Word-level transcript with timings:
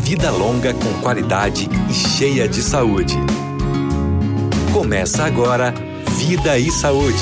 Vida 0.00 0.30
longa 0.30 0.72
com 0.72 1.02
qualidade 1.02 1.68
e 1.90 1.92
cheia 1.92 2.48
de 2.48 2.62
saúde. 2.62 3.14
Começa 4.72 5.24
agora 5.24 5.74
Vida 6.16 6.58
e 6.58 6.70
Saúde. 6.70 7.18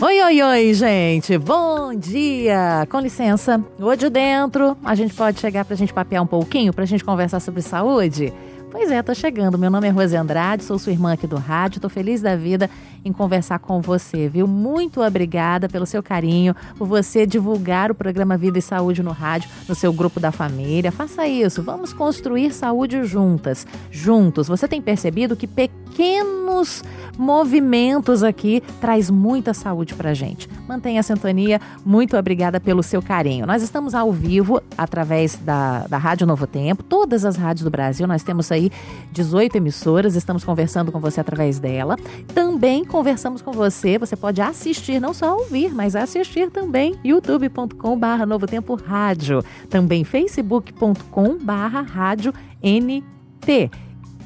Oi, 0.00 0.20
oi, 0.20 0.42
oi, 0.42 0.74
gente. 0.74 1.38
Bom 1.38 1.94
dia. 1.94 2.86
Com 2.90 3.00
licença. 3.00 3.62
Hoje 3.80 4.10
dentro, 4.10 4.76
a 4.84 4.94
gente 4.94 5.14
pode 5.14 5.40
chegar 5.40 5.64
pra 5.64 5.76
gente 5.76 5.94
papear 5.94 6.22
um 6.22 6.26
pouquinho, 6.26 6.72
pra 6.72 6.84
gente 6.84 7.04
conversar 7.04 7.40
sobre 7.40 7.62
saúde? 7.62 8.32
Pois 8.70 8.90
é, 8.90 9.00
tô 9.02 9.14
chegando. 9.14 9.56
Meu 9.56 9.70
nome 9.70 9.86
é 9.86 9.90
Rose 9.90 10.16
Andrade, 10.16 10.64
sou 10.64 10.78
sua 10.78 10.92
irmã 10.92 11.12
aqui 11.12 11.26
do 11.26 11.36
rádio. 11.36 11.80
Tô 11.80 11.88
feliz 11.88 12.20
da 12.20 12.34
vida 12.34 12.68
em 13.04 13.12
conversar 13.12 13.58
com 13.58 13.80
você, 13.80 14.28
viu? 14.28 14.46
Muito 14.46 15.02
obrigada 15.02 15.68
pelo 15.68 15.86
seu 15.86 16.02
carinho, 16.02 16.54
por 16.78 16.88
você 16.88 17.26
divulgar 17.26 17.90
o 17.90 17.94
programa 17.94 18.36
Vida 18.36 18.58
e 18.58 18.62
Saúde 18.62 19.02
no 19.02 19.12
rádio, 19.12 19.50
no 19.68 19.74
seu 19.74 19.92
grupo 19.92 20.18
da 20.18 20.32
família. 20.32 20.90
Faça 20.90 21.26
isso. 21.26 21.62
Vamos 21.62 21.92
construir 21.92 22.52
saúde 22.52 23.04
juntas, 23.04 23.66
juntos. 23.90 24.48
Você 24.48 24.66
tem 24.66 24.80
percebido 24.80 25.36
que 25.36 25.46
pequenos 25.46 26.82
movimentos 27.18 28.22
aqui 28.22 28.62
traz 28.80 29.10
muita 29.10 29.54
saúde 29.54 29.94
pra 29.94 30.14
gente. 30.14 30.48
Mantenha 30.68 31.00
a 31.00 31.02
sintonia. 31.02 31.60
Muito 31.84 32.16
obrigada 32.16 32.58
pelo 32.60 32.82
seu 32.82 33.02
carinho. 33.02 33.46
Nós 33.46 33.62
estamos 33.62 33.94
ao 33.94 34.12
vivo 34.12 34.60
através 34.76 35.36
da, 35.36 35.86
da 35.86 35.98
Rádio 35.98 36.26
Novo 36.26 36.46
Tempo, 36.46 36.82
todas 36.82 37.24
as 37.24 37.36
rádios 37.36 37.64
do 37.64 37.70
Brasil. 37.70 38.06
Nós 38.06 38.22
temos 38.22 38.50
aí 38.50 38.70
18 39.12 39.56
emissoras, 39.56 40.14
estamos 40.16 40.44
conversando 40.44 40.90
com 40.90 41.00
você 41.00 41.20
através 41.20 41.58
dela. 41.58 41.96
Também 42.34 42.84
conversamos 42.94 43.42
com 43.42 43.50
você, 43.50 43.98
você 43.98 44.14
pode 44.14 44.40
assistir, 44.40 45.00
não 45.00 45.12
só 45.12 45.36
ouvir, 45.36 45.74
mas 45.74 45.96
assistir 45.96 46.48
também 46.48 46.94
youtube.com 47.04 47.98
barra 47.98 48.24
Novo 48.24 48.46
Tempo 48.46 48.76
Rádio, 48.76 49.42
também 49.68 50.04
facebook.com 50.04 51.36
barra 51.38 51.80
Rádio 51.80 52.32
NT. 52.62 53.68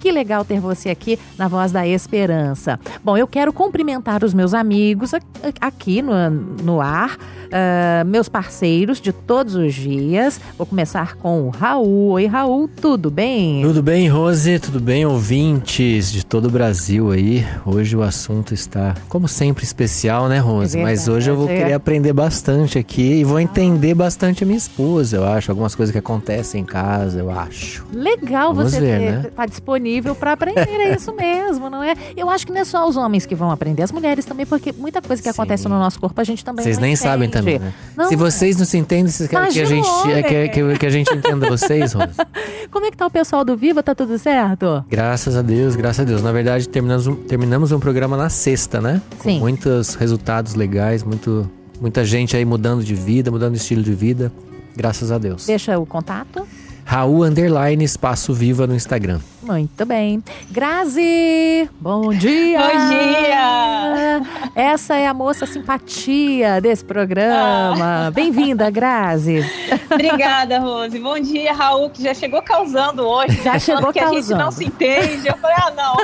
Que 0.00 0.12
legal 0.12 0.44
ter 0.44 0.60
você 0.60 0.91
aqui 0.91 1.18
na 1.36 1.48
Voz 1.48 1.72
da 1.72 1.86
Esperança. 1.86 2.78
Bom, 3.02 3.16
eu 3.16 3.27
quero 3.27 3.52
cumprimentar 3.52 4.24
os 4.24 4.32
meus 4.32 4.54
amigos 4.54 5.12
aqui 5.60 6.00
no, 6.00 6.12
no 6.30 6.80
ar, 6.80 7.16
uh, 7.16 8.06
meus 8.06 8.28
parceiros 8.28 9.00
de 9.00 9.12
todos 9.12 9.56
os 9.56 9.74
dias. 9.74 10.41
Vou 10.56 10.66
começar 10.66 11.16
com 11.16 11.42
o 11.42 11.50
Raul. 11.50 12.10
Oi, 12.12 12.26
Raul, 12.26 12.69
tudo 12.69 13.10
bem? 13.10 13.62
Tudo 13.62 13.82
bem, 13.82 14.08
Rose? 14.08 14.60
Tudo 14.60 14.78
bem, 14.78 15.04
ouvintes 15.04 16.12
de 16.12 16.24
todo 16.24 16.46
o 16.46 16.50
Brasil 16.50 17.10
aí? 17.10 17.44
Hoje 17.66 17.96
o 17.96 18.02
assunto 18.02 18.54
está, 18.54 18.94
como 19.08 19.26
sempre, 19.26 19.64
especial, 19.64 20.28
né, 20.28 20.38
Rose? 20.38 20.78
É 20.78 20.82
Mas 20.82 21.08
hoje 21.08 21.28
eu 21.28 21.36
vou 21.36 21.48
querer 21.48 21.72
aprender 21.72 22.12
bastante 22.12 22.78
aqui 22.78 23.20
e 23.20 23.24
vou 23.24 23.41
entender 23.41 23.94
bastante 23.94 24.44
a 24.44 24.46
minha 24.46 24.58
esposa, 24.58 25.16
eu 25.16 25.24
acho. 25.24 25.50
Algumas 25.50 25.74
coisas 25.74 25.92
que 25.92 25.98
acontecem 25.98 26.60
em 26.60 26.64
casa, 26.64 27.19
eu 27.19 27.30
acho. 27.30 27.84
Legal 27.92 28.54
Vamos 28.54 28.72
você 28.72 28.80
ver, 28.80 28.98
ter, 28.98 29.10
né? 29.10 29.30
tá 29.34 29.44
disponível 29.44 29.88
para 30.19 30.33
aprender, 30.33 30.69
é 30.69 30.94
isso 30.94 31.14
mesmo, 31.14 31.69
não 31.70 31.83
é? 31.83 31.94
Eu 32.17 32.28
acho 32.28 32.47
que 32.47 32.53
não 32.53 32.61
é 32.61 32.64
só 32.64 32.89
os 32.89 32.97
homens 32.97 33.27
que 33.27 33.34
vão 33.34 33.50
aprender, 33.50 33.83
as 33.83 33.92
mulheres 33.92 34.25
também, 34.25 34.47
porque 34.47 34.72
muita 34.72 35.00
coisa 35.00 35.22
que 35.22 35.28
Sim. 35.28 35.34
acontece 35.34 35.69
no 35.69 35.78
nosso 35.78 35.98
corpo 36.00 36.20
a 36.20 36.25
gente 36.25 36.44
também 36.44 36.62
Vocês 36.62 36.78
nem 36.78 36.92
entende. 36.92 37.03
sabem 37.03 37.28
também, 37.28 37.58
né? 37.58 37.72
Não, 37.97 38.09
se 38.09 38.16
vocês 38.16 38.56
não 38.56 38.64
se 38.64 38.77
entendem, 38.77 39.11
vocês 39.11 39.28
querem 39.28 39.50
que 39.50 39.61
a, 39.61 39.64
gente, 39.64 39.89
que, 40.03 40.48
que, 40.48 40.78
que, 40.78 40.86
a 40.86 40.91
gente 40.91 41.12
entenda 41.14 41.48
vocês, 41.48 41.92
Rosa? 41.92 42.27
Como 42.70 42.86
é 42.86 42.91
que 42.91 42.97
tá 42.97 43.06
o 43.06 43.11
pessoal 43.11 43.44
do 43.44 43.56
Viva? 43.56 43.83
Tá 43.83 43.94
tudo 43.94 44.19
certo? 44.19 44.84
Graças 44.89 45.36
a 45.36 45.42
Deus, 45.42 45.77
graças 45.77 46.00
a 46.00 46.05
Deus. 46.05 46.22
Na 46.22 46.33
verdade, 46.33 46.69
terminamos 46.69 47.06
um, 47.06 47.14
terminamos 47.14 47.72
um 47.72 47.81
programa 47.81 48.16
na 48.16 48.28
sexta, 48.28 48.81
né? 48.81 49.00
Sim. 49.20 49.34
Com 49.34 49.41
muitos 49.41 49.94
resultados 49.94 50.55
legais, 50.55 51.03
muito, 51.03 51.50
muita 51.81 52.05
gente 52.05 52.36
aí 52.36 52.44
mudando 52.44 52.84
de 52.84 52.94
vida, 52.94 53.31
mudando 53.31 53.53
de 53.53 53.59
estilo 53.59 53.83
de 53.83 53.92
vida. 53.92 54.33
Graças 54.77 55.11
a 55.11 55.19
Deus. 55.19 55.47
Deixa 55.47 55.78
o 55.78 55.84
contato. 55.84 56.47
Raul 56.89 57.22
Underline 57.22 57.84
Espaço 57.84 58.33
Viva 58.33 58.67
no 58.67 58.75
Instagram. 58.75 59.20
Muito 59.42 59.84
bem. 59.84 60.25
Grazi, 60.50 61.69
bom 61.78 62.15
dia! 62.15 62.59
Bom 62.59 62.88
dia! 62.88 64.22
Essa 64.54 64.97
é 64.97 65.06
a 65.06 65.12
moça 65.12 65.44
simpatia 65.44 66.60
desse 66.62 66.82
programa. 66.82 68.09
Ah. 68.09 68.10
Bem-vinda, 68.12 68.71
Grazi. 68.71 69.44
Obrigada, 69.91 70.59
Rose. 70.59 70.99
Bom 70.99 71.19
dia, 71.19 71.53
Raul, 71.53 71.91
que 71.91 72.03
já 72.03 72.15
chegou 72.15 72.41
causando 72.41 73.06
hoje. 73.06 73.43
Já 73.43 73.59
chegou 73.59 73.93
que 73.93 74.00
causando. 74.00 74.19
a 74.19 74.20
gente 74.22 74.34
não 74.34 74.50
se 74.50 74.65
entende. 74.65 75.28
Eu 75.28 75.37
falei, 75.37 75.56
ah, 75.59 75.70
não. 75.76 75.97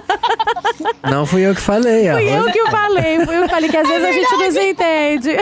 Não 1.11 1.27
fui 1.27 1.43
eu 1.43 1.55
que 1.55 1.61
falei. 1.61 2.11
Fui 2.11 2.29
eu 2.29 2.45
que 2.51 2.71
falei. 2.71 3.25
Fui 3.25 3.37
eu 3.37 3.43
que 3.43 3.49
falei 3.49 3.71
que 3.71 3.77
às 3.77 3.87
vezes 3.87 4.05
é 4.05 4.09
a 4.09 4.13
gente 4.13 4.37
não 4.37 4.51
se 4.51 4.71
entende. 4.71 5.37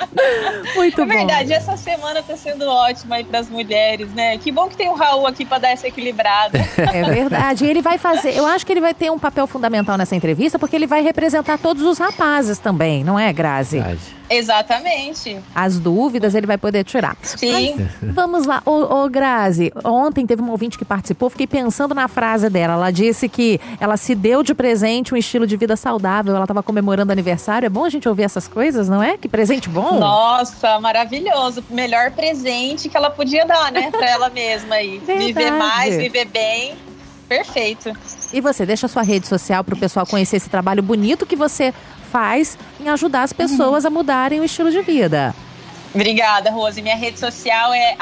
Muito 0.74 1.00
é 1.02 1.04
bom. 1.04 1.12
É 1.12 1.16
verdade, 1.18 1.52
essa 1.52 1.76
semana 1.76 2.22
tá 2.22 2.36
sendo 2.36 2.66
ótima 2.66 3.16
aí 3.16 3.24
para 3.24 3.38
as 3.38 3.48
mulheres, 3.48 4.08
né? 4.14 4.36
Que 4.38 4.50
bom 4.50 4.68
que 4.68 4.73
tem 4.76 4.88
o 4.88 4.94
Raul 4.94 5.26
aqui 5.26 5.44
para 5.44 5.58
dar 5.58 5.70
essa 5.70 5.86
equilibrada. 5.86 6.58
É 6.76 7.02
verdade. 7.02 7.66
Ele 7.66 7.82
vai 7.82 7.98
fazer, 7.98 8.36
eu 8.36 8.46
acho 8.46 8.64
que 8.64 8.72
ele 8.72 8.80
vai 8.80 8.94
ter 8.94 9.10
um 9.10 9.18
papel 9.18 9.46
fundamental 9.46 9.96
nessa 9.96 10.14
entrevista, 10.14 10.58
porque 10.58 10.76
ele 10.76 10.86
vai 10.86 11.02
representar 11.02 11.58
todos 11.58 11.82
os 11.82 11.98
rapazes 11.98 12.58
também, 12.58 13.02
não 13.04 13.18
é, 13.18 13.32
Grazi? 13.32 13.78
Verdade. 13.78 14.00
Exatamente. 14.28 15.38
As 15.54 15.78
dúvidas 15.78 16.34
ele 16.34 16.46
vai 16.46 16.58
poder 16.58 16.84
tirar. 16.84 17.16
Sim. 17.22 17.74
Mas, 17.76 18.14
vamos 18.14 18.46
lá. 18.46 18.62
Ô, 18.64 19.04
ô, 19.04 19.08
Grazi, 19.08 19.72
ontem 19.84 20.26
teve 20.26 20.42
uma 20.42 20.52
ouvinte 20.52 20.78
que 20.78 20.84
participou, 20.84 21.30
fiquei 21.30 21.46
pensando 21.46 21.94
na 21.94 22.08
frase 22.08 22.48
dela. 22.48 22.74
Ela 22.74 22.90
disse 22.90 23.28
que 23.28 23.60
ela 23.78 23.96
se 23.96 24.14
deu 24.14 24.42
de 24.42 24.54
presente 24.54 25.14
um 25.14 25.16
estilo 25.16 25.46
de 25.46 25.56
vida 25.56 25.76
saudável. 25.76 26.34
Ela 26.34 26.44
estava 26.44 26.62
comemorando 26.62 27.12
aniversário. 27.12 27.66
É 27.66 27.70
bom 27.70 27.84
a 27.84 27.88
gente 27.88 28.08
ouvir 28.08 28.22
essas 28.22 28.48
coisas, 28.48 28.88
não 28.88 29.02
é? 29.02 29.16
Que 29.16 29.28
presente 29.28 29.68
bom. 29.68 29.98
Nossa, 29.98 30.80
maravilhoso. 30.80 31.62
Melhor 31.70 32.10
presente 32.12 32.88
que 32.88 32.96
ela 32.96 33.10
podia 33.10 33.44
dar, 33.46 33.70
né? 33.70 33.90
Pra 33.90 34.08
ela 34.08 34.30
mesma 34.30 34.76
aí. 34.76 34.98
Verdade. 35.04 35.26
Viver 35.26 35.50
mais, 35.52 35.96
viver 35.96 36.24
bem. 36.26 36.74
Perfeito. 37.28 37.92
E 38.32 38.40
você, 38.40 38.66
deixa 38.66 38.86
a 38.86 38.88
sua 38.88 39.02
rede 39.02 39.26
social 39.26 39.64
para 39.64 39.74
o 39.74 39.78
pessoal 39.78 40.06
conhecer 40.06 40.36
esse 40.36 40.50
trabalho 40.50 40.82
bonito 40.82 41.24
que 41.24 41.36
você 41.36 41.72
faz 42.14 42.56
em 42.80 42.88
ajudar 42.88 43.24
as 43.24 43.32
pessoas 43.32 43.82
uhum. 43.82 43.88
a 43.88 43.90
mudarem 43.90 44.38
o 44.38 44.44
estilo 44.44 44.70
de 44.70 44.80
vida. 44.82 45.34
Obrigada, 45.92 46.50
Rose. 46.50 46.80
Minha 46.80 46.96
rede 46.96 47.18
social 47.18 47.72
é 47.72 47.96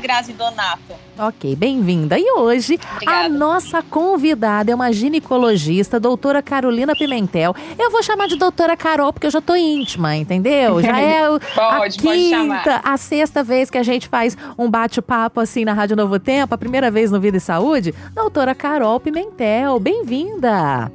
Grazidonato. 0.00 0.94
Ok, 1.18 1.56
bem-vinda. 1.56 2.18
E 2.18 2.30
hoje 2.32 2.78
Obrigada. 2.94 3.24
a 3.24 3.28
nossa 3.28 3.82
convidada 3.82 4.70
é 4.70 4.74
uma 4.74 4.92
ginecologista, 4.92 5.98
doutora 5.98 6.42
Carolina 6.42 6.94
Pimentel. 6.94 7.54
Eu 7.78 7.90
vou 7.90 8.02
chamar 8.02 8.28
de 8.28 8.36
doutora 8.36 8.76
Carol 8.76 9.12
porque 9.12 9.26
eu 9.26 9.30
já 9.30 9.40
tô 9.40 9.54
íntima, 9.54 10.14
entendeu? 10.14 10.80
Já 10.84 11.00
é 11.00 11.28
o, 11.30 11.40
pode, 11.40 11.98
a 11.98 12.02
quinta, 12.02 12.80
a 12.82 12.96
sexta 12.96 13.42
vez 13.42 13.70
que 13.70 13.78
a 13.78 13.82
gente 13.82 14.08
faz 14.08 14.36
um 14.58 14.70
bate-papo 14.70 15.40
assim 15.40 15.64
na 15.64 15.72
Rádio 15.72 15.96
Novo 15.96 16.18
Tempo, 16.18 16.54
a 16.54 16.58
primeira 16.58 16.90
vez 16.90 17.10
no 17.10 17.20
Vida 17.20 17.38
e 17.38 17.40
Saúde. 17.40 17.94
Doutora 18.14 18.54
Carol 18.54 19.00
Pimentel, 19.00 19.78
bem-vinda. 19.78 20.90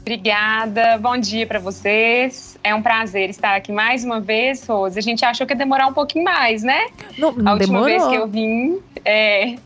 Obrigada, 0.00 0.98
bom 0.98 1.16
dia 1.16 1.46
para 1.46 1.58
vocês. 1.58 2.58
É 2.64 2.74
um 2.74 2.82
prazer 2.82 3.30
estar 3.30 3.54
aqui 3.54 3.70
mais 3.70 4.04
uma 4.04 4.20
vez, 4.20 4.66
Rose. 4.66 4.98
A 4.98 5.02
gente 5.02 5.24
achou 5.24 5.46
que 5.46 5.52
ia 5.52 5.56
demorar 5.56 5.86
um 5.86 5.92
pouquinho 5.92 6.24
mais, 6.24 6.62
né? 6.62 6.86
Não, 7.16 7.32
não 7.32 7.52
a 7.52 7.54
última 7.54 7.58
demorou. 7.58 7.84
vez 7.84 8.06
que 8.06 8.14
eu 8.14 8.26
vim, 8.26 8.80
é, 9.04 9.56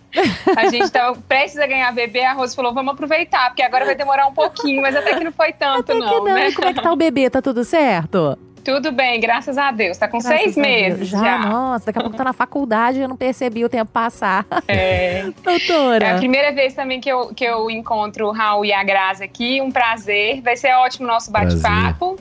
a 0.56 0.68
gente 0.68 0.84
estava 0.84 1.16
prestes 1.28 1.58
a 1.58 1.66
ganhar 1.66 1.92
bebê, 1.92 2.24
a 2.24 2.32
Rose 2.32 2.54
falou, 2.54 2.74
vamos 2.74 2.94
aproveitar, 2.94 3.46
porque 3.48 3.62
agora 3.62 3.84
vai 3.84 3.94
demorar 3.94 4.26
um 4.26 4.34
pouquinho, 4.34 4.82
mas 4.82 4.94
até 4.94 5.14
que 5.14 5.24
não 5.24 5.32
foi 5.32 5.52
tanto, 5.52 5.80
até 5.80 5.94
não. 5.94 6.08
Que 6.08 6.14
não. 6.16 6.24
Né? 6.24 6.48
E 6.50 6.54
como 6.54 6.68
é 6.68 6.74
que 6.74 6.82
tá 6.82 6.92
o 6.92 6.96
bebê? 6.96 7.30
Tá 7.30 7.40
tudo 7.40 7.64
certo? 7.64 8.38
Tudo 8.64 8.90
bem, 8.90 9.20
graças 9.20 9.58
a 9.58 9.70
Deus. 9.70 9.98
Tá 9.98 10.08
com 10.08 10.18
graças 10.18 10.40
seis 10.40 10.56
meses 10.56 11.08
já, 11.08 11.18
já. 11.18 11.38
Nossa, 11.38 11.86
daqui 11.86 11.98
a 11.98 12.02
pouco 12.02 12.16
tá 12.16 12.24
na 12.24 12.32
faculdade 12.32 12.98
e 12.98 13.02
eu 13.02 13.08
não 13.08 13.16
percebi 13.16 13.64
o 13.64 13.68
tempo 13.68 13.90
passar. 13.92 14.46
É. 14.66 15.24
Doutora. 15.44 16.06
É 16.06 16.12
a 16.12 16.16
primeira 16.16 16.50
vez 16.52 16.72
também 16.72 17.00
que 17.00 17.08
eu, 17.08 17.34
que 17.34 17.44
eu 17.44 17.70
encontro 17.70 18.28
o 18.28 18.32
Raul 18.32 18.64
e 18.64 18.72
a 18.72 18.82
Grazi 18.82 19.22
aqui. 19.22 19.60
Um 19.60 19.70
prazer. 19.70 20.40
Vai 20.40 20.56
ser 20.56 20.72
ótimo 20.74 21.06
o 21.06 21.10
nosso 21.10 21.30
bate-papo. 21.30 22.18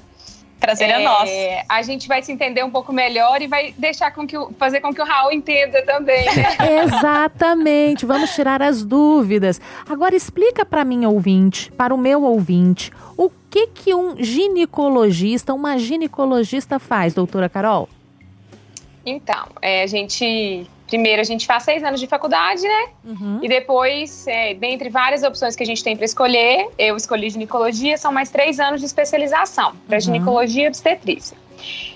Prazer 0.63 0.89
é, 0.89 0.93
é 0.93 1.03
nosso. 1.03 1.31
A 1.67 1.81
gente 1.81 2.07
vai 2.07 2.23
se 2.23 2.31
entender 2.31 2.63
um 2.63 2.71
pouco 2.71 2.93
melhor 2.93 3.41
e 3.41 3.47
vai 3.47 3.73
deixar 3.77 4.11
com 4.11 4.25
que 4.25 4.37
o, 4.37 4.53
fazer 4.53 4.79
com 4.79 4.93
que 4.93 5.01
o 5.01 5.05
Raul 5.05 5.33
entenda 5.33 5.81
também, 5.81 6.23
né? 6.23 6.55
Exatamente. 6.85 8.05
Vamos 8.05 8.33
tirar 8.33 8.61
as 8.61 8.81
dúvidas. 8.81 9.59
Agora 9.89 10.15
explica 10.15 10.65
para 10.65 10.85
mim 10.85 11.05
ouvinte, 11.05 11.69
para 11.73 11.93
o 11.93 11.97
meu 11.97 12.23
ouvinte, 12.23 12.93
o 13.17 13.29
que 13.49 13.67
que 13.67 13.93
um 13.93 14.15
ginecologista, 14.23 15.53
uma 15.53 15.77
ginecologista 15.77 16.79
faz, 16.79 17.13
doutora 17.13 17.49
Carol? 17.49 17.89
Então, 19.05 19.47
é, 19.61 19.83
a 19.83 19.87
gente 19.87 20.65
primeiro 20.93 21.19
a 21.19 21.23
gente 21.23 21.47
faz 21.47 21.63
seis 21.63 21.83
anos 21.83 21.99
de 21.99 22.05
faculdade, 22.05 22.61
né? 22.61 22.85
Uhum. 23.03 23.39
E 23.41 23.47
depois, 23.49 24.27
é, 24.27 24.53
dentre 24.53 24.89
várias 24.89 25.23
opções 25.23 25.55
que 25.55 25.63
a 25.63 25.65
gente 25.65 25.83
tem 25.83 25.95
para 25.97 26.05
escolher, 26.05 26.67
eu 26.77 26.95
escolhi 26.95 27.31
ginecologia, 27.31 27.97
são 27.97 28.11
mais 28.11 28.29
três 28.29 28.59
anos 28.59 28.79
de 28.79 28.85
especialização 28.85 29.73
para 29.87 29.95
Uhum. 29.95 30.01
ginecologia 30.01 30.65
e 30.65 30.67
obstetrícia. 30.67 31.35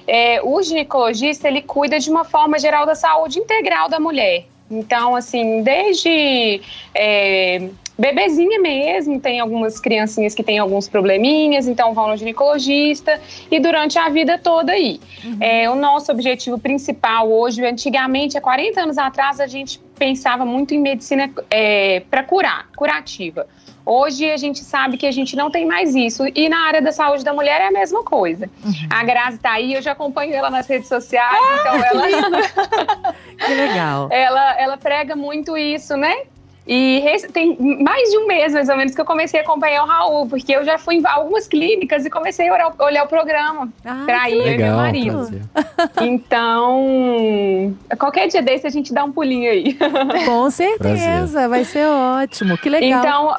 É, 0.07 0.41
o 0.41 0.63
ginecologista 0.63 1.47
ele 1.47 1.61
cuida 1.61 1.99
de 1.99 2.09
uma 2.09 2.25
forma 2.25 2.57
geral 2.57 2.87
da 2.87 2.95
saúde 2.95 3.37
integral 3.37 3.87
da 3.87 3.99
mulher. 3.99 4.45
Então, 4.69 5.15
assim, 5.15 5.61
desde 5.61 6.59
é, 6.95 7.69
bebezinha 7.97 8.59
mesmo, 8.59 9.19
tem 9.19 9.39
algumas 9.39 9.79
criancinhas 9.79 10.35
que 10.35 10.43
têm 10.43 10.59
alguns 10.59 10.87
probleminhas, 10.87 11.67
então 11.67 11.93
vão 11.93 12.09
no 12.09 12.17
ginecologista 12.17 13.19
e 13.49 13.59
durante 13.59 13.97
a 13.97 14.07
vida 14.09 14.37
toda 14.37 14.71
aí. 14.71 14.99
Uhum. 15.23 15.37
É, 15.39 15.69
o 15.69 15.75
nosso 15.75 16.11
objetivo 16.11 16.59
principal 16.59 17.31
hoje, 17.31 17.65
antigamente, 17.65 18.37
há 18.37 18.41
40 18.41 18.81
anos 18.81 18.97
atrás, 18.97 19.39
a 19.39 19.47
gente 19.47 19.79
pensava 19.97 20.45
muito 20.45 20.73
em 20.73 20.79
medicina 20.79 21.29
é, 21.49 22.01
para 22.09 22.23
curar, 22.23 22.67
curativa. 22.75 23.47
Hoje 23.83 24.29
a 24.29 24.35
gente 24.35 24.59
sabe 24.59 24.97
que 24.97 25.07
a 25.07 25.11
gente 25.11 25.33
não 25.33 25.49
tem 25.49 25.65
mais 25.65 25.95
isso. 25.95 26.23
E 26.35 26.49
na 26.49 26.67
área 26.67 26.81
da 26.81 26.91
saúde 26.91 27.23
da 27.23 27.33
mulher 27.33 27.61
é 27.61 27.67
a 27.67 27.71
mesma 27.71 28.03
coisa. 28.03 28.49
Uhum. 28.63 28.73
A 28.89 29.03
Grazi 29.05 29.37
tá 29.37 29.53
aí, 29.53 29.73
eu 29.73 29.81
já 29.81 29.93
acompanho 29.93 30.33
ela 30.33 30.49
nas 30.49 30.67
redes 30.67 30.89
sociais, 30.89 31.31
ah, 31.31 31.57
então 31.61 31.75
ela. 31.85 33.13
que 33.45 33.53
legal. 33.53 34.09
Ela, 34.11 34.59
ela 34.59 34.77
prega 34.77 35.15
muito 35.15 35.57
isso, 35.57 35.95
né? 35.95 36.13
E 36.67 37.01
tem 37.31 37.57
mais 37.81 38.09
de 38.09 38.17
um 38.17 38.27
mês, 38.27 38.53
mais 38.53 38.67
ou 38.67 38.75
menos, 38.75 38.93
que 38.93 38.99
eu 38.99 39.05
comecei 39.05 39.39
a 39.39 39.43
acompanhar 39.43 39.83
o 39.83 39.87
Raul, 39.87 40.27
porque 40.27 40.51
eu 40.53 40.65
já 40.65 40.77
fui 40.77 40.95
em 40.95 41.01
algumas 41.05 41.47
clínicas 41.47 42.05
e 42.05 42.09
comecei 42.09 42.49
a 42.49 42.53
olhar, 42.79 43.05
o 43.05 43.07
programa 43.07 43.69
ah, 43.85 44.03
pra 44.05 44.29
ir 44.29 44.55
e 44.55 44.57
meu 44.57 44.75
marido. 44.75 45.29
Então, 46.01 47.73
qualquer 47.97 48.27
dia 48.27 48.41
desse 48.41 48.67
a 48.67 48.69
gente 48.69 48.93
dá 48.93 49.05
um 49.05 49.11
pulinho 49.13 49.49
aí. 49.49 49.77
Com 50.25 50.49
certeza, 50.49 51.31
prazer. 51.31 51.49
vai 51.49 51.63
ser 51.63 51.87
ótimo. 51.87 52.57
Que 52.57 52.69
legal. 52.69 52.99
Então, 52.99 53.35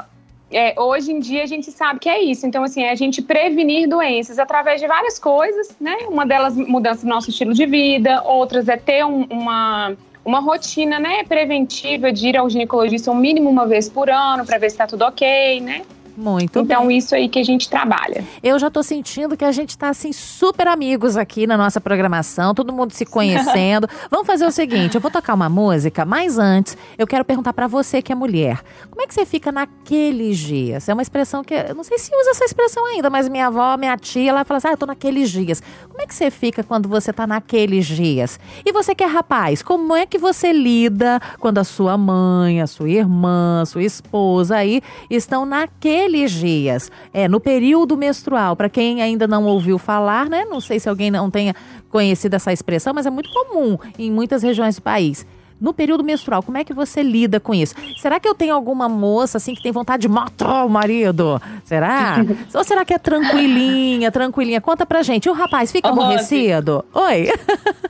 é, 0.50 0.74
hoje 0.80 1.12
em 1.12 1.20
dia 1.20 1.42
a 1.42 1.46
gente 1.46 1.70
sabe 1.70 2.00
que 2.00 2.08
é 2.08 2.22
isso. 2.22 2.46
Então, 2.46 2.64
assim, 2.64 2.82
é 2.82 2.90
a 2.90 2.94
gente 2.94 3.20
prevenir 3.20 3.86
doenças 3.88 4.38
através 4.38 4.80
de 4.80 4.86
várias 4.86 5.18
coisas, 5.18 5.76
né? 5.78 5.96
Uma 6.08 6.24
delas, 6.24 6.56
mudança 6.56 7.04
do 7.04 7.08
nosso 7.08 7.28
estilo 7.28 7.52
de 7.52 7.66
vida, 7.66 8.22
outras 8.22 8.68
é 8.68 8.76
ter 8.76 9.04
um, 9.04 9.24
uma 9.24 9.94
uma 10.28 10.40
rotina 10.40 11.00
né, 11.00 11.24
preventiva 11.24 12.12
de 12.12 12.28
ir 12.28 12.36
ao 12.36 12.50
ginecologista 12.50 13.10
um 13.10 13.14
mínimo 13.14 13.48
uma 13.48 13.66
vez 13.66 13.88
por 13.88 14.10
ano 14.10 14.44
para 14.44 14.58
ver 14.58 14.68
se 14.68 14.74
está 14.74 14.86
tudo 14.86 15.02
ok, 15.06 15.58
né? 15.62 15.82
Muito 16.18 16.58
então, 16.58 16.88
bem. 16.88 16.98
isso 16.98 17.14
aí 17.14 17.28
que 17.28 17.38
a 17.38 17.44
gente 17.44 17.70
trabalha. 17.70 18.24
Eu 18.42 18.58
já 18.58 18.68
tô 18.68 18.82
sentindo 18.82 19.36
que 19.36 19.44
a 19.44 19.52
gente 19.52 19.78
tá 19.78 19.88
assim 19.88 20.12
super 20.12 20.66
amigos 20.66 21.16
aqui 21.16 21.46
na 21.46 21.56
nossa 21.56 21.80
programação, 21.80 22.52
todo 22.52 22.72
mundo 22.72 22.92
se 22.92 23.06
conhecendo. 23.06 23.88
Vamos 24.10 24.26
fazer 24.26 24.44
o 24.44 24.50
seguinte, 24.50 24.96
eu 24.96 25.00
vou 25.00 25.12
tocar 25.12 25.34
uma 25.34 25.48
música, 25.48 26.04
mas 26.04 26.36
antes 26.36 26.76
eu 26.98 27.06
quero 27.06 27.24
perguntar 27.24 27.52
para 27.52 27.68
você 27.68 28.02
que 28.02 28.10
é 28.10 28.16
mulher. 28.16 28.60
Como 28.90 29.00
é 29.00 29.06
que 29.06 29.14
você 29.14 29.24
fica 29.24 29.52
naqueles 29.52 30.38
dias? 30.38 30.88
É 30.88 30.92
uma 30.92 31.02
expressão 31.02 31.44
que 31.44 31.54
eu 31.54 31.72
não 31.72 31.84
sei 31.84 31.98
se 31.98 32.10
usa 32.12 32.30
essa 32.30 32.44
expressão 32.44 32.84
ainda, 32.86 33.08
mas 33.08 33.28
minha 33.28 33.46
avó, 33.46 33.76
minha 33.76 33.96
tia, 33.96 34.30
ela 34.30 34.44
fala 34.44 34.58
assim: 34.58 34.68
"Ah, 34.68 34.72
eu 34.72 34.76
tô 34.76 34.86
naqueles 34.86 35.30
dias". 35.30 35.62
Como 35.88 36.02
é 36.02 36.06
que 36.06 36.14
você 36.14 36.32
fica 36.32 36.64
quando 36.64 36.88
você 36.88 37.12
tá 37.12 37.28
naqueles 37.28 37.86
dias? 37.86 38.40
E 38.66 38.72
você 38.72 38.92
que 38.92 39.04
é 39.04 39.06
rapaz, 39.06 39.62
como 39.62 39.94
é 39.94 40.04
que 40.04 40.18
você 40.18 40.52
lida 40.52 41.20
quando 41.38 41.58
a 41.58 41.64
sua 41.64 41.96
mãe, 41.96 42.60
a 42.60 42.66
sua 42.66 42.90
irmã, 42.90 43.62
a 43.62 43.66
sua 43.66 43.84
esposa 43.84 44.56
aí 44.56 44.82
estão 45.08 45.46
naquele 45.46 46.07
naqueles 46.07 46.07
dias, 46.32 46.90
é, 47.12 47.28
no 47.28 47.40
período 47.40 47.96
menstrual, 47.96 48.56
para 48.56 48.68
quem 48.68 49.02
ainda 49.02 49.26
não 49.26 49.44
ouviu 49.44 49.78
falar, 49.78 50.28
né? 50.28 50.44
Não 50.44 50.60
sei 50.60 50.80
se 50.80 50.88
alguém 50.88 51.10
não 51.10 51.30
tenha 51.30 51.54
conhecido 51.90 52.34
essa 52.34 52.52
expressão, 52.52 52.92
mas 52.94 53.06
é 53.06 53.10
muito 53.10 53.30
comum 53.30 53.78
em 53.98 54.10
muitas 54.10 54.42
regiões 54.42 54.76
do 54.76 54.82
país 54.82 55.26
no 55.60 55.72
período 55.72 56.04
menstrual, 56.04 56.42
como 56.42 56.56
é 56.58 56.64
que 56.64 56.72
você 56.72 57.02
lida 57.02 57.40
com 57.40 57.54
isso? 57.54 57.74
Será 58.00 58.20
que 58.20 58.28
eu 58.28 58.34
tenho 58.34 58.54
alguma 58.54 58.88
moça 58.88 59.38
assim 59.38 59.54
que 59.54 59.62
tem 59.62 59.72
vontade 59.72 60.02
de 60.02 60.08
matar 60.08 60.64
o 60.64 60.68
marido? 60.68 61.40
Será? 61.64 62.24
Ou 62.54 62.64
será 62.64 62.84
que 62.84 62.94
é 62.94 62.98
tranquilinha, 62.98 64.10
tranquilinha? 64.10 64.60
Conta 64.60 64.86
pra 64.86 65.02
gente. 65.02 65.26
E 65.26 65.30
o 65.30 65.32
rapaz 65.32 65.72
fica 65.72 65.88
aborrecido? 65.88 66.84
Oi. 66.94 67.32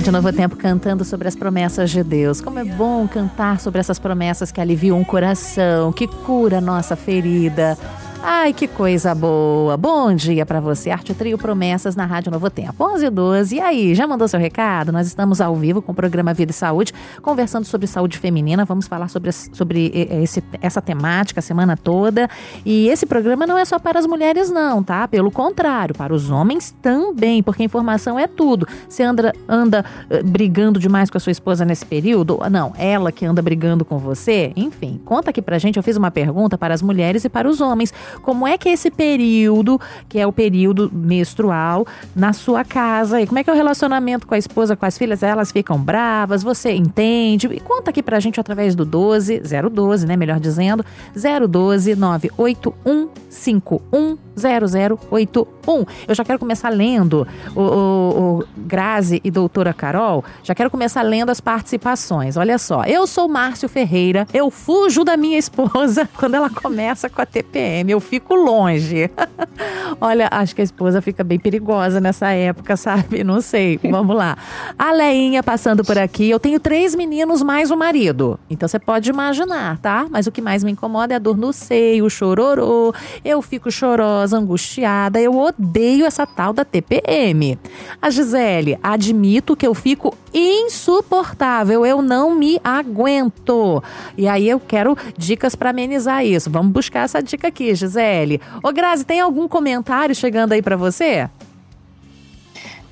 Rádio 0.00 0.12
Novo 0.12 0.32
Tempo 0.32 0.56
cantando 0.56 1.04
sobre 1.04 1.28
as 1.28 1.36
promessas 1.36 1.90
de 1.90 2.02
Deus. 2.02 2.40
Como 2.40 2.58
é 2.58 2.64
bom 2.64 3.06
cantar 3.06 3.60
sobre 3.60 3.80
essas 3.80 3.98
promessas 3.98 4.50
que 4.50 4.58
aliviam 4.58 4.98
o 4.98 5.04
coração, 5.04 5.92
que 5.92 6.06
cura 6.06 6.56
a 6.56 6.60
nossa 6.60 6.96
ferida 6.96 7.76
Ai, 8.22 8.52
que 8.52 8.68
coisa 8.68 9.14
boa. 9.14 9.78
Bom 9.78 10.12
dia 10.12 10.44
para 10.44 10.60
você. 10.60 10.90
Arte 10.90 11.14
Trio 11.14 11.38
Promessas 11.38 11.96
na 11.96 12.04
Rádio 12.04 12.30
Novo 12.30 12.50
Tempo. 12.50 12.84
11 12.84 13.06
e 13.06 13.10
12. 13.10 13.56
E 13.56 13.60
aí, 13.60 13.94
já 13.94 14.06
mandou 14.06 14.28
seu 14.28 14.38
recado? 14.38 14.92
Nós 14.92 15.06
estamos 15.06 15.40
ao 15.40 15.56
vivo 15.56 15.80
com 15.80 15.92
o 15.92 15.94
programa 15.94 16.34
Vida 16.34 16.50
e 16.50 16.54
Saúde, 16.54 16.92
conversando 17.22 17.64
sobre 17.64 17.86
saúde 17.86 18.18
feminina. 18.18 18.66
Vamos 18.66 18.86
falar 18.86 19.08
sobre, 19.08 19.32
sobre 19.32 19.90
esse, 20.22 20.44
essa 20.60 20.82
temática 20.82 21.40
a 21.40 21.42
semana 21.42 21.78
toda. 21.78 22.28
E 22.64 22.88
esse 22.88 23.06
programa 23.06 23.46
não 23.46 23.56
é 23.56 23.64
só 23.64 23.78
para 23.78 23.98
as 23.98 24.06
mulheres, 24.06 24.50
não, 24.50 24.82
tá? 24.82 25.08
Pelo 25.08 25.30
contrário, 25.30 25.94
para 25.94 26.12
os 26.12 26.30
homens 26.30 26.76
também, 26.82 27.42
porque 27.42 27.64
informação 27.64 28.18
é 28.18 28.26
tudo. 28.26 28.68
Você 28.86 29.02
anda, 29.02 29.32
anda 29.48 29.82
uh, 30.10 30.22
brigando 30.28 30.78
demais 30.78 31.08
com 31.08 31.16
a 31.16 31.20
sua 31.20 31.32
esposa 31.32 31.64
nesse 31.64 31.86
período? 31.86 32.38
Não, 32.50 32.74
ela 32.76 33.10
que 33.10 33.24
anda 33.24 33.40
brigando 33.40 33.82
com 33.82 33.96
você? 33.96 34.52
Enfim, 34.54 35.00
conta 35.06 35.30
aqui 35.30 35.40
pra 35.40 35.58
gente. 35.58 35.78
Eu 35.78 35.82
fiz 35.82 35.96
uma 35.96 36.10
pergunta 36.10 36.58
para 36.58 36.74
as 36.74 36.82
mulheres 36.82 37.24
e 37.24 37.30
para 37.30 37.48
os 37.48 37.62
homens 37.62 37.94
como 38.22 38.46
é 38.46 38.58
que 38.58 38.68
é 38.68 38.72
esse 38.72 38.90
período, 38.90 39.80
que 40.08 40.18
é 40.18 40.26
o 40.26 40.32
período 40.32 40.90
menstrual, 40.92 41.86
na 42.14 42.32
sua 42.32 42.64
casa? 42.64 43.20
E 43.20 43.26
como 43.26 43.38
é 43.38 43.44
que 43.44 43.50
é 43.50 43.52
o 43.52 43.56
relacionamento 43.56 44.26
com 44.26 44.34
a 44.34 44.38
esposa, 44.38 44.76
com 44.76 44.86
as 44.86 44.96
filhas? 44.96 45.22
Elas 45.22 45.52
ficam 45.52 45.78
bravas? 45.78 46.42
Você 46.42 46.72
entende? 46.72 47.46
E 47.46 47.60
conta 47.60 47.90
aqui 47.90 48.02
pra 48.02 48.20
gente 48.20 48.40
através 48.40 48.74
do 48.74 48.84
12, 48.84 49.42
012, 49.70 50.06
né? 50.06 50.16
Melhor 50.16 50.40
dizendo, 50.40 50.84
012 51.14 51.94
98151 51.94 54.18
0081. 54.36 55.59
Eu 56.08 56.14
já 56.14 56.24
quero 56.24 56.38
começar 56.38 56.68
lendo 56.68 57.26
o, 57.54 57.60
o, 57.60 58.38
o 58.40 58.44
Grazi 58.56 59.20
e 59.22 59.30
doutora 59.30 59.72
Carol. 59.72 60.24
Já 60.42 60.54
quero 60.54 60.70
começar 60.70 61.02
lendo 61.02 61.30
as 61.30 61.40
participações. 61.40 62.36
Olha 62.36 62.58
só, 62.58 62.82
eu 62.84 63.06
sou 63.06 63.28
Márcio 63.28 63.68
Ferreira. 63.68 64.26
Eu 64.34 64.50
fujo 64.50 65.04
da 65.04 65.16
minha 65.16 65.38
esposa 65.38 66.08
quando 66.18 66.34
ela 66.34 66.50
começa 66.50 67.08
com 67.08 67.22
a 67.22 67.26
TPM. 67.26 67.92
Eu 67.92 68.00
fico 68.00 68.34
longe. 68.34 69.10
Olha, 70.00 70.28
acho 70.30 70.54
que 70.54 70.60
a 70.60 70.64
esposa 70.64 71.00
fica 71.00 71.22
bem 71.22 71.38
perigosa 71.38 72.00
nessa 72.00 72.30
época, 72.30 72.76
sabe? 72.76 73.22
Não 73.22 73.40
sei. 73.40 73.78
Vamos 73.90 74.16
lá. 74.16 74.36
A 74.78 74.92
Leinha 74.92 75.42
passando 75.42 75.84
por 75.84 75.98
aqui. 75.98 76.28
Eu 76.28 76.40
tenho 76.40 76.58
três 76.58 76.94
meninos 76.94 77.42
mais 77.42 77.70
o 77.70 77.76
marido. 77.76 78.38
Então 78.48 78.68
você 78.68 78.78
pode 78.78 79.08
imaginar, 79.10 79.78
tá? 79.78 80.06
Mas 80.10 80.26
o 80.26 80.32
que 80.32 80.42
mais 80.42 80.64
me 80.64 80.72
incomoda 80.72 81.14
é 81.14 81.16
a 81.16 81.18
dor 81.20 81.36
no 81.36 81.52
seio, 81.52 82.04
o 82.04 82.10
chororô. 82.10 82.92
Eu 83.24 83.40
fico 83.40 83.70
chorosa 83.70 84.36
angustiada. 84.36 85.20
Eu 85.20 85.38
odeio 85.38 85.59
essa 86.04 86.26
tal 86.26 86.52
da 86.52 86.64
TPM. 86.64 87.58
A 88.00 88.10
Gisele, 88.10 88.78
admito 88.82 89.56
que 89.56 89.66
eu 89.66 89.74
fico 89.74 90.16
insuportável, 90.32 91.84
eu 91.84 92.00
não 92.02 92.34
me 92.34 92.60
aguento. 92.62 93.82
E 94.16 94.26
aí 94.26 94.48
eu 94.48 94.58
quero 94.58 94.96
dicas 95.16 95.54
para 95.54 95.70
amenizar 95.70 96.24
isso. 96.24 96.50
Vamos 96.50 96.72
buscar 96.72 97.04
essa 97.04 97.22
dica 97.22 97.48
aqui, 97.48 97.74
Gisele. 97.74 98.40
Ô 98.62 98.72
Grazi, 98.72 99.04
tem 99.04 99.20
algum 99.20 99.46
comentário 99.48 100.14
chegando 100.14 100.52
aí 100.52 100.62
para 100.62 100.76
você? 100.76 101.28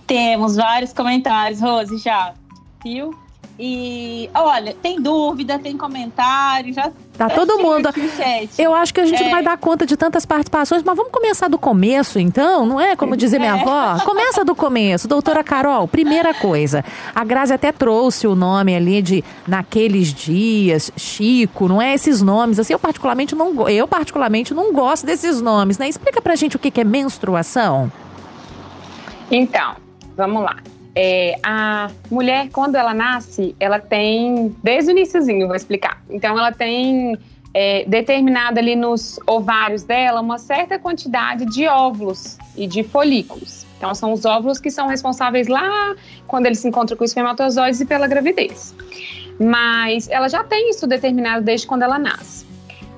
Temos 0.07 0.57
vários 0.57 0.93
comentários, 0.93 1.61
Rose, 1.61 1.99
já. 1.99 2.35
Viu? 2.83 3.15
E 3.59 4.31
olha, 4.35 4.73
tem 4.73 5.03
dúvida, 5.03 5.59
tem 5.59 5.77
comentário, 5.77 6.73
já 6.73 6.93
Tá 7.19 7.29
todo 7.29 7.59
mundo. 7.59 7.89
Eu 8.57 8.73
acho 8.73 8.95
que 8.95 9.01
a 9.01 9.05
gente 9.05 9.21
é. 9.21 9.25
não 9.25 9.33
vai 9.33 9.43
dar 9.43 9.59
conta 9.59 9.85
de 9.85 9.97
tantas 9.97 10.25
participações, 10.25 10.85
mas 10.85 10.97
vamos 10.97 11.11
começar 11.11 11.49
do 11.49 11.59
começo, 11.59 12.21
então, 12.21 12.65
não 12.65 12.81
é? 12.81 12.95
Como 12.95 13.17
dizia 13.17 13.41
minha 13.41 13.57
é. 13.57 13.61
avó? 13.61 14.05
Começa 14.05 14.45
do 14.45 14.55
começo. 14.55 15.09
Doutora 15.09 15.43
Carol, 15.43 15.89
primeira 15.89 16.33
coisa. 16.33 16.85
A 17.13 17.25
Grazi 17.25 17.53
até 17.53 17.73
trouxe 17.73 18.29
o 18.29 18.37
nome 18.37 18.77
ali 18.77 19.03
de 19.03 19.25
Naqueles 19.49 20.15
Dias, 20.15 20.93
Chico, 20.97 21.67
não 21.67 21.83
é? 21.83 21.93
Esses 21.93 22.23
nomes. 22.23 22.61
Assim, 22.61 22.73
eu 22.73 22.79
particularmente 22.79 23.35
não, 23.35 23.69
eu 23.69 23.89
particularmente 23.89 24.55
não 24.55 24.73
gosto 24.73 25.05
desses 25.05 25.41
nomes, 25.41 25.77
né? 25.77 25.89
Explica 25.89 26.23
pra 26.23 26.37
gente 26.37 26.55
o 26.55 26.59
que 26.59 26.81
é 26.81 26.85
menstruação. 26.85 27.91
Então, 29.29 29.75
vamos 30.17 30.43
lá. 30.43 30.57
É, 31.01 31.39
a 31.45 31.93
mulher, 32.11 32.49
quando 32.51 32.75
ela 32.75 32.93
nasce, 32.93 33.55
ela 33.61 33.79
tem, 33.79 34.53
desde 34.65 34.91
o 34.91 34.93
iníciozinho, 34.93 35.47
vou 35.47 35.55
explicar. 35.55 36.03
Então, 36.11 36.37
ela 36.37 36.51
tem 36.51 37.17
é, 37.55 37.85
determinada 37.87 38.59
ali 38.59 38.75
nos 38.75 39.21
ovários 39.25 39.85
dela 39.85 40.21
uma 40.21 40.39
certa 40.39 40.77
quantidade 40.77 41.45
de 41.47 41.69
óvulos 41.69 42.37
e 42.57 42.67
de 42.67 42.83
folículos. 42.83 43.65
Então, 43.77 43.95
são 43.95 44.13
os 44.13 44.25
óvulos 44.25 44.59
que 44.59 44.73
são 44.73 44.89
responsáveis 44.89 45.47
lá 45.47 45.95
quando 46.27 46.47
eles 46.47 46.59
se 46.59 46.67
encontram 46.67 46.97
com 46.99 47.05
os 47.05 47.11
espermatozoides 47.13 47.81
e 47.81 47.87
pela 47.87 48.09
gravidez. 48.09 48.75
Mas 49.39 50.09
ela 50.09 50.29
já 50.29 50.43
tem 50.43 50.71
isso 50.71 50.85
determinado 50.85 51.45
desde 51.45 51.65
quando 51.65 51.83
ela 51.83 51.97
nasce. 51.97 52.45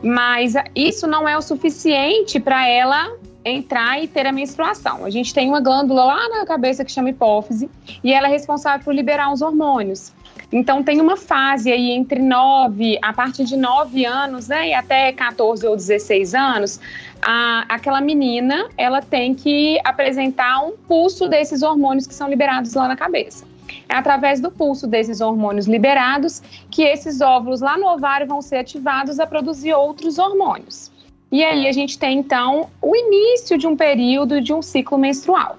Mas 0.02 0.54
isso 0.74 1.06
não 1.06 1.28
é 1.28 1.36
o 1.36 1.42
suficiente 1.42 2.40
para 2.40 2.66
ela 2.66 3.14
entrar 3.44 4.02
e 4.02 4.08
ter 4.08 4.26
a 4.26 4.32
menstruação. 4.32 5.04
A 5.04 5.10
gente 5.10 5.32
tem 5.32 5.48
uma 5.48 5.60
glândula 5.60 6.04
lá 6.04 6.28
na 6.28 6.46
cabeça 6.46 6.84
que 6.84 6.92
chama 6.92 7.10
hipófise 7.10 7.70
e 8.04 8.12
ela 8.12 8.28
é 8.28 8.30
responsável 8.30 8.84
por 8.84 8.94
liberar 8.94 9.32
os 9.32 9.42
hormônios. 9.42 10.12
Então 10.52 10.82
tem 10.82 11.00
uma 11.00 11.16
fase 11.16 11.70
aí 11.70 11.90
entre 11.90 12.20
9, 12.20 12.98
a 13.00 13.12
partir 13.12 13.44
de 13.44 13.56
9 13.56 14.04
anos, 14.04 14.48
né, 14.48 14.70
e 14.70 14.74
até 14.74 15.12
14 15.12 15.64
ou 15.66 15.76
16 15.76 16.34
anos, 16.34 16.80
a, 17.22 17.64
aquela 17.68 18.00
menina, 18.00 18.68
ela 18.76 19.00
tem 19.00 19.34
que 19.34 19.78
apresentar 19.84 20.60
um 20.64 20.72
pulso 20.72 21.28
desses 21.28 21.62
hormônios 21.62 22.06
que 22.06 22.14
são 22.14 22.28
liberados 22.28 22.74
lá 22.74 22.88
na 22.88 22.96
cabeça. 22.96 23.44
É 23.88 23.94
através 23.94 24.40
do 24.40 24.50
pulso 24.50 24.88
desses 24.88 25.20
hormônios 25.20 25.66
liberados 25.66 26.42
que 26.70 26.82
esses 26.82 27.20
óvulos 27.20 27.60
lá 27.60 27.78
no 27.78 27.86
ovário 27.86 28.26
vão 28.26 28.42
ser 28.42 28.56
ativados 28.56 29.20
a 29.20 29.26
produzir 29.26 29.72
outros 29.74 30.18
hormônios. 30.18 30.89
E 31.32 31.44
aí 31.44 31.68
a 31.68 31.72
gente 31.72 31.98
tem 31.98 32.18
então 32.18 32.68
o 32.82 32.96
início 32.96 33.56
de 33.56 33.66
um 33.66 33.76
período 33.76 34.40
de 34.40 34.52
um 34.52 34.60
ciclo 34.60 34.98
menstrual. 34.98 35.58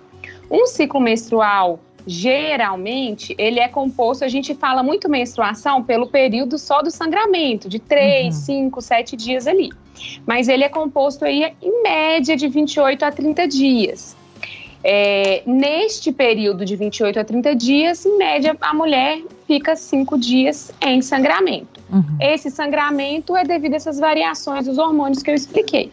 Um 0.50 0.68
ciclo 0.68 1.00
menstrual 1.00 1.80
geralmente 2.06 3.36
ele 3.38 3.60
é 3.60 3.68
composto, 3.68 4.26
a 4.26 4.28
gente 4.28 4.56
fala 4.56 4.82
muito 4.82 5.08
menstruação 5.08 5.84
pelo 5.84 6.08
período 6.08 6.58
só 6.58 6.82
do 6.82 6.90
sangramento, 6.90 7.70
de 7.70 7.80
3, 7.80 8.34
5, 8.34 8.82
7 8.82 9.16
dias 9.16 9.48
ali. 9.48 9.70
Mas 10.26 10.48
ele 10.48 10.64
é 10.64 10.70
composto 10.70 11.26
aí 11.26 11.54
em 11.62 11.84
média 11.84 12.36
de 12.36 12.48
28 12.48 13.04
a 13.04 13.12
30 13.12 13.48
dias. 13.48 14.18
É, 14.84 15.44
neste 15.46 16.12
período 16.12 16.66
de 16.66 16.76
28 16.76 17.20
a 17.20 17.24
30 17.24 17.56
dias, 17.56 18.06
em 18.06 18.18
média, 18.18 18.56
a 18.60 18.74
mulher 18.74 19.22
fica 19.48 19.76
5 19.76 20.18
dias 20.18 20.72
em 20.82 21.02
sangramento. 21.02 21.80
Uhum. 21.92 22.18
Esse 22.20 22.50
sangramento 22.50 23.36
é 23.36 23.44
devido 23.44 23.74
a 23.74 23.76
essas 23.76 24.00
variações 24.00 24.66
dos 24.66 24.78
hormônios 24.78 25.22
que 25.22 25.30
eu 25.30 25.36
expliquei. 25.36 25.92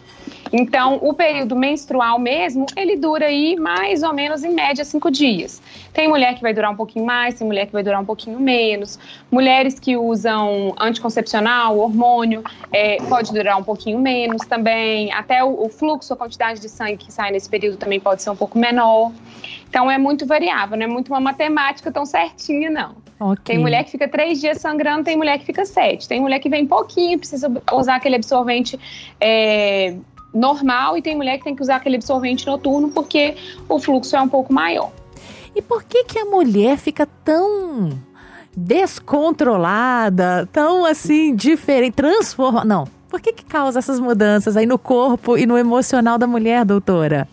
Então, 0.52 0.98
o 1.02 1.12
período 1.12 1.54
menstrual 1.54 2.18
mesmo, 2.18 2.66
ele 2.76 2.96
dura 2.96 3.26
aí 3.26 3.56
mais 3.56 4.02
ou 4.02 4.12
menos 4.12 4.44
em 4.44 4.54
média 4.54 4.84
cinco 4.84 5.10
dias. 5.10 5.60
Tem 5.92 6.08
mulher 6.08 6.34
que 6.34 6.42
vai 6.42 6.54
durar 6.54 6.70
um 6.70 6.76
pouquinho 6.76 7.04
mais, 7.04 7.34
tem 7.34 7.46
mulher 7.46 7.66
que 7.66 7.72
vai 7.72 7.82
durar 7.82 8.00
um 8.00 8.04
pouquinho 8.04 8.38
menos. 8.40 8.98
Mulheres 9.30 9.78
que 9.78 9.96
usam 9.96 10.74
anticoncepcional, 10.78 11.78
hormônio, 11.78 12.42
é, 12.72 12.96
pode 13.08 13.32
durar 13.32 13.58
um 13.58 13.64
pouquinho 13.64 13.98
menos 13.98 14.46
também. 14.46 15.12
Até 15.12 15.44
o, 15.44 15.64
o 15.64 15.68
fluxo, 15.68 16.12
a 16.12 16.16
quantidade 16.16 16.60
de 16.60 16.68
sangue 16.68 16.96
que 16.96 17.12
sai 17.12 17.30
nesse 17.30 17.48
período 17.48 17.76
também 17.76 18.00
pode 18.00 18.22
ser 18.22 18.30
um 18.30 18.36
pouco 18.36 18.58
menor. 18.58 19.12
Então 19.68 19.90
é 19.90 19.98
muito 19.98 20.26
variável, 20.26 20.76
não 20.76 20.84
é 20.84 20.88
muito 20.88 21.08
uma 21.08 21.20
matemática 21.20 21.92
tão 21.92 22.06
certinha, 22.06 22.70
não. 22.70 22.96
Okay. 23.20 23.56
Tem 23.56 23.58
mulher 23.58 23.82
que 23.84 23.90
fica 23.90 24.06
três 24.08 24.40
dias 24.40 24.58
sangrando, 24.58 25.04
tem 25.04 25.16
mulher 25.16 25.38
que 25.38 25.44
fica 25.44 25.64
sete. 25.64 26.06
Tem 26.06 26.20
mulher 26.20 26.38
que 26.38 26.48
vem 26.48 26.66
pouquinho, 26.66 27.18
precisa 27.18 27.50
usar 27.72 27.96
aquele 27.96 28.14
absorvente 28.14 28.78
é, 29.20 29.96
normal, 30.38 30.96
e 30.96 31.02
tem 31.02 31.16
mulher 31.16 31.38
que 31.38 31.44
tem 31.44 31.54
que 31.54 31.62
usar 31.62 31.76
aquele 31.76 31.96
absorvente 31.96 32.46
noturno 32.46 32.88
porque 32.90 33.36
o 33.68 33.78
fluxo 33.78 34.16
é 34.16 34.20
um 34.20 34.28
pouco 34.28 34.52
maior. 34.52 34.90
E 35.54 35.60
por 35.60 35.82
que, 35.82 36.04
que 36.04 36.18
a 36.18 36.24
mulher 36.24 36.76
fica 36.78 37.06
tão 37.24 37.90
descontrolada, 38.56 40.48
tão 40.52 40.84
assim, 40.84 41.34
diferente, 41.34 41.94
transforma. 41.94 42.64
Não. 42.64 42.88
Por 43.08 43.20
que, 43.20 43.32
que 43.32 43.44
causa 43.44 43.78
essas 43.78 44.00
mudanças 44.00 44.56
aí 44.56 44.66
no 44.66 44.78
corpo 44.78 45.38
e 45.38 45.46
no 45.46 45.56
emocional 45.56 46.18
da 46.18 46.26
mulher, 46.26 46.64
doutora? 46.64 47.28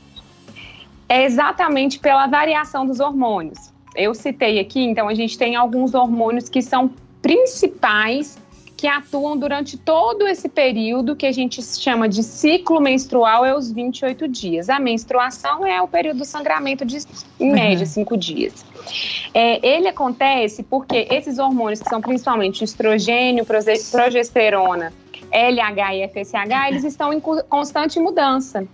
é 1.07 1.23
exatamente 1.23 1.99
pela 1.99 2.27
variação 2.27 2.85
dos 2.85 2.99
hormônios. 2.99 3.73
Eu 3.95 4.13
citei 4.13 4.59
aqui, 4.59 4.83
então 4.83 5.07
a 5.07 5.13
gente 5.13 5.37
tem 5.37 5.55
alguns 5.55 5.93
hormônios 5.93 6.49
que 6.49 6.61
são 6.61 6.91
principais 7.21 8.37
que 8.77 8.87
atuam 8.87 9.37
durante 9.37 9.77
todo 9.77 10.27
esse 10.27 10.49
período 10.49 11.15
que 11.15 11.25
a 11.25 11.31
gente 11.31 11.61
chama 11.63 12.09
de 12.09 12.21
ciclo 12.21 12.81
menstrual, 12.81 13.45
é 13.45 13.55
os 13.55 13.71
28 13.71 14.27
dias. 14.27 14.69
A 14.69 14.79
menstruação 14.79 15.65
é 15.65 15.81
o 15.81 15.87
período 15.87 16.17
do 16.17 16.25
sangramento 16.25 16.83
de, 16.85 16.97
em 17.39 17.51
média, 17.51 17.85
5 17.85 18.13
uhum. 18.13 18.19
dias. 18.19 18.65
É, 19.33 19.65
ele 19.65 19.87
acontece 19.87 20.61
porque 20.63 21.07
esses 21.09 21.39
hormônios, 21.39 21.81
que 21.81 21.89
são 21.89 22.01
principalmente 22.01 22.63
estrogênio, 22.63 23.45
progesterona, 23.45 24.93
LH 25.31 25.95
e 25.95 26.07
FSH, 26.09 26.67
eles 26.69 26.83
estão 26.83 27.13
em 27.13 27.19
constante 27.19 27.99
mudança. 27.99 28.67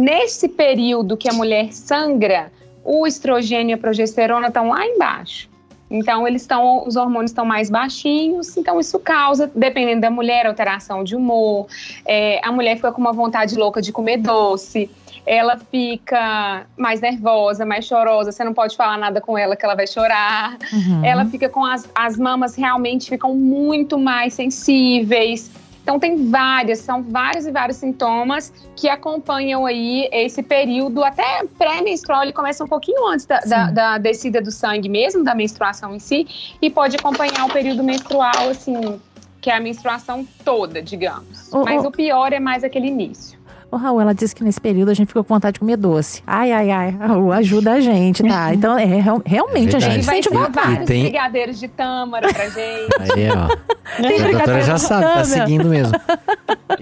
Nesse 0.00 0.48
período 0.48 1.16
que 1.16 1.28
a 1.28 1.32
mulher 1.32 1.72
sangra, 1.72 2.52
o 2.84 3.06
estrogênio 3.06 3.72
e 3.72 3.74
a 3.74 3.78
progesterona 3.78 4.48
estão 4.48 4.68
lá 4.68 4.84
embaixo. 4.86 5.48
Então, 5.94 6.26
eles 6.26 6.42
estão, 6.42 6.86
os 6.86 6.96
hormônios 6.96 7.30
estão 7.30 7.44
mais 7.44 7.70
baixinhos, 7.70 8.56
então 8.56 8.80
isso 8.80 8.98
causa, 8.98 9.50
dependendo 9.54 10.00
da 10.00 10.10
mulher, 10.10 10.46
alteração 10.46 11.04
de 11.04 11.14
humor. 11.14 11.66
É, 12.04 12.40
a 12.44 12.50
mulher 12.50 12.76
fica 12.76 12.90
com 12.90 13.00
uma 13.00 13.12
vontade 13.12 13.54
louca 13.54 13.80
de 13.80 13.92
comer 13.92 14.18
doce 14.18 14.90
ela 15.26 15.56
fica 15.56 16.66
mais 16.76 17.00
nervosa, 17.00 17.64
mais 17.64 17.86
chorosa, 17.86 18.30
você 18.30 18.44
não 18.44 18.52
pode 18.52 18.76
falar 18.76 18.98
nada 18.98 19.20
com 19.20 19.38
ela 19.38 19.56
que 19.56 19.64
ela 19.64 19.74
vai 19.74 19.86
chorar. 19.86 20.58
Uhum. 20.72 21.04
Ela 21.04 21.24
fica 21.24 21.48
com 21.48 21.64
as, 21.64 21.88
as 21.94 22.18
mamas 22.18 22.54
realmente 22.54 23.08
ficam 23.08 23.34
muito 23.34 23.98
mais 23.98 24.34
sensíveis. 24.34 25.50
Então 25.84 25.98
tem 25.98 26.30
várias, 26.30 26.78
são 26.78 27.02
vários 27.02 27.44
e 27.44 27.50
vários 27.50 27.76
sintomas 27.76 28.50
que 28.74 28.88
acompanham 28.88 29.66
aí 29.66 30.08
esse 30.10 30.42
período, 30.42 31.04
até 31.04 31.44
pré-menstrual, 31.58 32.22
ele 32.22 32.32
começa 32.32 32.64
um 32.64 32.66
pouquinho 32.66 33.06
antes 33.06 33.26
da, 33.26 33.40
da, 33.40 33.70
da, 33.70 33.98
descida 33.98 34.40
do 34.40 34.50
sangue 34.50 34.88
mesmo, 34.88 35.22
da 35.22 35.34
menstruação 35.34 35.94
em 35.94 35.98
si, 35.98 36.56
e 36.60 36.70
pode 36.70 36.96
acompanhar 36.96 37.44
o 37.44 37.52
período 37.52 37.84
menstrual, 37.84 38.48
assim, 38.50 38.98
que 39.42 39.50
é 39.50 39.56
a 39.56 39.60
menstruação 39.60 40.26
toda, 40.42 40.80
digamos. 40.80 41.50
Mas 41.52 41.84
o 41.84 41.90
pior 41.90 42.32
é 42.32 42.40
mais 42.40 42.64
aquele 42.64 42.86
início. 42.86 43.38
Ô, 43.74 43.76
Raul, 43.76 44.00
ela 44.00 44.14
disse 44.14 44.32
que 44.32 44.44
nesse 44.44 44.60
período 44.60 44.90
a 44.90 44.94
gente 44.94 45.08
ficou 45.08 45.24
com 45.24 45.34
vontade 45.34 45.54
de 45.54 45.60
comer 45.60 45.76
doce. 45.76 46.22
Ai, 46.24 46.52
ai, 46.52 46.70
ai, 46.70 46.90
Raul, 46.92 47.32
ajuda 47.32 47.72
a 47.72 47.80
gente, 47.80 48.22
tá? 48.22 48.54
Então, 48.54 48.78
é, 48.78 48.84
realmente, 49.26 49.74
é 49.74 49.76
a 49.76 49.80
gente 49.80 50.04
sente 50.04 50.30
vontade. 50.30 50.86
Tem 50.86 51.02
brigadeiros 51.02 51.58
de 51.58 51.66
tâmara 51.66 52.32
pra 52.32 52.44
gente. 52.44 52.88
Aí, 53.00 53.28
ó. 53.30 54.00
Tem 54.00 54.22
a 54.22 54.30
doutora 54.30 54.62
já 54.62 54.78
sabe, 54.78 55.02
tá 55.02 55.24
seguindo 55.24 55.68
mesmo. 55.68 55.92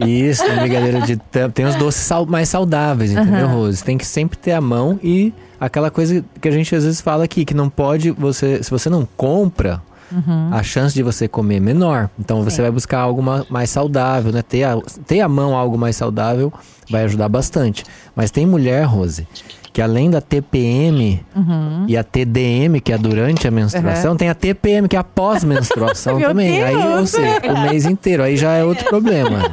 Isso, 0.07 0.45
tem 0.45 0.57
brigadeiro 0.59 1.01
de 1.01 1.17
tâmara. 1.17 1.53
Tem 1.53 1.65
os 1.65 1.77
doces 1.77 2.03
sal, 2.03 2.27
mais 2.27 2.51
saudáveis, 2.51 3.11
entendeu, 3.11 3.47
uhum. 3.47 3.55
Rose? 3.55 3.83
Tem 3.83 3.97
que 3.97 4.05
sempre 4.05 4.37
ter 4.37 4.53
a 4.53 4.61
mão 4.61 5.01
e 5.03 5.33
aquela 5.59 5.91
coisa 5.91 6.23
que 6.43 6.47
a 6.47 6.53
gente 6.53 6.75
às 6.77 6.85
vezes 6.85 7.01
fala 7.01 7.25
aqui, 7.25 7.47
que 7.47 7.55
não 7.55 7.71
pode, 7.71 8.11
você, 8.11 8.63
se 8.63 8.71
você 8.71 8.91
não 8.91 9.09
compra, 9.17 9.81
uhum. 10.13 10.49
a 10.53 10.63
chance 10.63 10.95
de 10.95 11.03
você 11.03 11.27
comer 11.27 11.57
é 11.57 11.61
menor. 11.61 12.11
Então 12.19 12.43
você 12.43 12.63
vai 12.63 12.71
buscar 12.71 13.01
algo 13.01 13.23
mais 13.49 13.71
saudável, 13.71 14.33
né? 14.33 14.43
Ter 14.43 14.65
a, 14.65 14.81
ter 15.07 15.21
a 15.21 15.29
mão 15.29 15.57
algo 15.57 15.79
mais 15.79 15.97
saudável 15.97 16.53
vai 16.91 17.05
ajudar 17.05 17.29
bastante. 17.29 17.85
Mas 18.15 18.31
tem 18.31 18.47
mulher, 18.47 18.85
Rose, 18.85 19.27
que 19.73 19.81
além 19.81 20.11
da 20.11 20.21
TPM 20.21 21.25
uhum. 21.35 21.87
e 21.89 21.97
a 21.97 22.05
TDM, 22.05 22.79
que 22.83 22.93
é 22.93 22.99
durante 22.99 23.49
a 23.49 23.51
menstruação, 23.51 24.13
uhum. 24.13 24.17
tem 24.17 24.29
a 24.29 24.35
TPM, 24.35 24.87
que 24.87 24.97
é 24.97 24.99
a 24.99 25.05
pós-menstruação 25.05 26.21
também. 26.21 26.53
Deus. 26.53 26.69
Aí, 26.69 26.99
ou 26.99 27.07
seja, 27.07 27.41
o 27.49 27.61
mês 27.63 27.87
inteiro, 27.87 28.23
aí 28.23 28.37
já 28.37 28.53
é 28.53 28.65
outro 28.65 28.85
problema. 28.85 29.41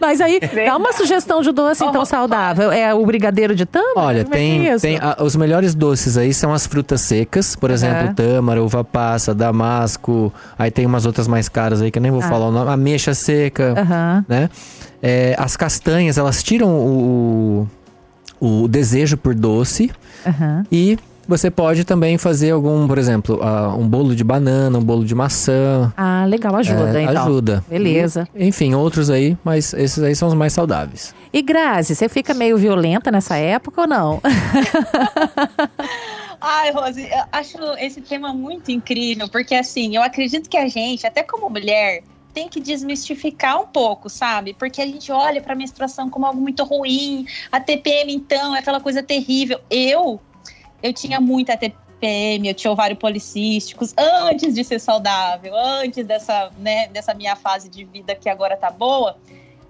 Mas 0.00 0.20
aí, 0.20 0.38
dá 0.38 0.76
uma 0.76 0.92
sugestão 0.92 1.40
de 1.40 1.50
doce 1.50 1.82
então 1.82 2.04
saudável. 2.04 2.70
É 2.70 2.92
o 2.92 3.06
brigadeiro 3.06 3.54
de 3.54 3.64
tâmara? 3.64 3.92
Olha, 3.96 4.20
é 4.20 4.24
tem, 4.24 4.68
é 4.68 4.76
tem 4.76 4.98
a, 4.98 5.22
os 5.22 5.34
melhores 5.34 5.74
doces 5.74 6.18
aí 6.18 6.34
são 6.34 6.52
as 6.52 6.66
frutas 6.66 7.00
secas, 7.00 7.56
por 7.56 7.70
exemplo, 7.70 8.12
tâmara, 8.14 8.62
uva 8.62 8.84
passa, 8.84 9.34
damasco. 9.34 10.30
Aí 10.58 10.70
tem 10.70 10.84
umas 10.84 11.06
outras 11.06 11.26
mais 11.26 11.48
caras 11.48 11.80
aí 11.80 11.90
que 11.90 11.98
eu 11.98 12.02
nem 12.02 12.10
vou 12.10 12.20
ah. 12.20 12.28
falar 12.28 12.48
o 12.48 12.52
nome. 12.52 12.70
Ameixa 12.70 13.14
seca, 13.14 13.74
uhum. 13.78 14.24
né? 14.28 14.50
É, 15.02 15.34
as 15.38 15.56
castanhas, 15.56 16.18
elas 16.18 16.42
tiram 16.42 16.68
o, 16.68 17.68
o 18.40 18.68
desejo 18.68 19.16
por 19.16 19.34
doce 19.34 19.90
uhum. 20.26 20.64
e 20.70 20.98
você 21.26 21.50
pode 21.50 21.84
também 21.84 22.18
fazer 22.18 22.50
algum, 22.50 22.86
por 22.86 22.98
exemplo, 22.98 23.40
uh, 23.40 23.78
um 23.78 23.88
bolo 23.88 24.14
de 24.14 24.22
banana, 24.22 24.78
um 24.78 24.82
bolo 24.82 25.04
de 25.04 25.14
maçã. 25.14 25.92
Ah, 25.96 26.24
legal, 26.26 26.54
ajuda, 26.56 27.00
é, 27.00 27.02
então. 27.04 27.22
Ajuda. 27.22 27.64
Beleza. 27.68 28.28
E, 28.34 28.46
enfim, 28.46 28.74
outros 28.74 29.08
aí, 29.10 29.36
mas 29.42 29.72
esses 29.72 30.02
aí 30.02 30.14
são 30.14 30.28
os 30.28 30.34
mais 30.34 30.52
saudáveis. 30.52 31.14
E 31.32 31.40
Grazi, 31.42 31.94
você 31.94 32.08
fica 32.08 32.34
meio 32.34 32.56
violenta 32.56 33.10
nessa 33.10 33.36
época 33.36 33.82
ou 33.82 33.86
não? 33.86 34.20
Ai, 36.40 36.70
Rose, 36.72 37.00
eu 37.00 37.24
acho 37.32 37.56
esse 37.78 38.02
tema 38.02 38.34
muito 38.34 38.70
incrível, 38.70 39.28
porque 39.28 39.54
assim, 39.54 39.96
eu 39.96 40.02
acredito 40.02 40.48
que 40.48 40.58
a 40.58 40.68
gente, 40.68 41.06
até 41.06 41.22
como 41.22 41.48
mulher, 41.48 42.02
tem 42.34 42.48
que 42.48 42.60
desmistificar 42.60 43.62
um 43.62 43.66
pouco, 43.66 44.10
sabe? 44.10 44.52
Porque 44.52 44.82
a 44.82 44.86
gente 44.86 45.12
olha 45.12 45.40
para 45.40 45.52
a 45.52 45.56
menstruação 45.56 46.10
como 46.10 46.26
algo 46.26 46.40
muito 46.40 46.64
ruim, 46.64 47.24
a 47.50 47.60
TPM 47.60 48.12
então 48.12 48.54
é 48.54 48.58
aquela 48.58 48.80
coisa 48.80 49.02
terrível. 49.02 49.60
Eu 49.70 50.20
eu 50.82 50.92
tinha 50.92 51.18
muita 51.18 51.56
TPM, 51.56 52.46
eu 52.48 52.54
tinha 52.54 52.70
ovário 52.70 52.96
policísticos 52.96 53.94
antes 53.96 54.54
de 54.54 54.62
ser 54.62 54.78
saudável, 54.78 55.56
antes 55.56 56.04
dessa, 56.04 56.50
né, 56.58 56.88
dessa 56.88 57.14
minha 57.14 57.34
fase 57.36 57.70
de 57.70 57.84
vida 57.84 58.14
que 58.14 58.28
agora 58.28 58.54
tá 58.54 58.70
boa. 58.70 59.16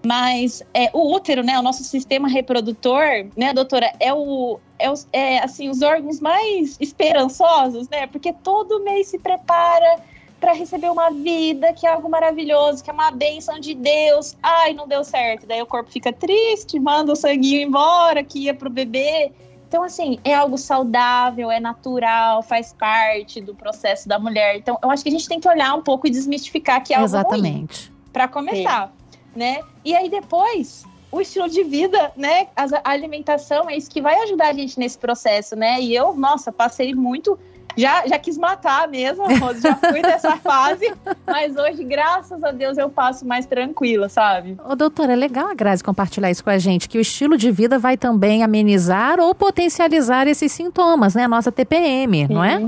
Mas 0.05 0.63
é, 0.75 0.91
o 0.93 1.15
útero, 1.15 1.43
né, 1.45 1.59
o 1.59 1.63
nosso 1.63 1.85
sistema 1.85 2.29
reprodutor, 2.29 3.27
né, 3.37 3.55
doutora, 3.55 3.93
é 4.01 4.13
o, 4.13 4.59
é, 4.79 4.89
é 5.13 5.39
assim 5.43 5.71
os 5.71 5.83
órgãos 5.83 6.21
mais 6.21 6.77
esperançosos, 6.81 7.89
né? 7.89 8.07
Porque 8.09 8.33
todo 8.33 8.83
mês 8.83 9.07
se 9.07 9.19
prepara 9.19 10.03
para 10.45 10.53
receber 10.53 10.91
uma 10.91 11.11
vida 11.11 11.73
que 11.73 11.87
é 11.87 11.91
algo 11.91 12.07
maravilhoso, 12.07 12.85
que 12.85 12.91
é 12.91 12.93
uma 12.93 13.11
bênção 13.11 13.59
de 13.59 13.75
Deus. 13.75 14.37
Ai, 14.43 14.75
não 14.75 14.87
deu 14.87 15.03
certo. 15.03 15.47
Daí 15.47 15.63
o 15.63 15.67
corpo 15.67 15.91
fica 15.91 16.13
triste, 16.13 16.79
manda 16.79 17.11
o 17.13 17.17
sanguinho 17.17 17.63
embora 17.63 18.23
que 18.23 18.41
ia 18.41 18.53
pro 18.53 18.69
bebê. 18.69 19.33
Então, 19.67 19.83
assim, 19.83 20.19
é 20.23 20.35
algo 20.35 20.59
saudável, 20.59 21.51
é 21.51 21.59
natural, 21.59 22.43
faz 22.43 22.75
parte 22.75 23.41
do 23.41 23.55
processo 23.55 24.07
da 24.07 24.19
mulher. 24.19 24.57
Então, 24.57 24.79
eu 24.83 24.91
acho 24.91 25.03
que 25.03 25.09
a 25.09 25.13
gente 25.13 25.27
tem 25.27 25.41
que 25.41 25.49
olhar 25.49 25.75
um 25.75 25.81
pouco 25.81 26.07
e 26.07 26.11
desmistificar 26.11 26.85
que 26.85 26.93
é 26.93 26.97
algo 26.97 27.07
Exatamente. 27.07 27.91
para 28.13 28.29
começar, 28.29 28.93
né? 29.35 29.63
E 29.83 29.97
aí 29.97 30.11
depois, 30.11 30.85
o 31.11 31.23
estilo 31.23 31.49
de 31.49 31.65
vida, 31.65 32.13
né? 32.15 32.49
A 32.55 32.91
alimentação 32.91 33.71
é 33.71 33.79
isso 33.79 33.91
que 33.91 34.03
vai 34.03 34.23
ajudar 34.25 34.49
a 34.49 34.53
gente 34.53 34.79
nesse 34.79 34.99
processo, 34.99 35.57
né? 35.57 35.81
E 35.81 35.97
eu, 35.97 36.13
nossa, 36.13 36.53
passei 36.53 36.95
muito 36.95 37.39
já, 37.77 38.07
já 38.07 38.19
quis 38.19 38.39
matar 38.39 38.89
mesmo, 38.89 39.25
Rose, 39.39 39.61
já 39.61 39.75
fui 39.77 40.03
dessa 40.03 40.37
fase, 40.43 40.93
mas 41.27 41.57
hoje, 41.57 41.85
graças 41.85 42.43
a 42.43 42.51
Deus, 42.51 42.79
eu 42.79 42.89
passo 42.89 43.27
mais 43.27 43.47
tranquila, 43.47 44.09
sabe? 44.09 44.57
Ô, 44.65 44.75
doutora, 44.75 45.13
é 45.13 45.17
legal 45.17 45.49
a 45.49 45.55
Grazi 45.55 45.83
compartilhar 45.83 46.31
isso 46.31 46.43
com 46.43 46.51
a 46.51 46.59
gente, 46.59 46.89
que 46.89 46.99
o 46.99 47.01
estilo 47.01 47.37
de 47.37 47.51
vida 47.51 47.79
vai 47.79 47.97
também 47.97 48.43
amenizar 48.43 49.21
ou 49.21 49.35
potencializar 49.35 50.27
esses 50.27 50.53
sintomas, 50.53 51.15
né? 51.15 51.25
A 51.25 51.29
nossa 51.29 51.51
TPM, 51.51 52.27
Sim. 52.27 52.35
não 52.35 52.45
é? 52.45 52.63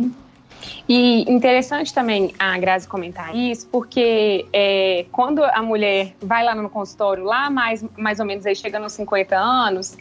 E 0.88 1.30
interessante 1.30 1.92
também 1.92 2.32
a 2.38 2.56
Grazi 2.58 2.86
comentar 2.86 3.34
isso, 3.34 3.66
porque 3.68 4.46
é, 4.52 5.04
quando 5.10 5.42
a 5.42 5.62
mulher 5.62 6.14
vai 6.22 6.44
lá 6.44 6.54
no 6.54 6.68
consultório, 6.70 7.24
lá 7.24 7.50
mais, 7.50 7.84
mais 7.96 8.20
ou 8.20 8.26
menos 8.26 8.46
aí 8.46 8.54
chega 8.54 8.78
nos 8.78 8.92
50 8.92 9.36
anos, 9.36 9.96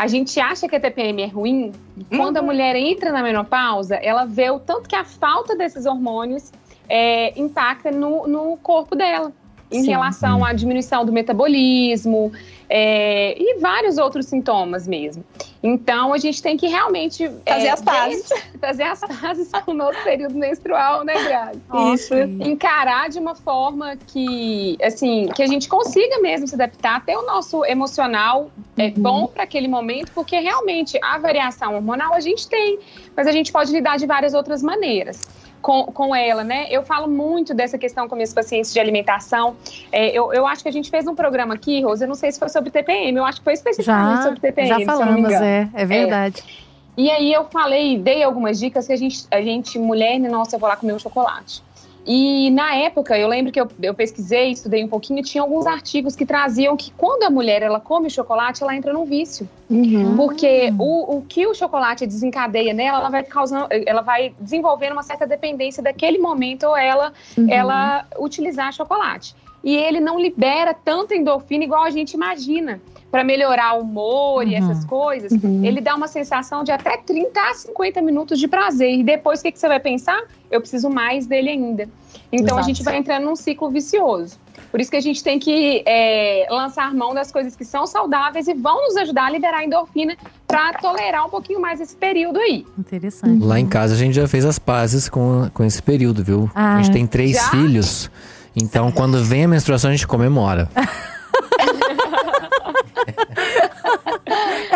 a 0.00 0.06
gente 0.06 0.40
acha 0.40 0.66
que 0.66 0.74
a 0.74 0.80
TPM 0.80 1.20
é 1.20 1.26
ruim. 1.26 1.72
Quando 2.08 2.36
uhum. 2.36 2.42
a 2.42 2.46
mulher 2.46 2.74
entra 2.74 3.12
na 3.12 3.22
menopausa, 3.22 3.96
ela 3.96 4.24
vê 4.24 4.48
o 4.48 4.58
tanto 4.58 4.88
que 4.88 4.96
a 4.96 5.04
falta 5.04 5.54
desses 5.54 5.84
hormônios 5.84 6.50
é, 6.88 7.38
impacta 7.38 7.90
no, 7.90 8.26
no 8.26 8.56
corpo 8.56 8.96
dela 8.96 9.30
em 9.70 9.82
Sim. 9.82 9.90
relação 9.90 10.42
à 10.42 10.54
diminuição 10.54 11.04
do 11.04 11.12
metabolismo 11.12 12.32
é, 12.72 13.34
e 13.36 13.58
vários 13.58 13.98
outros 13.98 14.26
sintomas 14.26 14.86
mesmo. 14.86 15.24
Então 15.60 16.14
a 16.14 16.18
gente 16.18 16.40
tem 16.40 16.56
que 16.56 16.68
realmente 16.68 17.28
fazer 17.44 17.66
é, 17.66 17.70
as 17.70 17.82
pazes, 17.82 18.28
fazer 18.60 18.82
as 18.84 19.00
pazes 19.00 19.50
com 19.64 19.72
o 19.72 19.74
nosso 19.74 20.00
período 20.04 20.36
menstrual, 20.36 21.04
né, 21.04 21.14
Grazi? 21.24 21.60
Isso. 21.94 22.14
Encarar 22.14 23.10
de 23.10 23.18
uma 23.18 23.34
forma 23.34 23.96
que, 23.96 24.78
assim, 24.80 25.28
que 25.34 25.42
a 25.42 25.46
gente 25.48 25.68
consiga 25.68 26.20
mesmo 26.20 26.46
se 26.46 26.54
adaptar 26.54 26.96
até 26.98 27.18
o 27.18 27.22
nosso 27.26 27.64
emocional 27.64 28.52
é 28.78 28.86
uhum. 28.86 28.92
bom 28.96 29.26
para 29.26 29.42
aquele 29.42 29.66
momento, 29.66 30.12
porque 30.12 30.38
realmente 30.38 30.96
a 31.02 31.18
variação 31.18 31.74
hormonal 31.74 32.14
a 32.14 32.20
gente 32.20 32.48
tem, 32.48 32.78
mas 33.16 33.26
a 33.26 33.32
gente 33.32 33.50
pode 33.50 33.72
lidar 33.72 33.98
de 33.98 34.06
várias 34.06 34.32
outras 34.32 34.62
maneiras 34.62 35.39
com, 35.60 35.84
com 35.84 36.14
ela, 36.14 36.42
né? 36.42 36.66
Eu 36.70 36.82
falo 36.82 37.08
muito 37.08 37.54
dessa 37.54 37.78
questão 37.78 38.08
com 38.08 38.14
minhas 38.14 38.32
pacientes 38.32 38.72
de 38.72 38.80
alimentação. 38.80 39.56
É, 39.92 40.08
eu, 40.10 40.32
eu 40.32 40.46
acho 40.46 40.62
que 40.62 40.68
a 40.68 40.72
gente 40.72 40.90
fez 40.90 41.06
um 41.06 41.14
programa 41.14 41.54
aqui, 41.54 41.82
Rosa, 41.82 42.04
eu 42.04 42.08
não 42.08 42.14
sei 42.14 42.32
se 42.32 42.38
foi 42.38 42.48
sobre 42.48 42.70
TPM, 42.70 43.16
eu 43.16 43.24
acho 43.24 43.38
que 43.38 43.44
foi 43.44 43.54
especificamente 43.54 44.16
já, 44.16 44.22
sobre 44.22 44.40
TPM. 44.40 44.68
Já 44.68 44.80
falamos, 44.80 45.32
é, 45.32 45.68
é 45.74 45.84
verdade. 45.84 46.42
É. 46.66 46.70
E 46.96 47.10
aí 47.10 47.32
eu 47.32 47.44
falei, 47.44 47.98
dei 47.98 48.22
algumas 48.22 48.58
dicas 48.58 48.86
que 48.86 48.92
a 48.92 48.96
gente, 48.96 49.26
a 49.30 49.40
gente 49.40 49.78
mulher, 49.78 50.18
nossa, 50.18 50.56
eu 50.56 50.60
vou 50.60 50.68
lá 50.68 50.76
comer 50.76 50.92
um 50.92 50.98
chocolate. 50.98 51.62
E 52.06 52.50
na 52.50 52.74
época, 52.74 53.18
eu 53.18 53.28
lembro 53.28 53.52
que 53.52 53.60
eu, 53.60 53.68
eu 53.82 53.94
pesquisei, 53.94 54.50
estudei 54.50 54.82
um 54.82 54.88
pouquinho, 54.88 55.22
tinha 55.22 55.42
alguns 55.42 55.66
artigos 55.66 56.16
que 56.16 56.24
traziam 56.24 56.76
que 56.76 56.90
quando 56.96 57.24
a 57.24 57.30
mulher 57.30 57.62
ela 57.62 57.78
come 57.78 58.08
chocolate, 58.08 58.62
ela 58.62 58.74
entra 58.74 58.92
num 58.92 59.04
vício. 59.04 59.48
Uhum. 59.68 60.16
Porque 60.16 60.72
o, 60.78 61.18
o 61.18 61.22
que 61.22 61.46
o 61.46 61.54
chocolate 61.54 62.06
desencadeia 62.06 62.72
nela, 62.72 62.98
ela 62.98 63.10
vai 63.10 63.22
causando, 63.22 63.66
ela 63.70 64.00
vai 64.00 64.34
desenvolvendo 64.40 64.92
uma 64.92 65.02
certa 65.02 65.26
dependência 65.26 65.82
daquele 65.82 66.18
momento 66.18 66.64
ou 66.64 66.76
ela, 66.76 67.12
uhum. 67.36 67.50
ela 67.50 68.06
utilizar 68.18 68.72
chocolate. 68.72 69.34
E 69.62 69.76
ele 69.76 70.00
não 70.00 70.18
libera 70.18 70.72
tanta 70.72 71.14
endorfina 71.14 71.64
igual 71.64 71.84
a 71.84 71.90
gente 71.90 72.14
imagina. 72.14 72.80
Para 73.10 73.24
melhorar 73.24 73.74
o 73.74 73.82
humor 73.82 74.44
uhum. 74.44 74.50
e 74.50 74.54
essas 74.54 74.84
coisas, 74.84 75.32
uhum. 75.32 75.64
ele 75.64 75.80
dá 75.80 75.94
uma 75.94 76.06
sensação 76.06 76.62
de 76.62 76.70
até 76.70 76.96
30 76.96 77.40
a 77.40 77.54
50 77.54 78.00
minutos 78.02 78.38
de 78.38 78.46
prazer. 78.46 78.92
E 78.98 79.02
depois 79.02 79.40
o 79.40 79.42
que, 79.42 79.52
que 79.52 79.58
você 79.58 79.68
vai 79.68 79.80
pensar? 79.80 80.22
Eu 80.50 80.60
preciso 80.60 80.88
mais 80.88 81.26
dele 81.26 81.50
ainda. 81.50 81.88
Então 82.32 82.56
Exato. 82.56 82.60
a 82.60 82.62
gente 82.62 82.82
vai 82.82 82.96
entrando 82.96 83.24
num 83.24 83.34
ciclo 83.34 83.70
vicioso. 83.70 84.38
Por 84.70 84.80
isso 84.80 84.90
que 84.90 84.96
a 84.96 85.00
gente 85.00 85.22
tem 85.24 85.38
que 85.38 85.82
é, 85.84 86.46
lançar 86.48 86.94
mão 86.94 87.12
das 87.12 87.32
coisas 87.32 87.56
que 87.56 87.64
são 87.64 87.86
saudáveis 87.86 88.46
e 88.46 88.54
vão 88.54 88.86
nos 88.86 88.96
ajudar 88.98 89.26
a 89.26 89.30
liberar 89.30 89.58
a 89.58 89.64
endorfina 89.64 90.16
para 90.46 90.74
tolerar 90.74 91.26
um 91.26 91.30
pouquinho 91.30 91.60
mais 91.60 91.80
esse 91.80 91.96
período 91.96 92.38
aí. 92.38 92.64
Interessante. 92.78 93.42
Lá 93.44 93.58
em 93.58 93.66
casa 93.66 93.94
a 93.94 93.96
gente 93.96 94.14
já 94.14 94.28
fez 94.28 94.44
as 94.44 94.58
pazes 94.58 95.08
com, 95.08 95.50
com 95.52 95.64
esse 95.64 95.82
período, 95.82 96.22
viu? 96.22 96.48
Ah, 96.54 96.76
a 96.76 96.82
gente 96.82 96.92
tem 96.92 97.06
três 97.06 97.32
já? 97.32 97.50
filhos. 97.50 98.10
Então, 98.54 98.92
quando 98.92 99.22
vem 99.24 99.44
a 99.44 99.48
menstruação, 99.48 99.90
a 99.90 99.92
gente 99.92 100.06
comemora. 100.06 100.68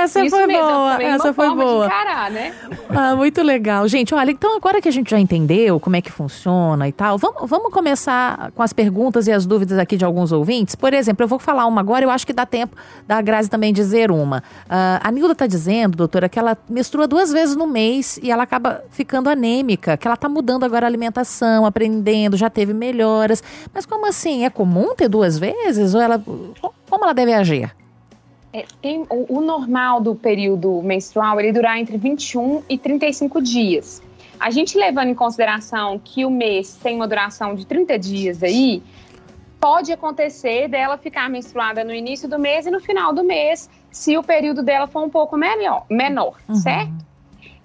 essa 0.04 0.24
Isso 0.24 0.36
foi 0.36 0.46
mesmo, 0.46 0.62
boa. 0.62 1.02
Essa 1.02 1.32
foi 1.34 1.54
boa. 1.54 1.86
Encarar, 1.86 2.30
né? 2.30 2.54
Ah, 2.96 3.16
muito 3.16 3.42
legal. 3.42 3.88
Gente, 3.88 4.14
olha, 4.14 4.30
então 4.30 4.56
agora 4.56 4.80
que 4.80 4.88
a 4.88 4.92
gente 4.92 5.10
já 5.10 5.18
entendeu 5.18 5.80
como 5.80 5.96
é 5.96 6.00
que 6.00 6.12
funciona 6.12 6.86
e 6.86 6.92
tal, 6.92 7.18
vamos, 7.18 7.50
vamos 7.50 7.72
começar 7.72 8.52
com 8.52 8.62
as 8.62 8.72
perguntas 8.72 9.26
e 9.26 9.32
as 9.32 9.44
dúvidas 9.46 9.78
aqui 9.78 9.96
de 9.96 10.04
alguns 10.04 10.30
ouvintes. 10.30 10.76
Por 10.76 10.94
exemplo, 10.94 11.24
eu 11.24 11.28
vou 11.28 11.40
falar 11.40 11.66
uma 11.66 11.80
agora, 11.80 12.04
eu 12.04 12.10
acho 12.10 12.24
que 12.24 12.32
dá 12.32 12.46
tempo 12.46 12.76
da 13.04 13.20
Grazi 13.20 13.50
também 13.50 13.72
dizer 13.72 14.12
uma. 14.12 14.38
Uh, 14.66 15.00
a 15.02 15.10
Nilda 15.10 15.32
está 15.32 15.46
dizendo, 15.46 15.96
doutora, 15.96 16.28
que 16.28 16.38
ela 16.38 16.56
menstrua 16.68 17.08
duas 17.08 17.32
vezes 17.32 17.56
no 17.56 17.66
mês 17.66 18.18
e 18.22 18.30
ela 18.30 18.44
acaba 18.44 18.84
ficando 18.90 19.28
anêmica, 19.28 19.96
que 19.96 20.06
ela 20.06 20.14
está 20.14 20.28
mudando 20.28 20.62
agora 20.62 20.86
a 20.86 20.88
alimentação, 20.88 21.66
aprendendo, 21.66 22.36
já 22.36 22.48
teve 22.48 22.72
melhoras. 22.72 23.42
Mas 23.72 23.84
como 23.84 24.06
assim? 24.06 24.44
É 24.44 24.50
comum 24.50 24.94
ter 24.94 25.08
duas 25.08 25.36
vezes? 25.36 25.94
Ou 25.94 26.00
ela. 26.00 26.22
Como 26.88 27.04
ela 27.04 27.12
deve 27.12 27.32
agir? 27.32 27.74
É, 28.54 28.64
tem, 28.80 29.04
o, 29.10 29.38
o, 29.38 29.40
normal 29.40 30.00
do 30.00 30.14
período 30.14 30.80
menstrual 30.80 31.40
ele 31.40 31.50
durar 31.50 31.76
entre 31.76 31.98
21 31.98 32.62
e 32.68 32.78
35 32.78 33.42
dias. 33.42 34.00
A 34.38 34.48
gente 34.48 34.78
levando 34.78 35.08
em 35.08 35.14
consideração 35.14 35.98
que 35.98 36.24
o 36.24 36.30
mês 36.30 36.78
tem 36.80 36.94
uma 36.94 37.08
duração 37.08 37.56
de 37.56 37.66
30 37.66 37.98
dias 37.98 38.44
aí, 38.44 38.80
pode 39.58 39.90
acontecer 39.90 40.68
dela 40.68 40.96
ficar 40.96 41.28
menstruada 41.28 41.82
no 41.82 41.92
início 41.92 42.28
do 42.28 42.38
mês 42.38 42.64
e 42.64 42.70
no 42.70 42.78
final 42.78 43.12
do 43.12 43.24
mês, 43.24 43.68
se 43.90 44.16
o 44.16 44.22
período 44.22 44.62
dela 44.62 44.86
for 44.86 45.02
um 45.02 45.10
pouco 45.10 45.36
menor, 45.36 45.84
menor 45.90 46.36
uhum. 46.48 46.54
certo? 46.54 46.94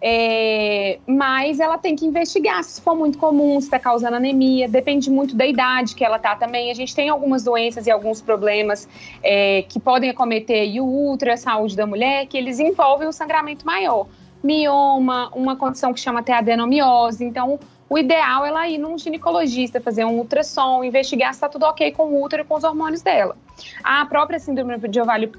É, 0.01 0.97
mas 1.05 1.59
ela 1.59 1.77
tem 1.77 1.95
que 1.95 2.05
investigar 2.05 2.63
se 2.63 2.81
for 2.81 2.95
muito 2.95 3.17
comum, 3.17 3.59
se 3.59 3.67
está 3.67 3.77
causando 3.77 4.15
anemia, 4.15 4.67
depende 4.67 5.09
muito 5.09 5.35
da 5.35 5.45
idade 5.45 5.93
que 5.93 6.05
ela 6.05 6.15
está 6.15 6.35
também. 6.35 6.71
A 6.71 6.73
gente 6.73 6.95
tem 6.95 7.09
algumas 7.09 7.43
doenças 7.43 7.85
e 7.85 7.91
alguns 7.91 8.21
problemas 8.21 8.87
é, 9.21 9.63
que 9.63 9.79
podem 9.79 10.09
acometer 10.09 10.79
o 10.79 11.11
útero, 11.11 11.33
a 11.33 11.37
saúde 11.37 11.75
da 11.75 11.85
mulher, 11.85 12.27
que 12.27 12.37
eles 12.37 12.59
envolvem 12.59 13.07
um 13.07 13.11
sangramento 13.11 13.65
maior. 13.65 14.07
Mioma, 14.41 15.29
uma 15.35 15.57
condição 15.57 15.93
que 15.93 15.99
chama 15.99 16.21
até 16.21 16.33
adenomiose. 16.33 17.25
Então, 17.25 17.59
o 17.89 17.97
ideal 17.97 18.45
é 18.45 18.49
ela 18.49 18.67
ir 18.67 18.77
num 18.77 18.97
ginecologista, 18.97 19.81
fazer 19.81 20.05
um 20.05 20.17
ultrassom, 20.17 20.83
investigar 20.83 21.33
se 21.33 21.37
está 21.37 21.49
tudo 21.49 21.63
ok 21.63 21.91
com 21.91 22.03
o 22.03 22.23
útero 22.23 22.43
e 22.43 22.45
com 22.45 22.55
os 22.55 22.63
hormônios 22.63 23.01
dela. 23.01 23.35
A 23.83 24.05
própria 24.05 24.39
síndrome 24.39 24.77
de 24.77 25.01
ovário 25.01 25.31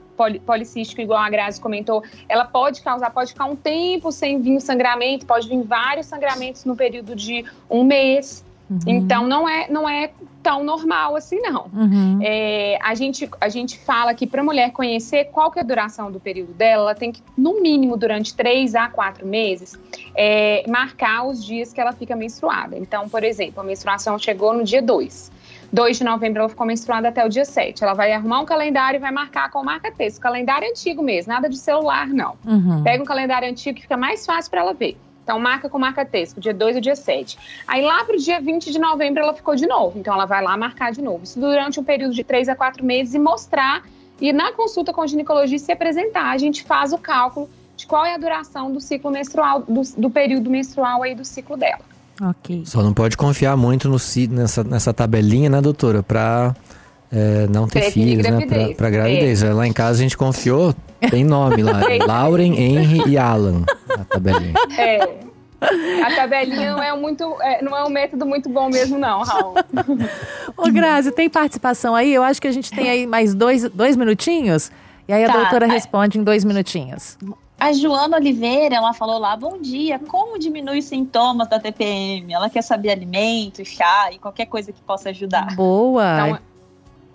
policístico, 0.44 1.00
igual 1.00 1.20
a 1.20 1.30
Grazi 1.30 1.60
comentou, 1.60 2.02
ela 2.28 2.44
pode 2.44 2.82
causar, 2.82 3.10
pode 3.10 3.32
ficar 3.32 3.46
um 3.46 3.56
tempo 3.56 4.10
sem 4.10 4.40
vir 4.40 4.56
o 4.56 4.60
sangramento, 4.60 5.24
pode 5.24 5.48
vir 5.48 5.62
vários 5.62 6.06
sangramentos 6.06 6.64
no 6.64 6.74
período 6.74 7.14
de 7.14 7.44
um 7.70 7.84
mês. 7.84 8.44
Uhum. 8.70 8.78
Então 8.86 9.26
não 9.26 9.48
é, 9.48 9.68
não 9.68 9.88
é 9.88 10.10
tão 10.42 10.62
normal 10.62 11.16
assim, 11.16 11.40
não. 11.40 11.68
Uhum. 11.74 12.20
É, 12.22 12.78
a, 12.80 12.94
gente, 12.94 13.28
a 13.40 13.48
gente 13.48 13.78
fala 13.78 14.14
que 14.14 14.26
para 14.26 14.40
a 14.40 14.44
mulher 14.44 14.70
conhecer 14.70 15.24
qual 15.26 15.50
que 15.50 15.58
é 15.58 15.62
a 15.62 15.64
duração 15.64 16.10
do 16.10 16.20
período 16.20 16.52
dela, 16.52 16.84
ela 16.84 16.94
tem 16.94 17.10
que, 17.10 17.20
no 17.36 17.60
mínimo, 17.60 17.96
durante 17.96 18.34
três 18.34 18.74
a 18.74 18.88
quatro 18.88 19.26
meses, 19.26 19.78
é, 20.14 20.64
marcar 20.68 21.26
os 21.26 21.44
dias 21.44 21.72
que 21.72 21.80
ela 21.80 21.92
fica 21.92 22.14
menstruada. 22.14 22.78
Então, 22.78 23.08
por 23.08 23.24
exemplo, 23.24 23.60
a 23.60 23.64
menstruação 23.64 24.18
chegou 24.18 24.54
no 24.54 24.62
dia 24.62 24.80
2. 24.80 25.32
2 25.72 25.98
de 25.98 26.04
novembro 26.04 26.40
ela 26.40 26.48
ficou 26.48 26.66
menstruada 26.66 27.08
até 27.08 27.24
o 27.24 27.28
dia 27.28 27.44
7. 27.44 27.82
Ela 27.82 27.94
vai 27.94 28.12
arrumar 28.12 28.40
um 28.40 28.44
calendário 28.44 28.98
e 28.98 29.00
vai 29.00 29.12
marcar 29.12 29.50
com 29.50 29.62
marca-texto. 29.62 30.20
Calendário 30.20 30.68
antigo 30.68 31.02
mesmo, 31.02 31.32
nada 31.32 31.48
de 31.48 31.56
celular, 31.56 32.08
não. 32.08 32.36
Uhum. 32.44 32.82
Pega 32.82 33.02
um 33.02 33.06
calendário 33.06 33.48
antigo 33.48 33.76
que 33.76 33.82
fica 33.82 33.96
mais 33.96 34.26
fácil 34.26 34.50
para 34.50 34.60
ela 34.60 34.74
ver. 34.74 34.96
Então, 35.22 35.38
marca 35.38 35.68
com 35.68 35.78
marca-texto, 35.78 36.40
dia 36.40 36.52
2 36.52 36.76
e 36.76 36.80
dia 36.80 36.96
7. 36.96 37.38
Aí, 37.66 37.82
lá 37.82 38.04
para 38.04 38.16
o 38.16 38.18
dia 38.18 38.40
20 38.40 38.72
de 38.72 38.78
novembro, 38.78 39.22
ela 39.22 39.34
ficou 39.34 39.54
de 39.54 39.66
novo. 39.66 39.98
Então, 39.98 40.14
ela 40.14 40.26
vai 40.26 40.42
lá 40.42 40.56
marcar 40.56 40.92
de 40.92 41.02
novo. 41.02 41.24
Isso 41.24 41.38
durante 41.38 41.78
um 41.78 41.84
período 41.84 42.14
de 42.14 42.24
3 42.24 42.48
a 42.48 42.56
4 42.56 42.84
meses 42.84 43.14
e 43.14 43.18
mostrar. 43.18 43.84
E 44.20 44.32
na 44.32 44.52
consulta 44.52 44.92
com 44.92 45.02
o 45.02 45.06
ginecologista 45.06 45.66
se 45.66 45.72
apresentar, 45.72 46.30
a 46.30 46.38
gente 46.38 46.62
faz 46.64 46.92
o 46.92 46.98
cálculo 46.98 47.48
de 47.76 47.86
qual 47.86 48.04
é 48.04 48.14
a 48.14 48.18
duração 48.18 48.70
do 48.70 48.80
ciclo 48.80 49.10
menstrual, 49.10 49.60
do, 49.60 49.82
do 49.96 50.10
período 50.10 50.50
menstrual 50.50 51.02
aí 51.02 51.14
do 51.14 51.24
ciclo 51.24 51.56
dela. 51.56 51.80
Ok. 52.20 52.64
Só 52.66 52.82
não 52.82 52.92
pode 52.92 53.16
confiar 53.16 53.56
muito 53.56 53.88
no, 53.88 53.96
nessa, 54.30 54.62
nessa 54.62 54.92
tabelinha, 54.92 55.48
né, 55.48 55.60
doutora? 55.60 56.02
Para 56.02 56.54
é, 57.12 57.46
não 57.48 57.66
ter 57.66 57.90
filhos, 57.90 58.24
né? 58.24 58.46
Pra, 58.46 58.74
pra 58.74 58.90
gravidez. 58.90 59.42
É. 59.42 59.52
Lá 59.52 59.66
em 59.66 59.72
casa 59.72 59.98
a 59.98 60.02
gente 60.02 60.16
confiou, 60.16 60.74
tem 61.10 61.24
nome 61.24 61.62
lá. 61.62 61.80
Lauren, 62.06 62.54
Henry 62.54 63.02
e 63.08 63.18
Alan. 63.18 63.64
A 63.88 64.04
tabelinha. 64.04 64.54
É. 64.78 65.30
A 65.60 66.16
tabelinha 66.16 66.72
não 66.72 66.82
é, 66.82 66.96
muito, 66.96 67.36
é, 67.42 67.62
não 67.62 67.76
é 67.76 67.84
um 67.84 67.90
método 67.90 68.24
muito 68.24 68.48
bom 68.48 68.70
mesmo, 68.70 68.96
não, 68.96 69.20
Raul. 69.22 69.54
Ô, 70.56 70.70
Grazi, 70.70 71.12
tem 71.12 71.28
participação 71.28 71.94
aí? 71.94 72.14
Eu 72.14 72.22
acho 72.22 72.40
que 72.40 72.48
a 72.48 72.52
gente 72.52 72.70
tem 72.70 72.88
aí 72.88 73.06
mais 73.06 73.34
dois, 73.34 73.68
dois 73.68 73.94
minutinhos. 73.96 74.72
E 75.06 75.12
aí 75.12 75.22
a 75.24 75.26
tá. 75.26 75.38
doutora 75.38 75.66
responde 75.66 76.18
em 76.18 76.22
dois 76.22 76.44
minutinhos. 76.44 77.18
A 77.58 77.74
Joana 77.74 78.16
Oliveira, 78.16 78.76
ela 78.76 78.94
falou 78.94 79.18
lá, 79.18 79.36
bom 79.36 79.60
dia, 79.60 79.98
como 79.98 80.38
diminui 80.38 80.78
os 80.78 80.86
sintomas 80.86 81.46
da 81.46 81.60
TPM? 81.60 82.32
Ela 82.32 82.48
quer 82.48 82.62
saber 82.62 82.90
alimento, 82.90 83.62
chá 83.66 84.08
e 84.10 84.18
qualquer 84.18 84.46
coisa 84.46 84.72
que 84.72 84.80
possa 84.80 85.10
ajudar. 85.10 85.54
Boa! 85.54 86.28
Então, 86.28 86.38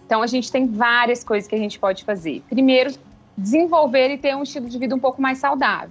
então 0.06 0.22
a 0.22 0.28
gente 0.28 0.52
tem 0.52 0.68
várias 0.68 1.24
coisas 1.24 1.48
que 1.48 1.56
a 1.56 1.58
gente 1.58 1.80
pode 1.80 2.04
fazer. 2.04 2.44
Primeiro, 2.50 2.94
desenvolver 3.38 4.10
e 4.14 4.18
ter 4.18 4.36
um 4.36 4.44
estilo 4.44 4.70
de 4.70 4.78
vida 4.78 4.96
um 4.96 5.00
pouco 5.00 5.22
mais 5.22 5.40
saudável. 5.40 5.90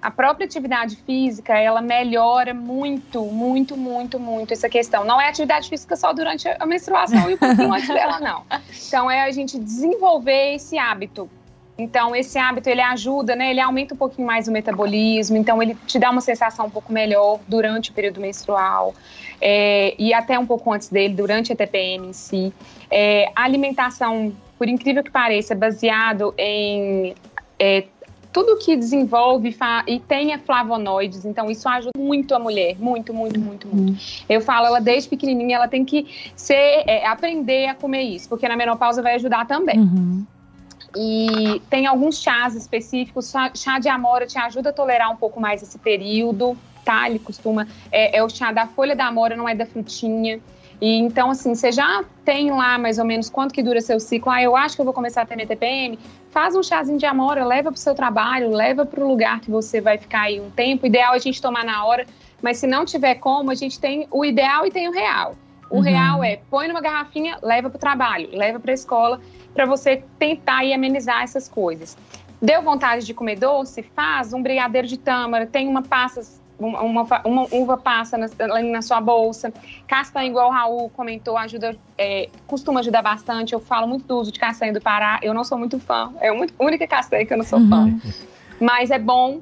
A 0.00 0.10
própria 0.10 0.44
atividade 0.44 0.94
física, 0.96 1.58
ela 1.58 1.80
melhora 1.80 2.52
muito, 2.52 3.24
muito, 3.24 3.76
muito, 3.76 4.20
muito 4.20 4.52
essa 4.52 4.68
questão. 4.68 5.04
Não 5.04 5.20
é 5.20 5.28
atividade 5.28 5.68
física 5.68 5.96
só 5.96 6.12
durante 6.12 6.46
a 6.46 6.66
menstruação 6.66 7.30
e 7.30 7.34
um 7.34 7.38
pouquinho 7.38 7.72
antes 7.72 7.88
dela, 7.88 8.20
não. 8.20 8.44
Então, 8.86 9.10
é 9.10 9.22
a 9.22 9.30
gente 9.32 9.58
desenvolver 9.58 10.54
esse 10.54 10.78
hábito 10.78 11.28
então, 11.78 12.16
esse 12.16 12.38
hábito, 12.38 12.70
ele 12.70 12.80
ajuda, 12.80 13.36
né? 13.36 13.50
Ele 13.50 13.60
aumenta 13.60 13.94
um 13.94 13.96
pouquinho 13.96 14.26
mais 14.26 14.48
o 14.48 14.52
metabolismo, 14.52 15.36
então 15.36 15.62
ele 15.62 15.76
te 15.86 15.98
dá 15.98 16.10
uma 16.10 16.22
sensação 16.22 16.66
um 16.66 16.70
pouco 16.70 16.92
melhor 16.92 17.38
durante 17.46 17.90
o 17.90 17.92
período 17.92 18.20
menstrual 18.20 18.94
é, 19.40 19.94
e 19.98 20.14
até 20.14 20.38
um 20.38 20.46
pouco 20.46 20.72
antes 20.72 20.88
dele, 20.88 21.14
durante 21.14 21.52
a 21.52 21.56
TPM 21.56 22.08
em 22.08 22.12
si. 22.14 22.52
É, 22.90 23.30
a 23.36 23.42
alimentação, 23.42 24.32
por 24.58 24.68
incrível 24.68 25.04
que 25.04 25.10
pareça, 25.10 25.52
é 25.52 25.56
baseado 25.56 26.32
em 26.38 27.14
é, 27.58 27.84
tudo 28.32 28.56
que 28.56 28.74
desenvolve 28.74 29.54
e 29.86 30.00
tenha 30.00 30.38
flavonoides, 30.38 31.24
então 31.24 31.50
isso 31.50 31.68
ajuda 31.68 31.92
muito 31.98 32.34
a 32.34 32.38
mulher, 32.38 32.76
muito, 32.78 33.12
muito, 33.12 33.40
muito, 33.40 33.68
muito. 33.68 33.90
Uhum. 33.92 33.96
Eu 34.28 34.40
falo, 34.40 34.66
ela 34.66 34.80
desde 34.80 35.08
pequenininha, 35.08 35.56
ela 35.56 35.68
tem 35.68 35.84
que 35.84 36.06
ser, 36.34 36.84
é, 36.86 37.06
aprender 37.06 37.66
a 37.66 37.74
comer 37.74 38.02
isso, 38.02 38.28
porque 38.28 38.46
na 38.48 38.56
menopausa 38.56 39.02
vai 39.02 39.14
ajudar 39.14 39.46
também. 39.46 39.78
Uhum. 39.78 40.26
E 40.96 41.60
tem 41.68 41.86
alguns 41.86 42.22
chás 42.22 42.54
específicos. 42.54 43.32
Chá 43.54 43.78
de 43.78 43.88
amora 43.88 44.26
te 44.26 44.38
ajuda 44.38 44.70
a 44.70 44.72
tolerar 44.72 45.10
um 45.12 45.16
pouco 45.16 45.38
mais 45.38 45.62
esse 45.62 45.78
período, 45.78 46.56
tá? 46.84 47.08
Ele 47.08 47.18
costuma. 47.18 47.68
É, 47.92 48.16
é 48.16 48.24
o 48.24 48.28
chá 48.28 48.50
da 48.50 48.66
folha 48.66 48.96
da 48.96 49.06
amora, 49.06 49.36
não 49.36 49.48
é 49.48 49.54
da 49.54 49.66
frutinha. 49.66 50.40
E 50.80 50.98
então, 50.98 51.30
assim, 51.30 51.54
você 51.54 51.72
já 51.72 52.04
tem 52.24 52.50
lá 52.50 52.78
mais 52.78 52.98
ou 52.98 53.04
menos 53.04 53.30
quanto 53.30 53.52
que 53.52 53.62
dura 53.62 53.80
seu 53.80 53.98
ciclo. 53.98 54.30
Ah, 54.30 54.42
eu 54.42 54.56
acho 54.56 54.74
que 54.74 54.80
eu 54.80 54.84
vou 54.84 54.94
começar 54.94 55.22
a 55.22 55.26
ter 55.26 55.36
minha 55.36 55.46
TPM. 55.46 55.98
Faz 56.30 56.54
um 56.54 56.62
chazinho 56.62 56.98
de 56.98 57.06
amora, 57.06 57.44
leva 57.44 57.70
para 57.70 57.78
o 57.78 57.80
seu 57.80 57.94
trabalho, 57.94 58.50
leva 58.50 58.84
para 58.84 59.02
o 59.02 59.08
lugar 59.08 59.40
que 59.40 59.50
você 59.50 59.80
vai 59.80 59.96
ficar 59.96 60.22
aí 60.22 60.40
um 60.40 60.50
tempo. 60.50 60.86
Ideal 60.86 61.14
é 61.14 61.16
a 61.16 61.20
gente 61.20 61.40
tomar 61.40 61.64
na 61.64 61.84
hora, 61.84 62.06
mas 62.42 62.58
se 62.58 62.66
não 62.66 62.84
tiver 62.84 63.16
como, 63.16 63.50
a 63.50 63.54
gente 63.54 63.80
tem 63.80 64.06
o 64.10 64.24
ideal 64.24 64.66
e 64.66 64.70
tem 64.70 64.88
o 64.88 64.92
real. 64.92 65.34
O 65.70 65.76
uhum. 65.76 65.82
real 65.82 66.22
é 66.22 66.38
põe 66.50 66.68
numa 66.68 66.80
garrafinha, 66.80 67.38
leva 67.42 67.68
para 67.68 67.76
o 67.76 67.80
trabalho, 67.80 68.28
leva 68.32 68.60
para 68.60 68.70
a 68.70 68.74
escola 68.74 69.20
para 69.54 69.64
você 69.64 70.04
tentar 70.18 70.64
e 70.64 70.72
amenizar 70.72 71.22
essas 71.22 71.48
coisas. 71.48 71.96
Deu 72.40 72.62
vontade 72.62 73.06
de 73.06 73.14
comer 73.14 73.36
doce? 73.36 73.82
Faz 73.82 74.32
um 74.32 74.42
brigadeiro 74.42 74.86
de 74.86 74.98
tâmara, 74.98 75.46
tem 75.46 75.66
uma 75.66 75.82
passa, 75.82 76.20
uma, 76.58 76.82
uma, 76.82 77.02
uma 77.24 77.46
uva 77.50 77.78
passa 77.78 78.18
na, 78.18 78.28
na, 78.62 78.82
sua 78.82 79.00
bolsa. 79.00 79.52
Castanha, 79.86 80.28
igual 80.28 80.50
o 80.50 80.52
Raul 80.52 80.90
comentou, 80.90 81.38
ajuda, 81.38 81.74
é, 81.96 82.28
costuma 82.46 82.80
ajudar 82.80 83.00
bastante. 83.00 83.54
Eu 83.54 83.60
falo 83.60 83.88
muito 83.88 84.06
do 84.06 84.18
uso 84.18 84.30
de 84.30 84.38
castanha 84.38 84.72
do 84.72 84.80
Pará. 84.80 85.18
Eu 85.22 85.32
não 85.32 85.44
sou 85.44 85.56
muito 85.56 85.80
fã, 85.80 86.12
é 86.20 86.28
a 86.28 86.34
única 86.58 86.86
castanha 86.86 87.24
que 87.24 87.32
eu 87.32 87.38
não 87.38 87.44
sou 87.44 87.58
uhum. 87.58 87.68
fã. 87.68 88.00
Mas 88.60 88.90
é 88.90 88.98
bom 88.98 89.40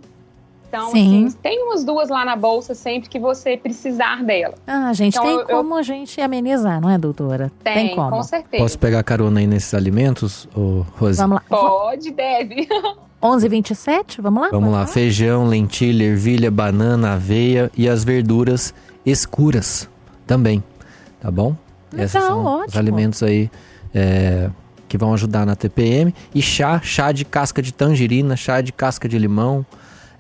Então, 0.74 0.90
Sim. 0.90 1.26
assim, 1.26 1.37
tem 1.40 1.62
umas 1.62 1.84
duas 1.84 2.08
lá 2.08 2.24
na 2.24 2.34
bolsa 2.34 2.74
sempre 2.74 3.08
que 3.08 3.16
você 3.16 3.56
precisar 3.56 4.24
dela. 4.24 4.54
Ah, 4.66 4.92
gente, 4.92 5.16
então, 5.16 5.24
tem 5.24 5.38
eu, 5.38 5.46
como 5.46 5.74
eu... 5.74 5.78
a 5.78 5.82
gente 5.82 6.20
amenizar, 6.20 6.80
não 6.80 6.90
é, 6.90 6.98
doutora? 6.98 7.52
Tem, 7.62 7.74
tem 7.74 7.94
como. 7.94 8.10
com 8.10 8.22
certeza. 8.24 8.60
Posso 8.60 8.76
pegar 8.76 9.04
carona 9.04 9.38
aí 9.38 9.46
nesses 9.46 9.72
alimentos, 9.72 10.48
ô, 10.52 10.84
Rose? 10.98 11.16
Vamos 11.16 11.37
lá. 11.37 11.42
Pode, 11.48 12.10
deve. 12.10 12.66
11:27, 13.22 14.20
vamos 14.20 14.42
lá? 14.42 14.48
Vamos 14.50 14.72
lá, 14.72 14.87
feijão, 14.87 15.46
lentilha, 15.46 16.04
ervilha, 16.04 16.50
banana, 16.50 17.14
aveia 17.14 17.70
e 17.76 17.88
as 17.88 18.02
verduras 18.02 18.74
escuras 19.06 19.88
também, 20.26 20.62
tá 21.20 21.30
bom? 21.30 21.54
Legal, 21.92 22.04
Esses 22.04 22.22
são 22.22 22.44
ótimo. 22.44 22.66
os 22.68 22.76
alimentos 22.76 23.22
aí 23.22 23.48
é, 23.94 24.50
que 24.88 24.98
vão 24.98 25.14
ajudar 25.14 25.46
na 25.46 25.56
TPM. 25.56 26.12
E 26.34 26.42
chá, 26.42 26.80
chá 26.82 27.12
de 27.12 27.24
casca 27.24 27.62
de 27.62 27.72
tangerina, 27.72 28.37
chá 28.37 28.60
de 28.60 28.72
casca 28.72 29.08
de 29.08 29.18
limão, 29.18 29.64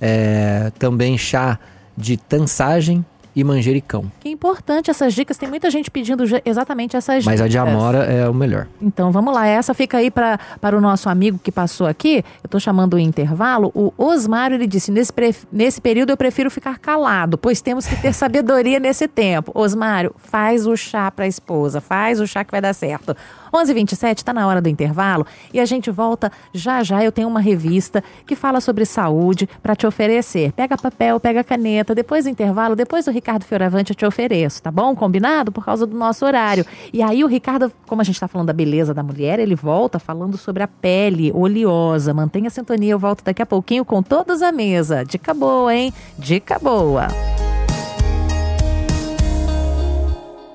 é, 0.06 0.70
também 0.78 1.16
chá 1.16 1.58
de 1.96 2.18
tansagem 2.18 3.02
e 3.34 3.42
manjericão. 3.42 4.10
Que 4.20 4.28
importante 4.28 4.90
essas 4.90 5.12
dicas. 5.12 5.36
Tem 5.36 5.48
muita 5.48 5.70
gente 5.70 5.90
pedindo 5.90 6.22
exatamente 6.44 6.96
essas 6.96 7.24
dicas. 7.24 7.40
Mas 7.40 7.40
a 7.40 7.48
de 7.48 7.58
amora 7.58 8.04
é 8.04 8.28
o 8.28 8.34
melhor. 8.34 8.68
Então 8.80 9.10
vamos 9.10 9.34
lá. 9.34 9.46
Essa 9.46 9.74
fica 9.74 9.98
aí 9.98 10.10
pra, 10.10 10.38
para 10.60 10.76
o 10.76 10.80
nosso 10.80 11.08
amigo 11.08 11.40
que 11.42 11.50
passou 11.50 11.86
aqui. 11.86 12.18
Eu 12.42 12.46
estou 12.46 12.60
chamando 12.60 12.94
o 12.94 12.98
intervalo. 12.98 13.72
O 13.74 13.92
Osmário 13.98 14.54
ele 14.54 14.66
disse: 14.66 14.92
nesse, 14.92 15.12
nesse 15.50 15.80
período 15.80 16.10
eu 16.10 16.16
prefiro 16.16 16.50
ficar 16.50 16.78
calado, 16.78 17.36
pois 17.36 17.60
temos 17.60 17.86
que 17.86 17.96
ter 17.96 18.12
sabedoria 18.14 18.78
nesse 18.78 19.08
tempo. 19.08 19.50
Osmário, 19.54 20.14
faz 20.16 20.66
o 20.66 20.76
chá 20.76 21.10
para 21.10 21.24
a 21.24 21.28
esposa, 21.28 21.80
faz 21.80 22.20
o 22.20 22.26
chá 22.26 22.44
que 22.44 22.52
vai 22.52 22.60
dar 22.60 22.74
certo. 22.74 23.16
11:27 23.54 24.18
está 24.18 24.32
na 24.32 24.46
hora 24.46 24.60
do 24.60 24.68
intervalo 24.68 25.24
e 25.52 25.60
a 25.60 25.64
gente 25.64 25.90
volta 25.90 26.32
já 26.52 26.82
já. 26.82 27.02
Eu 27.04 27.12
tenho 27.12 27.28
uma 27.28 27.40
revista 27.40 28.02
que 28.26 28.34
fala 28.34 28.60
sobre 28.60 28.84
saúde 28.84 29.48
para 29.62 29.76
te 29.76 29.86
oferecer. 29.86 30.52
Pega 30.52 30.76
papel, 30.76 31.20
pega 31.20 31.44
caneta. 31.44 31.94
Depois 31.94 32.24
do 32.24 32.30
intervalo, 32.30 32.74
depois 32.74 33.04
do 33.04 33.12
Ricardo 33.12 33.44
Fioravante 33.44 33.92
eu 33.92 33.96
te 33.96 34.04
ofereço, 34.04 34.62
tá 34.62 34.70
bom? 34.70 34.94
Combinado? 34.96 35.52
Por 35.52 35.64
causa 35.64 35.86
do 35.86 35.96
nosso 35.96 36.26
horário. 36.26 36.66
E 36.92 37.00
aí 37.00 37.22
o 37.22 37.28
Ricardo, 37.28 37.70
como 37.86 38.00
a 38.00 38.04
gente 38.04 38.16
está 38.16 38.26
falando 38.26 38.48
da 38.48 38.52
beleza 38.52 38.92
da 38.92 39.02
mulher, 39.02 39.38
ele 39.38 39.54
volta 39.54 39.98
falando 39.98 40.36
sobre 40.36 40.62
a 40.62 40.68
pele 40.68 41.30
oleosa. 41.32 42.12
Mantenha 42.12 42.48
a 42.48 42.50
sintonia, 42.50 42.92
eu 42.92 42.98
volto 42.98 43.22
daqui 43.22 43.42
a 43.42 43.46
pouquinho 43.46 43.84
com 43.84 44.02
todos 44.02 44.42
à 44.42 44.50
mesa. 44.50 45.04
Dica 45.04 45.32
boa, 45.32 45.74
hein? 45.74 45.92
Dica 46.18 46.58
boa. 46.58 47.08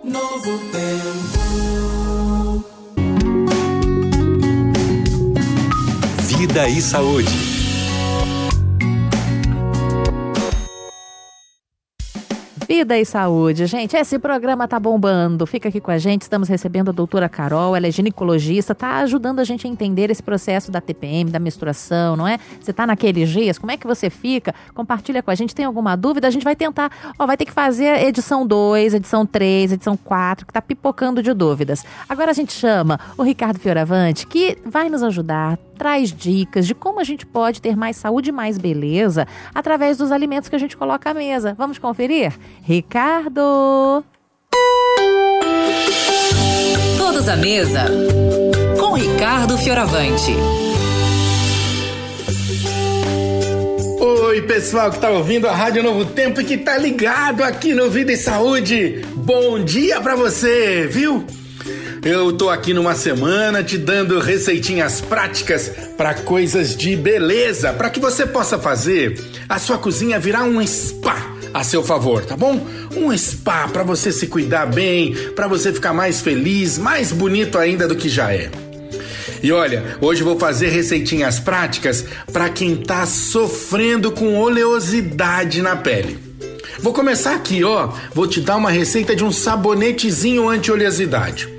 Novo 0.04 0.58
tempo. 0.72 1.39
Vida 6.40 6.70
e 6.70 6.82
Saúde. 6.82 7.30
Vida 12.66 12.98
e 12.98 13.04
saúde. 13.04 13.66
Gente, 13.66 13.98
esse 13.98 14.18
programa 14.18 14.66
tá 14.66 14.80
bombando. 14.80 15.46
Fica 15.46 15.68
aqui 15.68 15.82
com 15.82 15.92
a 15.92 15.98
gente. 15.98 16.22
Estamos 16.22 16.48
recebendo 16.48 16.90
a 16.90 16.92
doutora 16.94 17.28
Carol. 17.28 17.76
Ela 17.76 17.88
é 17.88 17.92
ginecologista, 17.92 18.74
tá 18.74 19.00
ajudando 19.00 19.40
a 19.40 19.44
gente 19.44 19.68
a 19.68 19.70
entender 19.70 20.10
esse 20.10 20.24
processo 20.24 20.72
da 20.72 20.80
TPM, 20.80 21.30
da 21.30 21.40
menstruação, 21.40 22.16
não 22.16 22.26
é? 22.26 22.38
Você 22.62 22.72
tá 22.72 22.88
naqueles 22.88 23.28
dias, 23.30 23.58
como 23.58 23.74
é 23.74 23.76
que 23.76 23.86
você 23.86 24.10
fica? 24.10 24.56
Compartilha 24.74 25.22
com 25.22 25.32
a 25.32 25.36
gente. 25.36 25.54
Tem 25.54 25.66
alguma 25.66 25.98
dúvida? 25.98 26.28
A 26.30 26.32
gente 26.32 26.44
vai 26.44 26.56
tentar, 26.56 26.90
ó, 27.20 27.26
vai 27.26 27.36
ter 27.36 27.44
que 27.44 27.52
fazer 27.52 28.02
edição 28.06 28.48
2, 28.48 28.94
edição 28.94 29.26
3, 29.26 29.74
edição 29.74 29.98
4, 29.98 30.46
que 30.46 30.54
tá 30.54 30.62
pipocando 30.62 31.22
de 31.22 31.34
dúvidas. 31.34 31.84
Agora 32.08 32.32
a 32.32 32.34
gente 32.34 32.54
chama 32.54 32.98
o 33.18 33.24
Ricardo 33.24 33.60
Fioravante, 33.60 34.26
que 34.26 34.58
vai 34.66 34.90
nos 34.90 35.04
ajudar, 35.04 35.60
traz 35.80 36.12
dicas 36.12 36.68
de 36.68 36.76
como 36.76 37.00
a 37.00 37.06
gente 37.06 37.26
pode 37.26 37.62
ter 37.62 37.76
mais 37.76 37.96
saúde 37.96 38.30
e 38.30 38.34
mais 38.34 38.58
beleza 38.58 39.26
através 39.56 39.98
dos 39.98 40.12
alimentos 40.12 40.50
que 40.50 40.56
a 40.56 40.60
gente 40.60 40.76
coloca 40.76 41.10
à 41.10 41.14
mesa. 41.14 41.56
Vamos 41.58 41.80
conferir? 41.80 42.34
Ricardo! 42.62 44.04
Todos 46.98 47.30
à 47.30 47.38
mesa 47.38 47.86
com 48.78 48.94
Ricardo 48.94 49.58
Fioravante. 49.58 50.34
Oi, 54.02 54.42
pessoal 54.42 54.92
que 54.92 55.00
tá 55.00 55.10
ouvindo 55.10 55.48
a 55.48 55.56
Rádio 55.56 55.82
Novo 55.82 56.06
Tempo 56.06 56.42
e 56.42 56.44
que 56.44 56.58
tá 56.58 56.78
ligado 56.78 57.42
aqui 57.42 57.74
no 57.74 57.90
Vida 57.90 58.12
e 58.12 58.18
Saúde. 58.18 59.02
Bom 59.16 59.64
dia 59.64 60.02
para 60.02 60.16
você, 60.16 60.88
viu? 60.88 61.26
Eu 62.04 62.32
tô 62.32 62.50
aqui 62.50 62.74
numa 62.74 62.96
semana 62.96 63.62
te 63.62 63.78
dando 63.78 64.20
receitinhas 64.20 65.02
práticas 65.02 65.70
para 65.98 66.14
coisas 66.14 66.76
de 66.76 66.96
beleza, 66.96 67.74
para 67.74 67.90
que 67.90 68.00
você 68.00 68.26
possa 68.26 68.58
fazer 68.58 69.22
a 69.50 69.60
sua 69.60 69.78
cozinha 69.78 70.18
virar 70.18 70.44
um 70.44 70.66
spa 70.66 71.36
a 71.54 71.62
seu 71.62 71.84
favor, 71.84 72.24
tá 72.24 72.38
bom? 72.38 72.66
Um 72.96 73.16
spa 73.18 73.68
para 73.68 73.84
você 73.84 74.14
se 74.14 74.28
cuidar 74.28 74.68
bem, 74.68 75.14
para 75.36 75.48
você 75.48 75.74
ficar 75.74 75.94
mais 75.94 76.22
feliz, 76.22 76.78
mais 76.78 77.12
bonito 77.12 77.58
ainda 77.58 77.86
do 77.86 77.98
que 77.98 78.08
já 78.08 78.34
é. 78.34 78.50
E 79.44 79.52
olha, 79.52 79.98
hoje 80.00 80.24
vou 80.24 80.40
fazer 80.40 80.70
receitinhas 80.70 81.40
práticas 81.40 82.06
para 82.32 82.50
quem 82.50 82.78
tá 82.78 83.06
sofrendo 83.06 84.12
com 84.12 84.38
oleosidade 84.38 85.62
na 85.62 85.76
pele. 85.76 86.18
Vou 86.80 86.94
começar 86.94 87.36
aqui, 87.36 87.62
ó. 87.62 87.92
Vou 88.14 88.26
te 88.26 88.40
dar 88.40 88.56
uma 88.56 88.72
receita 88.72 89.14
de 89.14 89.24
um 89.24 89.34
sabonetezinho 89.34 90.48
anti-oleosidade. 90.48 91.59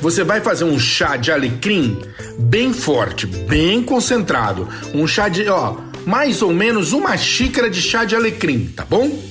Você 0.00 0.24
vai 0.24 0.40
fazer 0.40 0.64
um 0.64 0.78
chá 0.78 1.16
de 1.16 1.30
alecrim 1.30 1.98
bem 2.38 2.72
forte, 2.72 3.26
bem 3.26 3.82
concentrado. 3.82 4.68
Um 4.94 5.06
chá 5.06 5.28
de, 5.28 5.48
ó, 5.48 5.76
mais 6.06 6.42
ou 6.42 6.52
menos 6.52 6.92
uma 6.92 7.16
xícara 7.16 7.68
de 7.68 7.80
chá 7.80 8.04
de 8.04 8.14
alecrim, 8.14 8.72
tá 8.74 8.84
bom? 8.88 9.30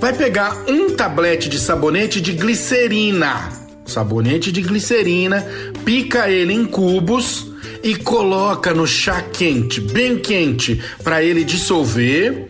vai 0.00 0.14
pegar 0.14 0.64
um 0.66 0.90
tablete 0.96 1.48
de 1.48 1.58
sabonete 1.58 2.20
de 2.22 2.32
glicerina. 2.32 3.50
Sabonete 3.84 4.50
de 4.50 4.62
glicerina, 4.62 5.46
pica 5.84 6.30
ele 6.30 6.54
em 6.54 6.64
cubos 6.64 7.52
e 7.82 7.94
coloca 7.94 8.72
no 8.72 8.86
chá 8.86 9.20
quente, 9.20 9.80
bem 9.80 10.18
quente, 10.18 10.80
para 11.04 11.22
ele 11.22 11.44
dissolver 11.44 12.46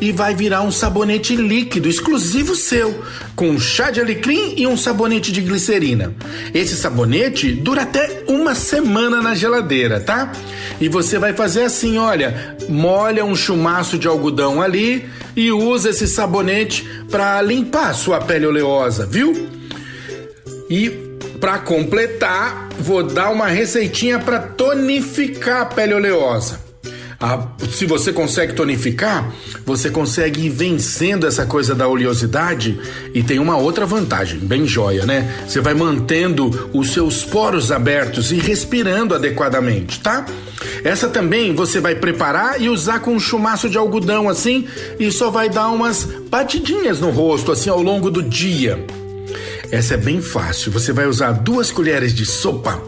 e 0.00 0.12
vai 0.12 0.34
virar 0.34 0.62
um 0.62 0.70
sabonete 0.70 1.36
líquido 1.36 1.88
exclusivo 1.88 2.54
seu, 2.54 3.02
com 3.34 3.58
chá 3.58 3.90
de 3.90 4.00
alecrim 4.00 4.54
e 4.56 4.66
um 4.66 4.76
sabonete 4.76 5.32
de 5.32 5.40
glicerina. 5.40 6.14
Esse 6.52 6.76
sabonete 6.76 7.52
dura 7.52 7.82
até 7.82 8.24
uma 8.28 8.54
semana 8.54 9.22
na 9.22 9.34
geladeira, 9.34 10.00
tá? 10.00 10.32
E 10.80 10.88
você 10.88 11.18
vai 11.18 11.32
fazer 11.32 11.62
assim, 11.64 11.98
olha, 11.98 12.56
molha 12.68 13.24
um 13.24 13.34
chumaço 13.34 13.98
de 13.98 14.06
algodão 14.06 14.60
ali 14.60 15.08
e 15.34 15.50
usa 15.50 15.90
esse 15.90 16.06
sabonete 16.06 16.86
para 17.10 17.40
limpar 17.42 17.94
sua 17.94 18.20
pele 18.20 18.46
oleosa, 18.46 19.06
viu? 19.06 19.48
E 20.68 21.06
para 21.40 21.58
completar, 21.58 22.68
vou 22.78 23.02
dar 23.02 23.30
uma 23.30 23.46
receitinha 23.46 24.18
para 24.18 24.40
tonificar 24.40 25.62
a 25.62 25.66
pele 25.66 25.94
oleosa. 25.94 26.65
Ah, 27.18 27.48
se 27.70 27.86
você 27.86 28.12
consegue 28.12 28.52
tonificar, 28.52 29.32
você 29.64 29.88
consegue 29.88 30.46
ir 30.46 30.50
vencendo 30.50 31.26
essa 31.26 31.46
coisa 31.46 31.74
da 31.74 31.88
oleosidade 31.88 32.78
e 33.14 33.22
tem 33.22 33.38
uma 33.38 33.56
outra 33.56 33.86
vantagem, 33.86 34.38
bem 34.40 34.66
joia, 34.66 35.06
né? 35.06 35.34
Você 35.48 35.60
vai 35.60 35.72
mantendo 35.72 36.70
os 36.74 36.92
seus 36.92 37.24
poros 37.24 37.72
abertos 37.72 38.32
e 38.32 38.36
respirando 38.36 39.14
adequadamente, 39.14 40.00
tá? 40.00 40.26
Essa 40.84 41.08
também 41.08 41.54
você 41.54 41.80
vai 41.80 41.94
preparar 41.94 42.60
e 42.60 42.68
usar 42.68 43.00
com 43.00 43.12
um 43.12 43.20
chumaço 43.20 43.70
de 43.70 43.78
algodão 43.78 44.28
assim 44.28 44.66
e 45.00 45.10
só 45.10 45.30
vai 45.30 45.48
dar 45.48 45.68
umas 45.68 46.04
batidinhas 46.28 47.00
no 47.00 47.10
rosto 47.10 47.50
assim 47.50 47.70
ao 47.70 47.80
longo 47.80 48.10
do 48.10 48.22
dia. 48.22 48.84
Essa 49.70 49.94
é 49.94 49.96
bem 49.96 50.20
fácil. 50.20 50.70
Você 50.70 50.92
vai 50.92 51.06
usar 51.06 51.32
duas 51.32 51.72
colheres 51.72 52.14
de 52.14 52.26
sopa 52.26 52.80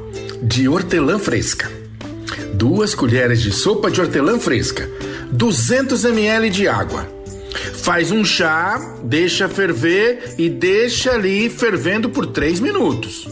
de 0.42 0.68
hortelã 0.68 1.18
fresca 1.18 1.77
duas 2.54 2.94
colheres 2.94 3.40
de 3.40 3.52
sopa 3.52 3.90
de 3.90 4.00
hortelã 4.00 4.38
fresca, 4.38 4.88
200 5.30 6.04
ml 6.04 6.50
de 6.50 6.68
água. 6.68 7.08
Faz 7.74 8.10
um 8.10 8.24
chá, 8.24 8.96
deixa 9.02 9.48
ferver 9.48 10.34
e 10.36 10.48
deixa 10.48 11.12
ali 11.12 11.48
fervendo 11.48 12.10
por 12.10 12.26
3 12.26 12.60
minutos. 12.60 13.26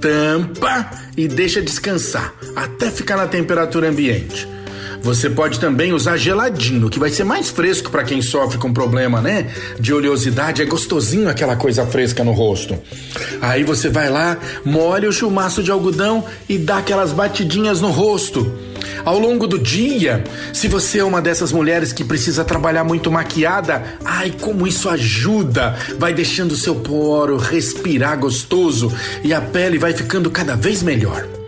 Tampa 0.00 0.90
e 1.16 1.26
deixa 1.26 1.62
descansar 1.62 2.34
até 2.54 2.90
ficar 2.90 3.16
na 3.16 3.26
temperatura 3.26 3.88
ambiente. 3.88 4.53
Você 5.04 5.28
pode 5.28 5.60
também 5.60 5.92
usar 5.92 6.16
geladinho, 6.16 6.88
que 6.88 6.98
vai 6.98 7.10
ser 7.10 7.24
mais 7.24 7.50
fresco 7.50 7.90
para 7.90 8.02
quem 8.04 8.22
sofre 8.22 8.56
com 8.56 8.72
problema, 8.72 9.20
né? 9.20 9.52
De 9.78 9.92
oleosidade, 9.92 10.62
é 10.62 10.64
gostosinho 10.64 11.28
aquela 11.28 11.54
coisa 11.56 11.84
fresca 11.86 12.24
no 12.24 12.32
rosto. 12.32 12.78
Aí 13.42 13.62
você 13.64 13.90
vai 13.90 14.08
lá, 14.08 14.38
molha 14.64 15.06
o 15.06 15.12
chumaço 15.12 15.62
de 15.62 15.70
algodão 15.70 16.24
e 16.48 16.56
dá 16.56 16.78
aquelas 16.78 17.12
batidinhas 17.12 17.82
no 17.82 17.90
rosto. 17.90 18.50
Ao 19.04 19.18
longo 19.18 19.46
do 19.46 19.58
dia, 19.58 20.24
se 20.54 20.68
você 20.68 21.00
é 21.00 21.04
uma 21.04 21.20
dessas 21.20 21.52
mulheres 21.52 21.92
que 21.92 22.02
precisa 22.02 22.42
trabalhar 22.42 22.82
muito 22.82 23.12
maquiada, 23.12 23.82
ai 24.06 24.32
como 24.40 24.66
isso 24.66 24.88
ajuda! 24.88 25.76
Vai 25.98 26.14
deixando 26.14 26.52
o 26.52 26.56
seu 26.56 26.76
poro 26.76 27.36
respirar 27.36 28.18
gostoso 28.18 28.90
e 29.22 29.34
a 29.34 29.40
pele 29.42 29.76
vai 29.76 29.92
ficando 29.92 30.30
cada 30.30 30.56
vez 30.56 30.82
melhor. 30.82 31.43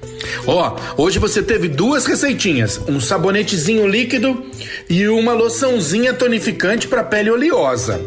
Ó, 0.47 0.77
hoje 0.97 1.19
você 1.19 1.43
teve 1.43 1.69
duas 1.69 2.07
receitinhas, 2.07 2.81
um 2.89 3.01
sabonetezinho 3.01 3.87
líquido 3.87 4.45
e 4.89 5.07
uma 5.09 5.33
loçãozinha 5.33 6.13
tonificante 6.13 6.89
para 6.89 7.05
pele 7.05 7.31
oleosa. 7.31 8.01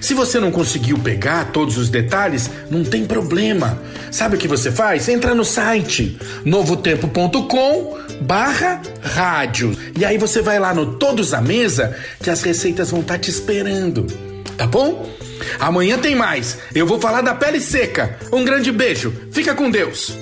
Se 0.00 0.12
você 0.12 0.38
não 0.38 0.50
conseguiu 0.50 0.98
pegar 0.98 1.50
todos 1.50 1.78
os 1.78 1.88
detalhes, 1.88 2.50
não 2.70 2.84
tem 2.84 3.06
problema. 3.06 3.80
Sabe 4.10 4.36
o 4.36 4.38
que 4.38 4.46
você 4.46 4.70
faz? 4.70 5.08
Entra 5.08 5.34
no 5.34 5.44
site 5.44 6.18
novotempo.com 6.44 7.98
barra 8.20 8.82
rádio. 9.00 9.76
E 9.98 10.04
aí 10.04 10.18
você 10.18 10.42
vai 10.42 10.58
lá 10.58 10.74
no 10.74 10.96
Todos 10.96 11.32
à 11.32 11.40
Mesa 11.40 11.96
que 12.22 12.30
as 12.30 12.42
receitas 12.42 12.90
vão 12.90 13.00
estar 13.00 13.14
tá 13.14 13.20
te 13.20 13.30
esperando. 13.30 14.06
Tá 14.56 14.66
bom? 14.66 15.08
Amanhã 15.58 15.98
tem 15.98 16.14
mais. 16.14 16.58
Eu 16.74 16.86
vou 16.86 17.00
falar 17.00 17.22
da 17.22 17.34
pele 17.34 17.60
seca. 17.60 18.18
Um 18.32 18.44
grande 18.44 18.70
beijo. 18.70 19.12
Fica 19.32 19.54
com 19.54 19.70
Deus. 19.70 20.16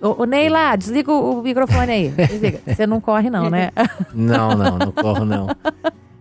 Ô, 0.01 0.25
Neila, 0.25 0.77
desliga 0.77 1.13
o, 1.13 1.43
microfone 1.43 1.93
aí. 1.93 2.15
Você 2.67 2.87
não 2.87 3.01
corre, 3.03 3.29
não, 3.29 3.51
né? 3.51 3.71
Não, 4.15 4.57
não, 4.57 4.79
não 4.79 4.93
corro, 4.93 5.27
não. 5.27 5.49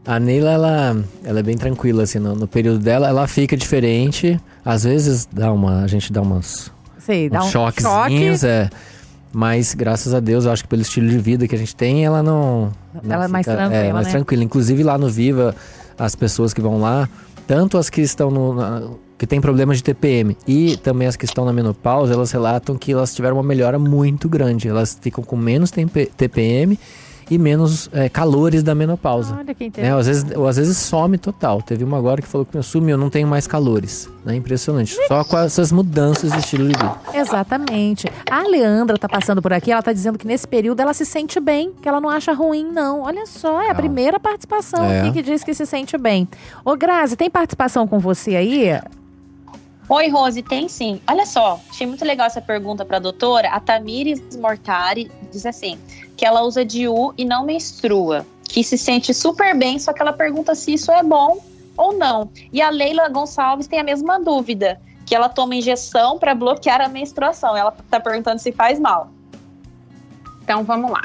A 0.06 0.20
Neila, 0.20 0.52
ela, 0.52 1.04
ela 1.24 1.40
é 1.40 1.44
bem 1.44 1.56
tranquila, 1.56 2.04
assim, 2.04 2.20
no, 2.20 2.36
no, 2.36 2.48
período 2.48 2.80
dela, 2.80 3.08
ela 3.08 3.26
fica 3.26 3.56
diferente. 3.56 4.38
Às 4.66 4.84
vezes 4.84 5.26
dá 5.32 5.54
uma, 5.54 5.84
a 5.84 5.88
gente 5.88 6.12
dá 6.12 6.22
umas. 6.22 6.72
Sei, 6.98 7.30
dá 7.30 7.42
um 7.42 7.50
choquezinhos, 7.50 8.42
choque. 8.42 8.52
é. 8.52 8.70
Mas 9.32 9.74
graças 9.74 10.14
a 10.14 10.20
Deus, 10.20 10.46
eu 10.46 10.52
acho 10.52 10.64
que 10.64 10.70
pelo 10.70 10.82
estilo 10.82 11.08
de 11.08 11.20
vida 11.20 11.48
que 11.48 11.56
a 11.56 11.58
gente 11.58 11.76
tem, 11.76 12.04
ela 12.04 12.24
não. 12.24 12.72
não 13.04 13.14
ela 13.14 13.26
é 13.26 13.28
mais 13.28 13.46
tranquila. 13.46 13.76
É, 13.76 13.94
mais 13.94 14.08
né? 14.08 14.14
tranquila. 14.14 14.44
Inclusive 14.44 14.84
lá 14.84 14.98
no 14.98 15.10
Viva, 15.10 15.56
as 15.98 16.16
pessoas 16.16 16.54
que 16.54 16.62
vão 16.62 16.80
lá, 16.80 17.08
tanto 17.46 17.78
as 17.78 17.90
que 17.90 18.02
estão 18.02 18.32
no. 18.32 18.54
Na, 18.54 18.84
que 19.18 19.28
tem 19.28 19.42
problemas 19.42 19.78
de 19.78 19.84
TPM 19.84 20.38
e 20.48 20.78
também 20.78 21.06
as 21.06 21.18
que 21.18 21.26
estão 21.26 21.44
na 21.44 21.52
menopausa, 21.52 22.14
elas 22.14 22.32
relatam 22.32 22.78
que 22.78 22.94
elas 22.94 23.14
tiveram 23.14 23.36
uma 23.36 23.44
melhora 23.44 23.78
muito 23.78 24.30
grande. 24.30 24.70
Elas 24.70 24.98
ficam 25.00 25.22
com 25.22 25.36
menos 25.36 25.72
TPM 25.72 26.80
e 27.30 27.38
menos 27.38 27.90
é, 27.94 28.10
calores 28.10 28.64
da 28.64 28.74
menopausa. 28.74 29.36
Olha 29.38 29.54
que 29.54 29.66
interessante. 29.66 29.94
Né? 29.94 30.00
Às, 30.00 30.08
vezes, 30.08 30.36
ou 30.36 30.48
às 30.48 30.58
vezes 30.58 30.78
some 30.78 31.18
total. 31.18 31.62
Teve 31.62 31.84
uma 31.84 31.98
agora 31.98 32.22
que 32.22 32.28
falou 32.28 32.46
que 32.46 32.62
sumiu, 32.62 32.92
eu 32.92 32.98
não 32.98 33.10
tenho 33.10 33.28
mais 33.28 33.46
calores. 33.46 34.10
Né? 34.26 34.36
Impressionante. 34.36 34.96
Só 35.08 35.24
com 35.24 35.38
essas 35.38 35.72
mudanças 35.72 36.32
de 36.32 36.40
estilo 36.40 36.68
de 36.68 36.78
vida. 36.78 36.96
Exatamente. 37.14 38.08
A 38.30 38.42
Leandra 38.42 38.98
tá 38.98 39.08
passando 39.08 39.42
por 39.42 39.54
aqui, 39.54 39.72
ela 39.72 39.82
tá 39.82 39.94
dizendo 39.94 40.18
que 40.18 40.28
nesse 40.28 40.48
período 40.48 40.80
ela 40.80 40.94
se 40.94 41.06
sente 41.06 41.40
bem, 41.40 41.72
que 41.82 41.88
ela 41.88 42.02
não 42.02 42.10
acha 42.10 42.34
ruim, 42.34 42.66
não. 42.66 43.02
Olha 43.02 43.26
só, 43.26 43.62
é 43.62 43.70
a 43.70 43.76
primeira 43.76 44.20
participação 44.20 44.86
é. 44.86 45.02
aqui 45.02 45.14
que 45.14 45.22
diz 45.22 45.44
que 45.44 45.54
se 45.54 45.66
sente 45.66 45.98
bem. 45.98 46.28
Ô, 46.66 46.76
Grazi, 46.76 47.16
tem 47.16 47.30
participação 47.30 47.88
com 47.88 48.00
você 48.00 48.36
aí? 48.36 48.80
Oi, 49.92 50.08
Rose, 50.08 50.44
tem 50.44 50.70
sim. 50.70 51.02
Olha 51.10 51.26
só, 51.26 51.60
achei 51.68 51.88
muito 51.88 52.06
legal 52.06 52.28
essa 52.28 52.40
pergunta 52.40 52.86
para 52.86 52.98
a 52.98 53.00
doutora. 53.00 53.50
A 53.50 53.60
Tamires 53.60 54.22
Mortari 54.38 55.10
diz 55.32 55.48
assim: 55.48 55.80
que 56.20 56.26
ela 56.26 56.42
usa 56.42 56.66
DIU 56.66 57.14
e 57.18 57.24
não 57.24 57.46
menstrua, 57.46 58.26
que 58.44 58.62
se 58.62 58.78
sente 58.78 59.14
super 59.14 59.56
bem, 59.56 59.80
só 59.80 59.94
que 59.94 60.02
ela 60.02 60.12
pergunta 60.12 60.54
se 60.54 60.74
isso 60.74 60.92
é 60.92 61.02
bom 61.02 61.38
ou 61.78 61.94
não. 61.94 62.30
E 62.52 62.62
a 62.62 62.70
Leila 62.70 63.08
Gonçalves 63.08 63.68
tem 63.68 63.80
a 63.80 63.84
mesma 63.86 64.20
dúvida, 64.20 64.82
que 65.06 65.16
ela 65.16 65.30
toma 65.30 65.56
injeção 65.56 66.20
para 66.20 66.36
bloquear 66.36 66.82
a 66.82 66.90
menstruação. 66.90 67.56
Ela 67.56 67.74
está 67.80 68.02
perguntando 68.02 68.38
se 68.38 68.52
faz 68.52 68.78
mal. 68.82 69.12
Então 70.44 70.66
vamos 70.66 70.92
lá. 70.92 71.04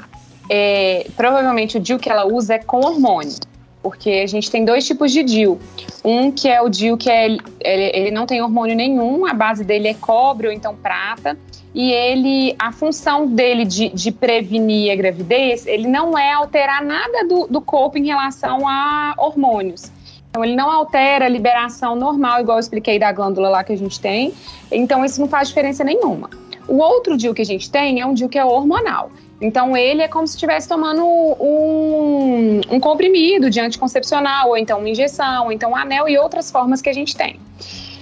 É, 0.51 1.07
provavelmente 1.17 1.77
o 1.77 1.81
DIU 1.81 1.97
que 2.01 2.11
ela 2.11 2.27
usa 2.27 2.55
é 2.55 2.59
com 2.59 2.81
hormônio 2.81 3.39
porque 3.85 4.23
a 4.25 4.27
gente 4.27 4.51
tem 4.51 4.65
dois 4.65 4.87
tipos 4.87 5.13
de 5.13 5.23
DIU. 5.23 5.61
Um 6.03 6.33
que 6.33 6.49
é 6.49 6.61
o 6.63 6.71
DIU 6.71 6.97
que 6.97 7.11
é, 7.11 7.27
ele, 7.27 7.43
ele 7.63 8.11
não 8.11 8.25
tem 8.25 8.41
hormônio 8.41 8.75
nenhum, 8.75 9.27
a 9.27 9.35
base 9.35 9.63
dele 9.63 9.89
é 9.89 9.95
cobre 9.95 10.47
ou 10.47 10.53
então 10.55 10.75
prata, 10.75 11.39
e 11.75 11.91
ele, 11.91 12.55
a 12.59 12.71
função 12.71 13.27
dele 13.27 13.65
de, 13.65 13.89
de 13.89 14.13
prevenir 14.13 14.93
a 14.93 14.97
gravidez, 14.97 15.67
ele 15.67 15.89
não 15.89 16.17
é 16.17 16.33
alterar 16.33 16.85
nada 16.85 17.27
do, 17.27 17.49
do 17.49 17.61
corpo 17.61 17.99
em 17.99 18.07
relação 18.07 18.69
a 18.69 19.15
hormônios. 19.19 19.91
Então, 20.31 20.45
ele 20.45 20.55
não 20.55 20.71
altera 20.71 21.27
a 21.27 21.29
liberação 21.29 21.97
normal, 21.97 22.41
igual 22.41 22.59
eu 22.59 22.61
expliquei 22.61 22.99
da 22.99 23.13
glândula 23.13 23.49
lá 23.49 23.65
que 23.65 23.73
a 23.73 23.77
gente 23.77 24.01
tem. 24.01 24.33
Então, 24.71 25.05
isso 25.05 25.21
não 25.21 25.29
faz 25.29 25.49
diferença 25.49 25.83
nenhuma. 25.83 26.31
O 26.67 26.79
outro 26.79 27.17
DIU 27.17 27.35
que 27.35 27.43
a 27.43 27.45
gente 27.45 27.71
tem 27.71 28.01
é 28.01 28.07
um 28.07 28.15
DIU 28.15 28.29
que 28.29 28.39
é 28.39 28.45
hormonal. 28.45 29.11
Então, 29.41 29.77
ele 29.77 30.03
é 30.03 30.09
como 30.09 30.27
se 30.27 30.35
estivesse 30.35 30.69
tomando 30.69 31.05
um, 31.05 32.61
um, 32.71 32.81
comprimido 32.81 33.51
de 33.51 33.61
anticoncepcional, 33.61 34.49
ou 34.49 34.57
então 34.57 34.79
uma 34.79 34.89
injeção, 34.89 35.47
ou 35.47 35.53
então 35.53 35.73
um 35.73 35.77
anel 35.77 36.09
e 36.09 36.17
outras 36.17 36.51
formas 36.51 36.81
que 36.81 36.89
a 36.89 36.93
gente 36.93 37.17
tem. 37.17 37.39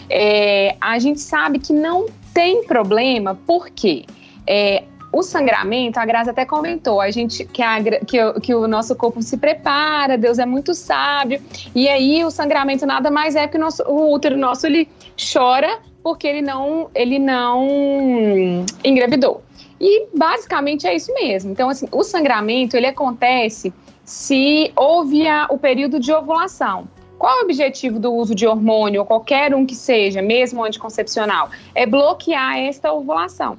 É, 0.08 0.76
a 0.80 0.98
gente 0.98 1.20
sabe 1.20 1.58
que 1.58 1.72
não 1.72 2.06
tem 2.32 2.64
problema, 2.64 3.38
porque 3.46 4.04
é, 4.46 4.84
o 5.12 5.22
sangramento, 5.22 6.00
a 6.00 6.06
Graça 6.06 6.30
até 6.30 6.44
comentou, 6.44 7.00
a 7.00 7.10
gente 7.10 7.44
que, 7.44 7.62
a, 7.62 7.82
que, 7.82 8.40
que, 8.40 8.54
o 8.54 8.66
nosso 8.66 8.96
corpo 8.96 9.20
se 9.20 9.36
prepara, 9.36 10.16
Deus 10.16 10.38
é 10.38 10.46
muito 10.46 10.74
sábio, 10.74 11.40
e 11.74 11.88
aí 11.88 12.24
o 12.24 12.30
sangramento 12.30 12.86
nada 12.86 13.10
mais 13.10 13.36
é 13.36 13.46
que 13.46 13.56
o, 13.56 13.60
nosso, 13.60 13.82
o 13.84 14.12
útero 14.12 14.36
nosso 14.36 14.66
ele 14.66 14.88
chora 15.32 15.80
porque 16.02 16.26
ele 16.26 16.42
não, 16.42 16.90
ele 16.94 17.18
não 17.18 18.64
engravidou. 18.82 19.42
E 19.80 20.08
basicamente 20.16 20.86
é 20.86 20.94
isso 20.94 21.12
mesmo. 21.14 21.52
Então, 21.52 21.68
assim, 21.68 21.86
o 21.92 22.02
sangramento 22.02 22.76
ele 22.76 22.86
acontece 22.86 23.72
se 24.04 24.72
houve 24.74 25.28
a, 25.28 25.46
o 25.48 25.58
período 25.58 26.00
de 26.00 26.12
ovulação. 26.12 26.88
Qual 27.22 27.38
o 27.38 27.42
objetivo 27.44 28.00
do 28.00 28.12
uso 28.12 28.34
de 28.34 28.48
hormônio, 28.48 29.02
ou 29.02 29.06
qualquer 29.06 29.54
um 29.54 29.64
que 29.64 29.76
seja, 29.76 30.20
mesmo 30.20 30.64
anticoncepcional? 30.64 31.50
É 31.72 31.86
bloquear 31.86 32.58
esta 32.58 32.92
ovulação. 32.92 33.56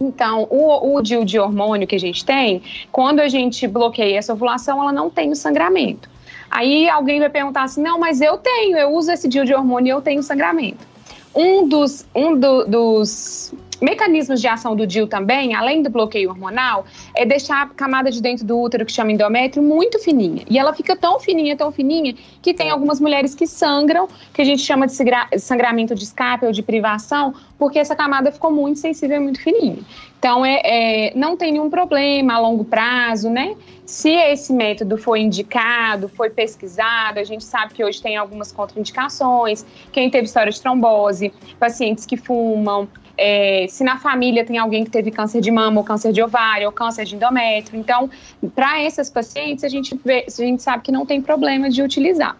Então, 0.00 0.46
o, 0.48 0.96
o 0.96 1.02
DIU 1.02 1.22
de 1.22 1.38
hormônio 1.38 1.86
que 1.86 1.94
a 1.94 2.00
gente 2.00 2.24
tem, 2.24 2.62
quando 2.90 3.20
a 3.20 3.28
gente 3.28 3.68
bloqueia 3.68 4.16
essa 4.16 4.32
ovulação, 4.32 4.80
ela 4.80 4.92
não 4.92 5.10
tem 5.10 5.30
o 5.30 5.36
sangramento. 5.36 6.08
Aí 6.50 6.88
alguém 6.88 7.20
vai 7.20 7.28
perguntar 7.28 7.64
assim: 7.64 7.82
não, 7.82 7.98
mas 7.98 8.22
eu 8.22 8.38
tenho, 8.38 8.78
eu 8.78 8.94
uso 8.94 9.12
esse 9.12 9.28
DIU 9.28 9.44
de 9.44 9.52
hormônio 9.52 9.88
e 9.88 9.90
eu 9.90 10.00
tenho 10.00 10.22
sangramento. 10.22 10.88
Um 11.34 11.68
dos, 11.68 12.06
um 12.14 12.34
do, 12.34 12.64
dos 12.64 13.52
mecanismos 13.80 14.40
de 14.40 14.48
ação 14.48 14.76
do 14.76 14.86
DIL 14.86 15.06
também, 15.06 15.54
além 15.54 15.82
do 15.82 15.90
bloqueio 15.90 16.30
hormonal, 16.30 16.84
é 17.14 17.24
deixar 17.24 17.62
a 17.62 17.66
camada 17.68 18.10
de 18.10 18.20
dentro 18.20 18.44
do 18.44 18.58
útero, 18.58 18.84
que 18.84 18.92
chama 18.92 19.12
endométrio, 19.12 19.62
muito 19.62 19.98
fininha. 19.98 20.44
E 20.48 20.58
ela 20.58 20.72
fica 20.72 20.96
tão 20.96 21.18
fininha, 21.18 21.56
tão 21.56 21.72
fininha, 21.72 22.14
que 22.42 22.52
tem 22.52 22.70
algumas 22.70 23.00
mulheres 23.00 23.34
que 23.34 23.46
sangram, 23.46 24.08
que 24.32 24.42
a 24.42 24.44
gente 24.44 24.62
chama 24.62 24.86
de 24.86 24.94
sangramento 25.38 25.94
de 25.94 26.04
escape 26.04 26.46
ou 26.46 26.52
de 26.52 26.62
privação, 26.62 27.34
porque 27.58 27.78
essa 27.78 27.94
camada 27.94 28.30
ficou 28.30 28.50
muito 28.50 28.78
sensível 28.78 29.16
e 29.16 29.20
muito 29.20 29.42
fininha. 29.42 29.78
Então, 30.18 30.44
é, 30.44 30.60
é, 30.64 31.12
não 31.16 31.34
tem 31.34 31.52
nenhum 31.52 31.70
problema 31.70 32.34
a 32.34 32.38
longo 32.38 32.62
prazo, 32.62 33.30
né? 33.30 33.56
Se 33.86 34.10
esse 34.10 34.52
método 34.52 34.98
foi 34.98 35.20
indicado, 35.20 36.08
foi 36.08 36.28
pesquisado, 36.28 37.18
a 37.18 37.24
gente 37.24 37.42
sabe 37.42 37.72
que 37.72 37.82
hoje 37.82 38.00
tem 38.02 38.16
algumas 38.16 38.52
contraindicações. 38.52 39.64
Quem 39.90 40.10
teve 40.10 40.26
história 40.26 40.52
de 40.52 40.60
trombose, 40.60 41.32
pacientes 41.58 42.04
que 42.04 42.18
fumam, 42.18 42.86
é, 43.16 43.66
se 43.68 43.84
na 43.84 43.98
família 43.98 44.44
tem 44.44 44.58
alguém 44.58 44.84
que 44.84 44.90
teve 44.90 45.10
câncer 45.10 45.40
de 45.40 45.50
mama, 45.50 45.80
ou 45.80 45.84
câncer 45.84 46.12
de 46.12 46.22
ovário, 46.22 46.66
ou 46.66 46.72
câncer 46.72 47.04
de 47.04 47.16
endométrio. 47.16 47.78
Então, 47.78 48.10
para 48.54 48.80
essas 48.80 49.10
pacientes, 49.10 49.64
a 49.64 49.68
gente, 49.68 49.98
vê, 50.04 50.26
a 50.26 50.42
gente 50.42 50.62
sabe 50.62 50.82
que 50.82 50.92
não 50.92 51.04
tem 51.04 51.20
problema 51.20 51.68
de 51.68 51.82
utilizar. 51.82 52.36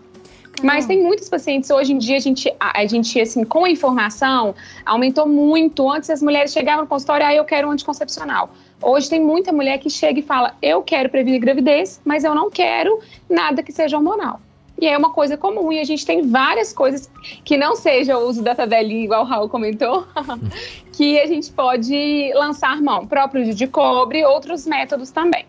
Mas 0.63 0.85
tem 0.85 1.03
muitos 1.03 1.29
pacientes, 1.29 1.71
hoje 1.71 1.93
em 1.93 1.99
dia, 1.99 2.17
a 2.17 2.21
gente, 2.21 2.53
a, 2.61 2.81
a 2.81 2.87
gente, 2.87 3.19
assim, 3.19 3.45
com 3.45 3.65
a 3.65 3.71
informação, 3.71 4.55
aumentou 4.85 5.27
muito. 5.27 5.91
Antes 5.91 6.11
as 6.11 6.21
mulheres 6.21 6.53
chegavam 6.53 6.83
no 6.83 6.89
consultório, 6.89 7.27
ah, 7.27 7.35
eu 7.35 7.45
quero 7.45 7.69
um 7.69 7.71
anticoncepcional. 7.71 8.51
Hoje 8.83 9.09
tem 9.09 9.21
muita 9.21 9.53
mulher 9.53 9.79
que 9.79 9.89
chega 9.89 10.21
e 10.21 10.23
fala, 10.23 10.55
eu 10.61 10.83
quero 10.83 11.09
prevenir 11.09 11.41
gravidez, 11.41 12.01
mas 12.05 12.25
eu 12.25 12.35
não 12.35 12.51
quero 12.51 13.01
nada 13.29 13.63
que 13.63 13.73
seja 13.73 13.97
hormonal. 13.97 14.41
E 14.81 14.87
é 14.87 14.97
uma 14.97 15.11
coisa 15.11 15.37
comum, 15.37 15.71
e 15.71 15.79
a 15.79 15.85
gente 15.85 16.07
tem 16.07 16.27
várias 16.27 16.73
coisas 16.73 17.11
que 17.45 17.57
não 17.57 17.77
seja 17.77 18.17
o 18.17 18.27
uso 18.27 18.43
da 18.43 18.55
tabelinha, 18.55 19.05
igual 19.05 19.23
o 19.23 19.27
Raul 19.27 19.49
comentou, 19.49 20.07
que 20.93 21.21
a 21.21 21.27
gente 21.27 21.53
pode 21.53 22.33
lançar 22.35 22.81
mão, 22.81 23.07
próprios 23.07 23.55
de 23.55 23.67
cobre, 23.67 24.25
outros 24.25 24.67
métodos 24.67 25.11
também. 25.11 25.45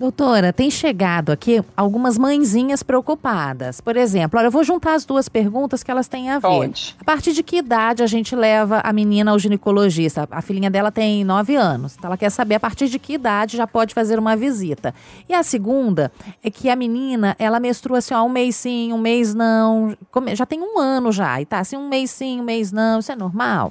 Doutora, 0.00 0.50
tem 0.50 0.70
chegado 0.70 1.30
aqui 1.30 1.62
algumas 1.76 2.16
mãezinhas 2.16 2.82
preocupadas. 2.82 3.82
Por 3.82 3.98
exemplo, 3.98 4.38
olha, 4.38 4.46
eu 4.46 4.50
vou 4.50 4.64
juntar 4.64 4.94
as 4.94 5.04
duas 5.04 5.28
perguntas 5.28 5.82
que 5.82 5.90
elas 5.90 6.08
têm 6.08 6.30
a 6.30 6.38
ver. 6.38 6.48
Pode. 6.48 6.96
A 6.98 7.04
partir 7.04 7.34
de 7.34 7.42
que 7.42 7.56
idade 7.56 8.02
a 8.02 8.06
gente 8.06 8.34
leva 8.34 8.80
a 8.82 8.94
menina 8.94 9.30
ao 9.30 9.38
ginecologista? 9.38 10.26
A 10.30 10.40
filhinha 10.40 10.70
dela 10.70 10.90
tem 10.90 11.22
nove 11.22 11.54
anos. 11.54 11.96
Então 11.98 12.08
ela 12.08 12.16
quer 12.16 12.30
saber 12.30 12.54
a 12.54 12.60
partir 12.60 12.88
de 12.88 12.98
que 12.98 13.12
idade 13.12 13.58
já 13.58 13.66
pode 13.66 13.92
fazer 13.92 14.18
uma 14.18 14.34
visita. 14.34 14.94
E 15.28 15.34
a 15.34 15.42
segunda 15.42 16.10
é 16.42 16.50
que 16.50 16.70
a 16.70 16.76
menina, 16.76 17.36
ela 17.38 17.60
menstrua 17.60 17.98
assim, 17.98 18.14
ó, 18.14 18.24
um 18.24 18.30
mês 18.30 18.56
sim, 18.56 18.94
um 18.94 18.98
mês 18.98 19.34
não. 19.34 19.94
Já 20.32 20.46
tem 20.46 20.62
um 20.62 20.78
ano 20.78 21.12
já. 21.12 21.42
E 21.42 21.44
tá 21.44 21.58
assim, 21.58 21.76
um 21.76 21.90
mês 21.90 22.10
sim, 22.10 22.40
um 22.40 22.44
mês 22.44 22.72
não. 22.72 23.00
Isso 23.00 23.12
é 23.12 23.16
normal? 23.16 23.70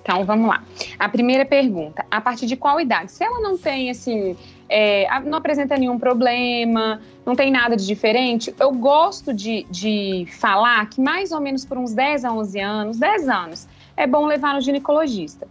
Então, 0.00 0.24
vamos 0.24 0.48
lá. 0.48 0.62
A 0.96 1.08
primeira 1.08 1.44
pergunta, 1.44 2.06
a 2.08 2.20
partir 2.20 2.46
de 2.46 2.56
qual 2.56 2.80
idade? 2.80 3.10
Se 3.10 3.24
ela 3.24 3.40
não 3.40 3.58
tem, 3.58 3.90
assim, 3.90 4.36
é, 4.68 5.06
não 5.20 5.38
apresenta 5.38 5.76
nenhum 5.76 5.98
problema, 5.98 7.00
não 7.24 7.34
tem 7.34 7.50
nada 7.50 7.76
de 7.76 7.86
diferente. 7.86 8.54
Eu 8.58 8.72
gosto 8.72 9.32
de, 9.32 9.66
de 9.70 10.26
falar 10.38 10.88
que 10.88 11.00
mais 11.00 11.32
ou 11.32 11.40
menos 11.40 11.64
por 11.64 11.78
uns 11.78 11.94
10 11.94 12.24
a 12.24 12.32
11 12.32 12.60
anos, 12.60 12.98
10 12.98 13.28
anos, 13.28 13.68
é 13.96 14.06
bom 14.06 14.26
levar 14.26 14.54
no 14.54 14.60
ginecologista. 14.60 15.46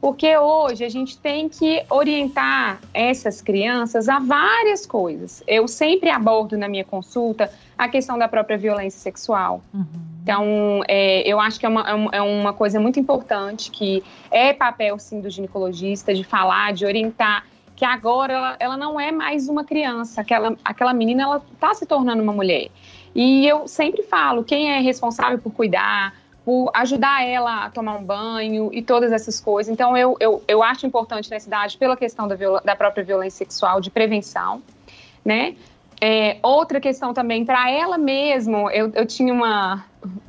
Porque 0.00 0.36
hoje 0.36 0.84
a 0.84 0.88
gente 0.88 1.16
tem 1.16 1.48
que 1.48 1.84
orientar 1.88 2.80
essas 2.92 3.40
crianças 3.40 4.08
a 4.08 4.18
várias 4.18 4.84
coisas. 4.84 5.44
Eu 5.46 5.68
sempre 5.68 6.10
abordo 6.10 6.58
na 6.58 6.66
minha 6.66 6.84
consulta 6.84 7.48
a 7.78 7.88
questão 7.88 8.18
da 8.18 8.26
própria 8.26 8.58
violência 8.58 8.98
sexual. 8.98 9.62
Uhum. 9.72 9.86
Então, 10.22 10.82
é, 10.88 11.22
eu 11.24 11.38
acho 11.38 11.60
que 11.60 11.66
é 11.66 11.68
uma, 11.68 11.88
é, 11.88 12.18
é 12.18 12.22
uma 12.22 12.52
coisa 12.52 12.80
muito 12.80 12.98
importante 12.98 13.70
que 13.70 14.02
é 14.28 14.52
papel, 14.52 14.98
sim, 14.98 15.20
do 15.20 15.30
ginecologista 15.30 16.12
de 16.12 16.24
falar, 16.24 16.72
de 16.72 16.84
orientar 16.84 17.44
que 17.82 17.86
agora 17.86 18.32
ela, 18.32 18.56
ela 18.60 18.76
não 18.76 19.00
é 19.00 19.10
mais 19.10 19.48
uma 19.48 19.64
criança, 19.64 20.20
aquela, 20.20 20.56
aquela 20.64 20.94
menina 20.94 21.24
ela 21.24 21.42
está 21.52 21.74
se 21.74 21.84
tornando 21.84 22.22
uma 22.22 22.32
mulher. 22.32 22.68
E 23.12 23.44
eu 23.44 23.66
sempre 23.66 24.04
falo, 24.04 24.44
quem 24.44 24.70
é 24.70 24.78
responsável 24.78 25.36
por 25.40 25.52
cuidar, 25.52 26.14
por 26.44 26.70
ajudar 26.74 27.26
ela 27.26 27.64
a 27.64 27.70
tomar 27.70 27.96
um 27.96 28.04
banho 28.04 28.70
e 28.72 28.82
todas 28.82 29.10
essas 29.10 29.40
coisas. 29.40 29.68
Então, 29.68 29.96
eu, 29.96 30.16
eu, 30.20 30.40
eu 30.46 30.62
acho 30.62 30.86
importante 30.86 31.28
nessa 31.28 31.48
idade, 31.48 31.76
pela 31.76 31.96
questão 31.96 32.28
da, 32.28 32.36
da 32.64 32.76
própria 32.76 33.02
violência 33.02 33.38
sexual, 33.38 33.80
de 33.80 33.90
prevenção, 33.90 34.62
né? 35.24 35.56
É, 36.00 36.36
outra 36.40 36.80
questão 36.80 37.12
também, 37.12 37.44
para 37.44 37.68
ela 37.68 37.98
mesmo, 37.98 38.70
eu, 38.70 38.92
eu 38.94 39.04
tinha 39.04 39.34
uma. 39.34 39.84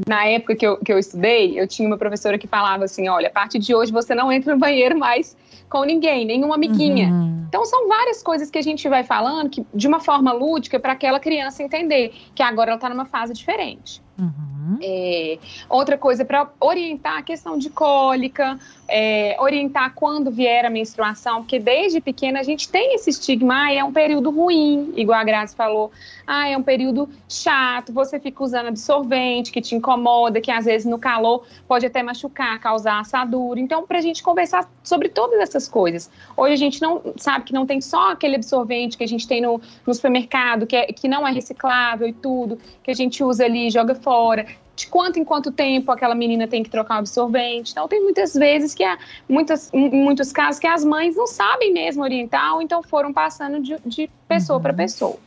Na 0.08 0.26
época 0.26 0.56
que 0.56 0.66
eu, 0.66 0.78
que 0.78 0.92
eu 0.92 0.98
estudei, 0.98 1.60
eu 1.60 1.68
tinha 1.68 1.88
uma 1.88 1.98
professora 2.00 2.36
que 2.40 2.48
falava 2.48 2.86
assim: 2.86 3.08
olha, 3.10 3.28
a 3.28 3.32
partir 3.32 3.60
de 3.60 3.76
hoje 3.76 3.92
você 3.92 4.16
não 4.16 4.32
entra 4.32 4.54
no 4.54 4.60
banheiro 4.60 4.98
mais 4.98 5.36
com 5.74 5.84
ninguém, 5.84 6.24
nenhuma 6.24 6.54
amiguinha. 6.54 7.10
Uhum. 7.10 7.46
Então 7.50 7.66
são 7.66 7.88
várias 7.88 8.22
coisas 8.22 8.52
que 8.52 8.60
a 8.60 8.62
gente 8.62 8.88
vai 8.88 9.04
falando 9.04 9.50
que, 9.50 9.66
de 9.74 9.88
uma 9.88 10.00
forma 10.00 10.32
lúdica 10.32 10.80
para 10.80 10.94
aquela 10.94 11.20
criança 11.20 11.64
entender 11.64 12.14
que 12.36 12.44
agora 12.44 12.70
ela 12.70 12.78
está 12.78 12.88
numa 12.90 13.06
fase 13.06 13.34
diferente. 13.34 14.00
Uhum. 14.20 14.53
É, 14.82 15.38
outra 15.70 15.98
coisa 15.98 16.24
para 16.24 16.50
orientar 16.60 17.18
a 17.18 17.22
questão 17.22 17.58
de 17.58 17.70
cólica, 17.70 18.58
é, 18.88 19.36
orientar 19.40 19.94
quando 19.94 20.30
vier 20.30 20.66
a 20.66 20.70
menstruação, 20.70 21.42
porque 21.42 21.60
desde 21.60 22.02
pequena 22.02 22.40
a 22.40 22.44
gente 22.44 22.70
tem 22.70 22.96
esse 22.96 23.10
estigma, 23.10 23.66
ah, 23.66 23.74
é 23.74 23.84
um 23.84 23.92
período 23.92 24.30
ruim, 24.30 24.94
igual 24.96 25.20
a 25.20 25.24
Grazi 25.24 25.56
falou, 25.56 25.92
ah, 26.28 26.48
é 26.48 26.58
um 26.58 26.64
período 26.64 27.10
chato, 27.28 27.92
você 27.92 28.20
fica 28.20 28.44
usando 28.44 28.68
absorvente 28.68 29.52
que 29.52 29.62
te 29.62 29.76
incomoda, 29.76 30.40
que 30.40 30.52
às 30.52 30.66
vezes 30.66 30.86
no 30.86 31.00
calor 31.00 31.46
pode 31.68 31.86
até 31.86 32.02
machucar, 32.04 32.60
causar 32.60 33.00
assadura. 33.00 33.60
Então, 33.60 33.86
para 33.86 33.98
a 33.98 34.02
gente 34.02 34.22
conversar 34.22 34.70
sobre 34.84 35.10
todas 35.10 35.40
essas 35.40 35.68
coisas. 35.68 36.10
Hoje 36.36 36.54
a 36.54 36.58
gente 36.58 36.82
não 36.82 37.02
sabe 37.18 37.46
que 37.46 37.54
não 37.54 37.66
tem 37.66 37.82
só 37.82 38.12
aquele 38.12 38.36
absorvente 38.36 38.98
que 38.98 39.04
a 39.04 39.08
gente 39.08 39.28
tem 39.28 39.42
no, 39.42 39.62
no 39.86 39.94
supermercado, 39.94 40.68
que, 40.68 40.76
é, 40.76 40.88
que 40.88 41.08
não 41.08 41.28
é 41.28 41.32
reciclável 41.32 42.08
e 42.08 42.14
tudo, 42.14 42.58
que 42.84 42.92
a 42.92 42.94
gente 42.94 43.24
usa 43.24 43.46
ali 43.46 43.68
e 43.68 43.72
joga 43.72 43.96
fora 43.96 44.46
de 44.76 44.88
quanto 44.88 45.20
em 45.20 45.24
quanto 45.24 45.52
tempo 45.52 45.92
aquela 45.92 46.16
menina 46.16 46.48
tem 46.48 46.64
que 46.64 46.70
trocar 46.70 46.96
o 46.96 47.00
absorvente. 47.00 47.72
Então, 47.72 47.88
tem 47.88 48.02
muitas 48.02 48.34
vezes 48.34 48.74
que, 48.74 48.84
há, 48.84 48.98
muitas, 49.30 49.72
em 49.74 49.90
muitos 49.90 50.32
casos, 50.32 50.60
que 50.60 50.68
as 50.68 50.84
mães 50.84 51.16
não 51.16 51.28
sabem 51.28 51.72
mesmo 51.72 52.04
orientar, 52.04 52.56
ou 52.56 52.62
então 52.62 52.82
foram 52.82 53.14
passando 53.14 53.62
de, 53.62 53.78
de 53.86 54.10
pessoa 54.28 54.58
uhum. 54.58 54.64
para 54.64 54.74
pessoa. 54.74 55.18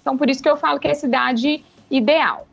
Então, 0.00 0.16
por 0.16 0.30
isso 0.30 0.42
que 0.42 0.48
eu 0.48 0.56
falo 0.56 0.78
que 0.78 0.88
é 0.88 0.92
a 0.92 0.94
cidade 0.94 1.64
ideal. 1.90 2.46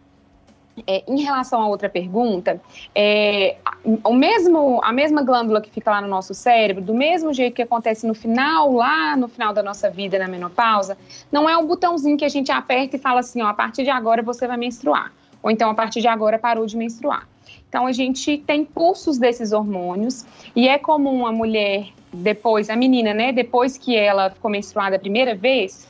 É, 0.87 1.03
em 1.09 1.21
relação 1.21 1.61
a 1.61 1.67
outra 1.67 1.89
pergunta, 1.89 2.61
é, 2.95 3.57
o 3.83 4.13
mesmo, 4.13 4.79
a 4.81 4.93
mesma 4.93 5.21
glândula 5.21 5.59
que 5.59 5.69
fica 5.69 5.91
lá 5.91 5.99
no 5.99 6.07
nosso 6.07 6.33
cérebro, 6.33 6.81
do 6.81 6.93
mesmo 6.93 7.33
jeito 7.33 7.53
que 7.53 7.61
acontece 7.61 8.07
no 8.07 8.13
final, 8.13 8.71
lá 8.71 9.17
no 9.17 9.27
final 9.27 9.53
da 9.53 9.61
nossa 9.61 9.89
vida, 9.89 10.17
na 10.17 10.27
menopausa, 10.27 10.97
não 11.29 11.49
é 11.49 11.57
um 11.57 11.67
botãozinho 11.67 12.15
que 12.15 12.23
a 12.23 12.29
gente 12.29 12.49
aperta 12.49 12.95
e 12.95 12.99
fala 12.99 13.19
assim, 13.19 13.41
ó, 13.41 13.47
a 13.47 13.53
partir 13.53 13.83
de 13.83 13.89
agora 13.89 14.23
você 14.23 14.47
vai 14.47 14.55
menstruar. 14.55 15.11
Ou 15.41 15.49
então, 15.49 15.69
a 15.69 15.73
partir 15.73 16.01
de 16.01 16.07
agora 16.07 16.37
parou 16.37 16.65
de 16.65 16.75
menstruar. 16.75 17.27
Então, 17.67 17.85
a 17.85 17.91
gente 17.91 18.37
tem 18.37 18.65
pulsos 18.65 19.17
desses 19.17 19.51
hormônios 19.51 20.25
e 20.55 20.67
é 20.67 20.77
comum 20.77 21.25
a 21.25 21.31
mulher, 21.31 21.87
depois, 22.11 22.69
a 22.69 22.75
menina, 22.75 23.13
né, 23.13 23.31
depois 23.31 23.77
que 23.77 23.95
ela 23.95 24.29
ficou 24.31 24.49
menstruada 24.49 24.95
a 24.95 24.99
primeira 24.99 25.35
vez, 25.35 25.87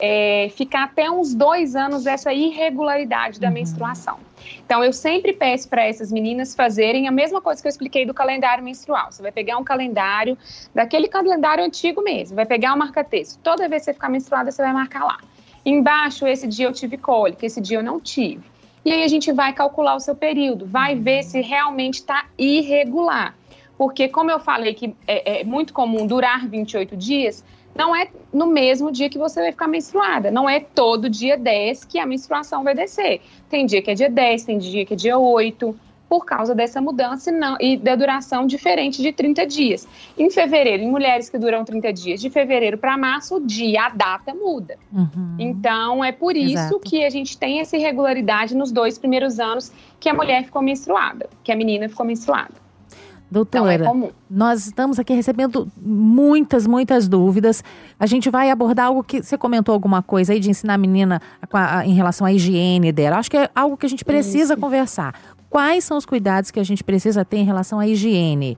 é, 0.00 0.48
ficar 0.56 0.84
até 0.84 1.10
uns 1.10 1.34
dois 1.34 1.76
anos 1.76 2.06
essa 2.06 2.32
irregularidade 2.32 3.38
da 3.38 3.48
uhum. 3.48 3.54
menstruação. 3.54 4.18
Então, 4.64 4.82
eu 4.82 4.92
sempre 4.92 5.32
peço 5.32 5.68
para 5.68 5.84
essas 5.84 6.10
meninas 6.10 6.54
fazerem 6.54 7.06
a 7.06 7.10
mesma 7.10 7.40
coisa 7.40 7.60
que 7.60 7.68
eu 7.68 7.70
expliquei 7.70 8.06
do 8.06 8.14
calendário 8.14 8.64
menstrual. 8.64 9.12
Você 9.12 9.22
vai 9.22 9.30
pegar 9.30 9.58
um 9.58 9.64
calendário, 9.64 10.36
daquele 10.74 11.06
calendário 11.06 11.62
antigo 11.62 12.02
mesmo, 12.02 12.34
vai 12.34 12.46
pegar 12.46 12.72
o 12.72 12.76
um 12.76 12.78
marca-texto. 12.78 13.38
Toda 13.42 13.68
vez 13.68 13.82
que 13.82 13.86
você 13.86 13.94
ficar 13.94 14.08
menstruada, 14.08 14.50
você 14.50 14.62
vai 14.62 14.72
marcar 14.72 15.04
lá. 15.04 15.18
Embaixo, 15.64 16.26
esse 16.26 16.46
dia 16.46 16.66
eu 16.66 16.72
tive 16.72 16.96
cólica, 16.96 17.44
esse 17.44 17.60
dia 17.60 17.78
eu 17.78 17.82
não 17.82 18.00
tive. 18.00 18.42
E 18.84 18.92
aí 18.92 19.02
a 19.02 19.08
gente 19.08 19.30
vai 19.32 19.52
calcular 19.52 19.94
o 19.94 20.00
seu 20.00 20.14
período, 20.14 20.66
vai 20.66 20.94
ver 20.94 21.18
uhum. 21.18 21.22
se 21.22 21.40
realmente 21.40 21.94
está 21.94 22.26
irregular. 22.38 23.34
Porque, 23.76 24.08
como 24.08 24.30
eu 24.30 24.38
falei 24.38 24.74
que 24.74 24.94
é, 25.06 25.40
é 25.40 25.44
muito 25.44 25.72
comum 25.72 26.06
durar 26.06 26.46
28 26.46 26.96
dias, 26.96 27.42
não 27.74 27.94
é 27.94 28.08
no 28.32 28.46
mesmo 28.46 28.90
dia 28.90 29.08
que 29.08 29.18
você 29.18 29.40
vai 29.40 29.52
ficar 29.52 29.68
menstruada. 29.68 30.30
Não 30.30 30.48
é 30.48 30.60
todo 30.60 31.08
dia 31.08 31.36
10 31.36 31.84
que 31.84 31.98
a 31.98 32.06
menstruação 32.06 32.62
vai 32.62 32.74
descer. 32.74 33.20
Tem 33.48 33.64
dia 33.64 33.80
que 33.80 33.90
é 33.90 33.94
dia 33.94 34.10
10, 34.10 34.44
tem 34.44 34.58
dia 34.58 34.84
que 34.84 34.94
é 34.94 34.96
dia 34.96 35.18
8, 35.18 35.78
por 36.10 36.24
causa 36.24 36.56
dessa 36.56 36.80
mudança 36.80 37.30
não, 37.30 37.56
e 37.60 37.76
da 37.76 37.94
duração 37.94 38.44
diferente 38.44 39.00
de 39.00 39.12
30 39.12 39.46
dias. 39.46 39.86
Em 40.18 40.28
fevereiro, 40.28 40.82
em 40.82 40.90
mulheres 40.90 41.30
que 41.30 41.38
duram 41.38 41.64
30 41.64 41.92
dias, 41.92 42.20
de 42.20 42.28
fevereiro 42.28 42.76
para 42.76 42.98
março, 42.98 43.36
o 43.36 43.40
dia, 43.46 43.86
a 43.86 43.88
data 43.90 44.34
muda. 44.34 44.76
Uhum. 44.92 45.36
Então, 45.38 46.04
é 46.04 46.10
por 46.10 46.36
isso 46.36 46.54
Exato. 46.54 46.80
que 46.80 47.04
a 47.04 47.10
gente 47.10 47.38
tem 47.38 47.60
essa 47.60 47.76
irregularidade 47.76 48.56
nos 48.56 48.72
dois 48.72 48.98
primeiros 48.98 49.38
anos 49.38 49.70
que 50.00 50.08
a 50.08 50.14
mulher 50.14 50.42
ficou 50.42 50.60
menstruada, 50.60 51.30
que 51.44 51.52
a 51.52 51.56
menina 51.56 51.88
ficou 51.88 52.04
menstruada. 52.04 52.54
Doutora, 53.30 53.74
então 53.74 54.06
é 54.06 54.20
nós 54.28 54.66
estamos 54.66 54.98
aqui 54.98 55.12
recebendo 55.12 55.68
muitas, 55.80 56.66
muitas 56.66 57.06
dúvidas. 57.06 57.62
A 57.98 58.04
gente 58.04 58.28
vai 58.28 58.50
abordar 58.50 58.86
algo 58.86 59.04
que 59.04 59.22
você 59.22 59.38
comentou 59.38 59.72
alguma 59.72 60.02
coisa 60.02 60.32
aí 60.32 60.40
de 60.40 60.50
ensinar 60.50 60.74
a 60.74 60.78
menina 60.78 61.22
a, 61.52 61.78
a, 61.78 61.86
em 61.86 61.94
relação 61.94 62.26
à 62.26 62.32
higiene 62.32 62.90
dela. 62.90 63.18
Acho 63.18 63.30
que 63.30 63.36
é 63.36 63.48
algo 63.54 63.76
que 63.76 63.86
a 63.86 63.88
gente 63.88 64.04
precisa 64.04 64.54
Isso. 64.54 64.60
conversar. 64.60 65.14
Quais 65.50 65.82
são 65.82 65.96
os 65.98 66.06
cuidados 66.06 66.52
que 66.52 66.60
a 66.60 66.64
gente 66.64 66.84
precisa 66.84 67.24
ter 67.24 67.38
em 67.38 67.44
relação 67.44 67.80
à 67.80 67.86
higiene? 67.86 68.56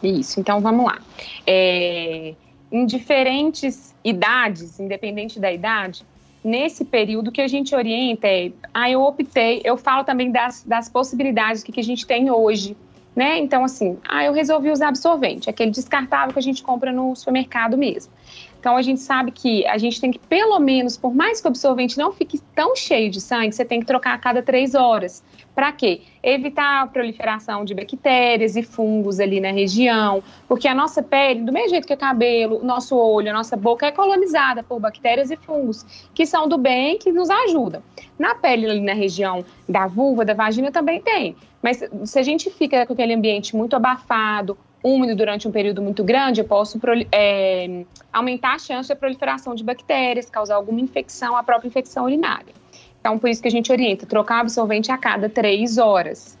Isso, 0.00 0.38
então 0.38 0.60
vamos 0.60 0.86
lá. 0.86 0.98
É, 1.44 2.34
em 2.70 2.86
diferentes 2.86 3.92
idades, 4.04 4.78
independente 4.78 5.40
da 5.40 5.52
idade, 5.52 6.04
nesse 6.44 6.84
período 6.84 7.32
que 7.32 7.40
a 7.40 7.48
gente 7.48 7.74
orienta 7.74 8.28
é, 8.28 8.52
ah, 8.72 8.88
eu 8.88 9.02
optei, 9.02 9.60
eu 9.64 9.76
falo 9.76 10.04
também 10.04 10.30
das, 10.30 10.62
das 10.64 10.88
possibilidades 10.88 11.62
que, 11.62 11.72
que 11.72 11.80
a 11.80 11.84
gente 11.84 12.06
tem 12.06 12.30
hoje, 12.30 12.76
né? 13.14 13.38
Então, 13.38 13.64
assim, 13.64 13.98
ah, 14.08 14.24
eu 14.24 14.32
resolvi 14.32 14.70
usar 14.70 14.88
absorvente, 14.88 15.50
aquele 15.50 15.70
descartável 15.70 16.32
que 16.32 16.38
a 16.38 16.42
gente 16.42 16.62
compra 16.62 16.92
no 16.92 17.14
supermercado 17.14 17.76
mesmo. 17.76 18.12
Então, 18.58 18.76
a 18.76 18.82
gente 18.82 19.00
sabe 19.00 19.32
que 19.32 19.66
a 19.66 19.76
gente 19.76 20.00
tem 20.00 20.12
que, 20.12 20.20
pelo 20.20 20.58
menos, 20.60 20.96
por 20.96 21.12
mais 21.12 21.40
que 21.40 21.48
o 21.48 21.50
absorvente 21.50 21.98
não 21.98 22.12
fique 22.12 22.40
tão 22.54 22.76
cheio 22.76 23.10
de 23.10 23.20
sangue, 23.20 23.52
você 23.52 23.64
tem 23.64 23.80
que 23.80 23.86
trocar 23.86 24.14
a 24.14 24.18
cada 24.18 24.40
três 24.40 24.76
horas. 24.76 25.22
Para 25.54 25.70
quê? 25.72 26.00
Evitar 26.22 26.82
a 26.82 26.86
proliferação 26.86 27.64
de 27.64 27.74
bactérias 27.74 28.56
e 28.56 28.62
fungos 28.62 29.20
ali 29.20 29.38
na 29.38 29.50
região, 29.50 30.22
porque 30.48 30.66
a 30.66 30.74
nossa 30.74 31.02
pele, 31.02 31.42
do 31.42 31.52
mesmo 31.52 31.70
jeito 31.70 31.86
que 31.86 31.92
o 31.92 31.96
cabelo, 31.96 32.64
nosso 32.64 32.96
olho, 32.96 33.30
a 33.30 33.32
nossa 33.34 33.56
boca 33.56 33.86
é 33.86 33.92
colonizada 33.92 34.62
por 34.62 34.80
bactérias 34.80 35.30
e 35.30 35.36
fungos, 35.36 35.84
que 36.14 36.24
são 36.24 36.48
do 36.48 36.56
bem, 36.56 36.96
que 36.98 37.12
nos 37.12 37.28
ajudam. 37.28 37.82
Na 38.18 38.34
pele 38.34 38.66
ali 38.66 38.80
na 38.80 38.94
região 38.94 39.44
da 39.68 39.86
vulva, 39.86 40.24
da 40.24 40.32
vagina 40.32 40.70
também 40.70 41.00
tem. 41.00 41.36
Mas 41.62 41.82
se 42.04 42.18
a 42.18 42.22
gente 42.22 42.50
fica 42.50 42.86
com 42.86 42.94
aquele 42.94 43.12
ambiente 43.12 43.54
muito 43.54 43.76
abafado, 43.76 44.56
úmido 44.82 45.14
durante 45.14 45.46
um 45.46 45.52
período 45.52 45.80
muito 45.80 46.02
grande, 46.02 46.40
eu 46.40 46.44
posso 46.44 46.80
é, 47.12 47.84
aumentar 48.12 48.54
a 48.54 48.58
chance 48.58 48.88
de 48.88 48.94
proliferação 48.96 49.54
de 49.54 49.62
bactérias, 49.62 50.28
causar 50.28 50.56
alguma 50.56 50.80
infecção, 50.80 51.36
a 51.36 51.42
própria 51.42 51.68
infecção 51.68 52.04
urinária. 52.04 52.61
Então, 53.02 53.18
por 53.18 53.28
isso 53.28 53.42
que 53.42 53.48
a 53.48 53.50
gente 53.50 53.70
orienta 53.70 54.06
trocar 54.06 54.40
absorvente 54.40 54.90
a 54.90 54.96
cada 54.96 55.28
três 55.28 55.76
horas. 55.76 56.38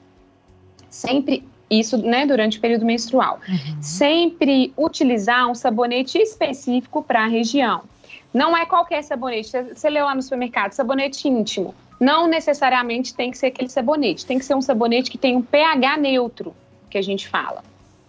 Sempre 0.88 1.44
isso, 1.68 1.98
né, 1.98 2.24
durante 2.24 2.56
o 2.56 2.60
período 2.60 2.86
menstrual. 2.86 3.40
Uhum. 3.46 3.82
Sempre 3.82 4.72
utilizar 4.78 5.50
um 5.50 5.54
sabonete 5.54 6.16
específico 6.16 7.02
para 7.02 7.24
a 7.24 7.26
região. 7.26 7.82
Não 8.32 8.56
é 8.56 8.64
qualquer 8.64 9.02
sabonete. 9.02 9.50
Você 9.74 9.90
leu 9.90 10.06
lá 10.06 10.14
no 10.14 10.22
supermercado, 10.22 10.72
sabonete 10.72 11.28
íntimo. 11.28 11.74
Não 12.00 12.26
necessariamente 12.26 13.12
tem 13.12 13.30
que 13.30 13.36
ser 13.36 13.48
aquele 13.48 13.68
sabonete. 13.68 14.24
Tem 14.24 14.38
que 14.38 14.44
ser 14.44 14.54
um 14.54 14.62
sabonete 14.62 15.10
que 15.10 15.18
tem 15.18 15.36
um 15.36 15.42
pH 15.42 15.96
neutro, 15.98 16.54
que 16.88 16.96
a 16.96 17.02
gente 17.02 17.28
fala 17.28 17.62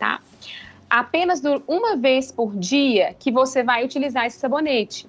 tá? 0.04 0.20
Apenas 0.90 1.42
uma 1.66 1.96
vez 1.96 2.30
por 2.30 2.54
dia 2.56 3.16
que 3.18 3.32
você 3.32 3.64
vai 3.64 3.86
utilizar 3.86 4.26
esse 4.26 4.38
sabonete. 4.38 5.08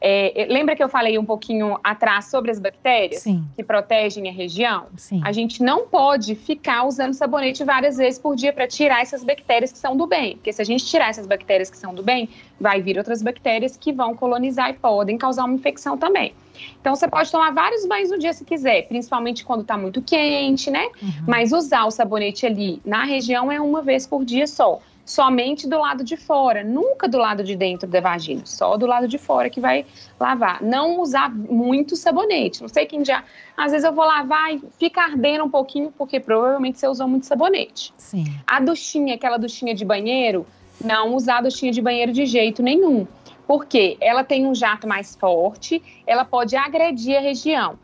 É, 0.00 0.46
lembra 0.50 0.76
que 0.76 0.82
eu 0.82 0.88
falei 0.88 1.18
um 1.18 1.24
pouquinho 1.24 1.78
atrás 1.82 2.26
sobre 2.26 2.50
as 2.50 2.58
bactérias 2.58 3.22
Sim. 3.22 3.44
que 3.56 3.64
protegem 3.64 4.28
a 4.28 4.32
região? 4.32 4.86
Sim. 4.96 5.20
A 5.24 5.32
gente 5.32 5.62
não 5.62 5.86
pode 5.86 6.34
ficar 6.34 6.84
usando 6.84 7.14
sabonete 7.14 7.64
várias 7.64 7.96
vezes 7.96 8.18
por 8.18 8.36
dia 8.36 8.52
para 8.52 8.66
tirar 8.66 9.00
essas 9.00 9.24
bactérias 9.24 9.72
que 9.72 9.78
são 9.78 9.96
do 9.96 10.06
bem. 10.06 10.36
Porque 10.36 10.52
se 10.52 10.60
a 10.60 10.64
gente 10.64 10.84
tirar 10.84 11.08
essas 11.08 11.26
bactérias 11.26 11.70
que 11.70 11.78
são 11.78 11.94
do 11.94 12.02
bem, 12.02 12.28
vai 12.60 12.82
vir 12.82 12.98
outras 12.98 13.22
bactérias 13.22 13.76
que 13.76 13.92
vão 13.92 14.14
colonizar 14.14 14.70
e 14.70 14.74
podem 14.74 15.16
causar 15.16 15.44
uma 15.44 15.54
infecção 15.54 15.96
também. 15.96 16.34
Então 16.80 16.94
você 16.94 17.08
pode 17.08 17.30
tomar 17.30 17.52
vários 17.52 17.86
banhos 17.86 18.10
no 18.10 18.18
dia 18.18 18.32
se 18.32 18.44
quiser, 18.44 18.86
principalmente 18.88 19.44
quando 19.44 19.62
está 19.62 19.76
muito 19.76 20.02
quente, 20.02 20.70
né? 20.70 20.86
Uhum. 21.02 21.10
Mas 21.26 21.52
usar 21.52 21.84
o 21.84 21.90
sabonete 21.90 22.46
ali 22.46 22.80
na 22.84 23.04
região 23.04 23.50
é 23.50 23.60
uma 23.60 23.82
vez 23.82 24.06
por 24.06 24.24
dia 24.24 24.46
só. 24.46 24.80
Somente 25.06 25.68
do 25.68 25.78
lado 25.78 26.02
de 26.02 26.16
fora, 26.16 26.64
nunca 26.64 27.06
do 27.06 27.16
lado 27.16 27.44
de 27.44 27.54
dentro 27.54 27.88
da 27.88 28.00
vagina, 28.00 28.42
só 28.44 28.76
do 28.76 28.86
lado 28.86 29.06
de 29.06 29.16
fora 29.18 29.48
que 29.48 29.60
vai 29.60 29.86
lavar. 30.18 30.60
Não 30.60 31.00
usar 31.00 31.32
muito 31.32 31.94
sabonete. 31.94 32.60
Não 32.60 32.68
sei 32.68 32.86
quem 32.86 33.04
já. 33.04 33.22
Às 33.56 33.70
vezes 33.70 33.86
eu 33.86 33.92
vou 33.92 34.04
lavar 34.04 34.52
e 34.52 34.60
fica 34.78 35.00
ardendo 35.00 35.44
um 35.44 35.50
pouquinho, 35.50 35.92
porque 35.96 36.18
provavelmente 36.18 36.80
você 36.80 36.88
usou 36.88 37.06
muito 37.06 37.24
sabonete. 37.24 37.94
Sim. 37.96 38.24
A 38.44 38.58
duchinha, 38.58 39.14
aquela 39.14 39.36
duchinha 39.38 39.74
de 39.74 39.84
banheiro, 39.84 40.44
não 40.84 41.14
usar 41.14 41.38
a 41.38 41.42
duchinha 41.42 41.70
de 41.70 41.80
banheiro 41.80 42.12
de 42.12 42.26
jeito 42.26 42.62
nenhum 42.62 43.06
porque 43.46 43.96
ela 44.00 44.24
tem 44.24 44.44
um 44.44 44.54
jato 44.54 44.88
mais 44.88 45.14
forte, 45.14 45.80
ela 46.04 46.24
pode 46.24 46.56
agredir 46.56 47.16
a 47.16 47.20
região. 47.20 47.78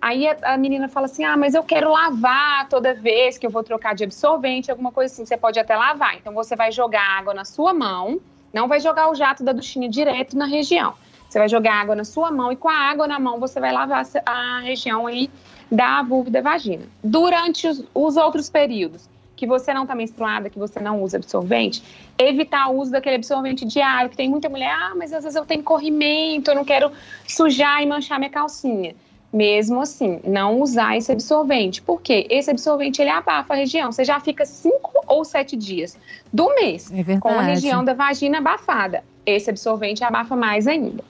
Aí 0.00 0.28
a, 0.28 0.36
a, 0.54 0.56
menina 0.56 0.88
fala 0.88 1.06
assim: 1.06 1.24
ah, 1.24 1.36
mas 1.36 1.54
eu 1.54 1.62
quero 1.62 1.90
lavar 1.90 2.68
toda 2.68 2.94
vez 2.94 3.36
que 3.36 3.46
eu 3.46 3.50
vou 3.50 3.62
trocar 3.62 3.94
de 3.94 4.04
absorvente, 4.04 4.70
alguma 4.70 4.92
coisa 4.92 5.12
assim. 5.12 5.24
Você 5.24 5.36
pode 5.36 5.58
até 5.58 5.76
lavar. 5.76 6.16
Então 6.16 6.32
você 6.32 6.54
vai 6.54 6.70
jogar 6.70 7.02
água 7.02 7.34
na 7.34 7.44
sua 7.44 7.74
mão, 7.74 8.20
não 8.52 8.68
vai 8.68 8.80
jogar 8.80 9.10
o 9.10 9.14
jato 9.14 9.42
da 9.42 9.52
duchinha 9.52 9.88
direto 9.88 10.36
na 10.36 10.46
região. 10.46 10.94
Você 11.28 11.38
vai 11.38 11.48
jogar 11.48 11.74
água 11.74 11.94
na 11.94 12.04
sua 12.04 12.30
mão 12.30 12.50
e 12.50 12.56
com 12.56 12.68
a 12.68 12.74
água 12.74 13.06
na 13.06 13.18
mão 13.18 13.38
você 13.38 13.60
vai 13.60 13.72
lavar 13.72 14.06
a 14.24 14.60
região 14.60 15.06
aí 15.06 15.30
da 15.70 16.02
vulva 16.02 16.30
e 16.30 16.32
da 16.32 16.40
vagina. 16.40 16.86
Durante 17.04 17.66
os, 17.66 17.84
os 17.94 18.16
outros 18.16 18.48
períodos, 18.48 19.08
que 19.36 19.46
você 19.46 19.72
não 19.72 19.82
está 19.82 19.94
menstruada, 19.94 20.50
que 20.50 20.58
você 20.58 20.80
não 20.80 21.02
usa 21.02 21.18
absorvente, 21.18 21.82
evitar 22.18 22.70
o 22.70 22.78
uso 22.78 22.90
daquele 22.90 23.16
absorvente 23.16 23.64
diário, 23.64 24.10
que 24.10 24.16
tem 24.16 24.28
muita 24.28 24.48
mulher, 24.48 24.72
ah, 24.72 24.94
mas 24.96 25.12
às 25.12 25.22
vezes 25.22 25.36
eu 25.36 25.44
tenho 25.44 25.62
corrimento, 25.62 26.50
eu 26.50 26.54
não 26.56 26.64
quero 26.64 26.90
sujar 27.26 27.82
e 27.82 27.86
manchar 27.86 28.18
minha 28.18 28.30
calcinha. 28.30 28.96
Mesmo 29.32 29.82
assim, 29.82 30.20
não 30.24 30.60
usar 30.60 30.96
esse 30.96 31.12
absorvente. 31.12 31.82
Por 31.82 32.00
quê? 32.00 32.26
Esse 32.30 32.50
absorvente, 32.50 33.02
ele 33.02 33.10
abafa 33.10 33.52
a 33.52 33.56
região. 33.56 33.92
Você 33.92 34.04
já 34.04 34.18
fica 34.20 34.46
cinco 34.46 34.92
ou 35.06 35.24
sete 35.24 35.54
dias 35.54 35.98
do 36.32 36.54
mês 36.54 36.90
é 36.90 37.18
com 37.18 37.28
a 37.28 37.42
região 37.42 37.84
da 37.84 37.92
vagina 37.92 38.38
abafada. 38.38 39.04
Esse 39.26 39.50
absorvente 39.50 40.02
abafa 40.02 40.34
mais 40.34 40.66
ainda. 40.66 41.04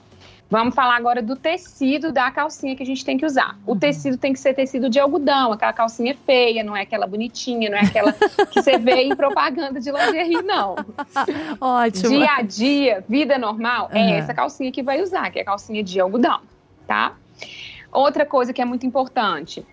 Vamos 0.49 0.73
falar 0.73 0.95
agora 0.95 1.21
do 1.21 1.35
tecido 1.35 2.11
da 2.11 2.31
calcinha 2.31 2.75
que 2.75 2.81
a 2.81 2.85
gente 2.85 3.05
tem 3.05 3.17
que 3.17 3.25
usar. 3.25 3.55
O 3.67 3.73
uhum. 3.73 3.79
tecido 3.79 4.17
tem 4.17 4.33
que 4.33 4.39
ser 4.39 4.55
tecido 4.55 4.89
de 4.89 4.99
algodão, 4.99 5.53
aquela 5.53 5.71
calcinha 5.71 6.17
feia, 6.25 6.63
não 6.63 6.75
é 6.75 6.81
aquela 6.81 7.05
bonitinha, 7.05 7.69
não 7.69 7.77
é 7.77 7.81
aquela 7.81 8.11
que 8.11 8.59
você 8.59 8.79
vê 8.79 9.03
em 9.03 9.15
propaganda 9.15 9.79
de 9.79 9.91
lingerie, 9.91 10.41
não. 10.41 10.75
Ótimo. 11.61 12.09
Dia 12.09 12.31
a 12.37 12.41
dia, 12.41 13.05
vida 13.07 13.37
normal, 13.37 13.91
uhum. 13.93 13.97
é 13.97 14.17
essa 14.17 14.33
calcinha 14.33 14.71
que 14.71 14.81
vai 14.81 15.03
usar, 15.03 15.29
que 15.29 15.37
é 15.37 15.43
a 15.43 15.45
calcinha 15.45 15.83
de 15.83 15.99
algodão, 15.99 16.41
tá? 16.87 17.13
Outra 17.91 18.25
coisa 18.25 18.53
que 18.53 18.61
é 18.61 18.65
muito 18.65 18.85
importante, 18.85 19.65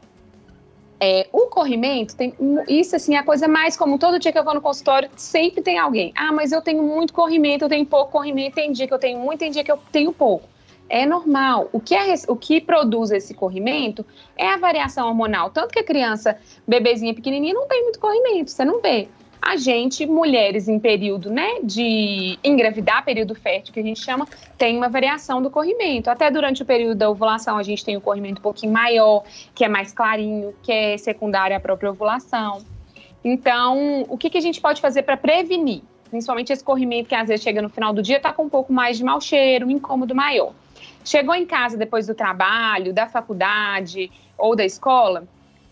é, 0.98 1.28
o 1.32 1.46
corrimento 1.46 2.16
tem 2.16 2.34
isso 2.66 2.96
assim 2.96 3.14
é 3.14 3.18
a 3.18 3.22
coisa 3.22 3.46
mais 3.46 3.76
comum. 3.76 3.98
Todo 3.98 4.18
dia 4.18 4.32
que 4.32 4.38
eu 4.38 4.44
vou 4.44 4.54
no 4.54 4.60
consultório, 4.60 5.10
sempre 5.16 5.62
tem 5.62 5.78
alguém. 5.78 6.12
Ah, 6.16 6.32
mas 6.32 6.52
eu 6.52 6.62
tenho 6.62 6.82
muito 6.82 7.12
corrimento, 7.12 7.64
eu 7.64 7.68
tenho 7.68 7.84
pouco 7.84 8.12
corrimento, 8.12 8.54
tem 8.54 8.72
dia 8.72 8.86
que 8.86 8.94
eu 8.94 8.98
tenho 8.98 9.18
muito, 9.18 9.40
tem 9.40 9.50
dia 9.50 9.62
que 9.62 9.70
eu 9.72 9.78
tenho 9.92 10.12
pouco 10.12 10.48
é 10.88 11.04
normal. 11.04 11.68
O 11.72 11.80
que, 11.80 11.94
é, 11.94 12.14
o 12.28 12.36
que 12.36 12.60
produz 12.60 13.10
esse 13.10 13.34
corrimento 13.34 14.04
é 14.36 14.48
a 14.48 14.56
variação 14.56 15.08
hormonal. 15.08 15.50
Tanto 15.50 15.72
que 15.72 15.78
a 15.78 15.84
criança, 15.84 16.38
bebezinha 16.66 17.14
pequenininha, 17.14 17.54
não 17.54 17.66
tem 17.66 17.82
muito 17.82 17.98
corrimento, 17.98 18.50
você 18.50 18.64
não 18.64 18.80
vê. 18.80 19.08
A 19.46 19.56
gente, 19.56 20.04
mulheres 20.04 20.66
em 20.66 20.76
período 20.76 21.30
né, 21.30 21.60
de 21.62 22.36
engravidar, 22.42 23.04
período 23.04 23.32
fértil, 23.32 23.72
que 23.72 23.78
a 23.78 23.82
gente 23.82 24.00
chama, 24.00 24.26
tem 24.58 24.76
uma 24.76 24.88
variação 24.88 25.40
do 25.40 25.48
corrimento. 25.48 26.10
Até 26.10 26.28
durante 26.32 26.64
o 26.64 26.66
período 26.66 26.96
da 26.96 27.08
ovulação, 27.08 27.56
a 27.56 27.62
gente 27.62 27.84
tem 27.84 27.96
um 27.96 28.00
corrimento 28.00 28.40
um 28.40 28.42
pouquinho 28.42 28.72
maior, 28.72 29.22
que 29.54 29.64
é 29.64 29.68
mais 29.68 29.92
clarinho, 29.92 30.52
que 30.64 30.72
é 30.72 30.98
secundário 30.98 31.56
à 31.56 31.60
própria 31.60 31.92
ovulação. 31.92 32.58
Então, 33.22 34.04
o 34.08 34.18
que, 34.18 34.30
que 34.30 34.36
a 34.36 34.40
gente 34.40 34.60
pode 34.60 34.80
fazer 34.80 35.04
para 35.04 35.16
prevenir? 35.16 35.82
Principalmente 36.10 36.52
esse 36.52 36.64
corrimento 36.64 37.08
que 37.08 37.14
às 37.14 37.28
vezes 37.28 37.44
chega 37.44 37.62
no 37.62 37.68
final 37.68 37.92
do 37.92 38.02
dia, 38.02 38.16
está 38.16 38.32
com 38.32 38.42
um 38.42 38.50
pouco 38.50 38.72
mais 38.72 38.98
de 38.98 39.04
mau 39.04 39.20
cheiro, 39.20 39.68
um 39.68 39.70
incômodo 39.70 40.12
maior. 40.12 40.54
Chegou 41.04 41.36
em 41.36 41.46
casa 41.46 41.76
depois 41.76 42.08
do 42.08 42.16
trabalho, 42.16 42.92
da 42.92 43.06
faculdade 43.06 44.10
ou 44.36 44.56
da 44.56 44.64
escola, 44.64 45.22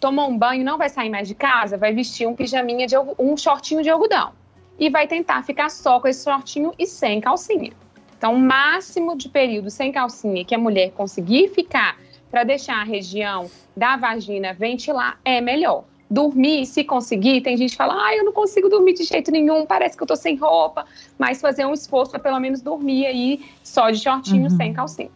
tomou 0.05 0.29
um 0.29 0.37
banho, 0.37 0.63
não 0.63 0.77
vai 0.77 0.91
sair 0.91 1.09
mais 1.09 1.27
de 1.27 1.35
casa, 1.35 1.79
vai 1.79 1.91
vestir 1.95 2.29
um 2.29 2.35
pijaminha 2.35 2.87
de 2.87 2.95
um 3.19 3.35
shortinho 3.39 3.83
de 3.83 3.89
algodão 3.89 4.33
e 4.79 4.91
vai 4.91 5.07
tentar 5.09 5.43
ficar 5.45 5.71
só 5.71 5.99
com 5.99 6.07
esse 6.07 6.25
shortinho 6.25 6.75
e 6.79 6.87
sem 6.87 7.23
calcinha. 7.23 7.73
Então, 8.19 8.35
o 8.35 8.39
máximo 8.39 9.17
de 9.17 9.31
período 9.31 9.71
sem 9.71 9.91
calcinha 9.91 10.45
que 10.45 10.55
a 10.55 10.59
mulher 10.59 10.91
conseguir 10.91 11.49
ficar 11.49 11.97
para 12.31 12.45
deixar 12.45 12.83
a 12.83 12.85
região 12.85 13.51
da 13.75 13.97
vagina 13.97 14.53
ventilar 14.53 15.19
é 15.25 15.41
melhor. 15.41 15.85
Dormir, 16.11 16.67
se 16.67 16.85
conseguir, 16.85 17.41
tem 17.41 17.57
gente 17.57 17.71
que 17.71 17.77
fala, 17.79 17.95
ah, 17.95 18.15
eu 18.15 18.27
não 18.27 18.33
consigo 18.33 18.69
dormir 18.69 18.93
de 18.93 19.05
jeito 19.05 19.31
nenhum, 19.31 19.65
parece 19.65 19.97
que 19.97 20.03
eu 20.03 20.07
tô 20.07 20.17
sem 20.17 20.37
roupa, 20.37 20.85
mas 21.19 21.41
fazer 21.41 21.65
um 21.65 21.73
esforço 21.73 22.11
para 22.11 22.21
pelo 22.21 22.39
menos 22.39 22.61
dormir 22.61 23.07
aí 23.07 23.43
só 23.63 23.91
de 23.91 24.01
shortinho 24.01 24.51
uhum. 24.51 24.57
sem 24.59 24.75
calcinha. 24.75 25.11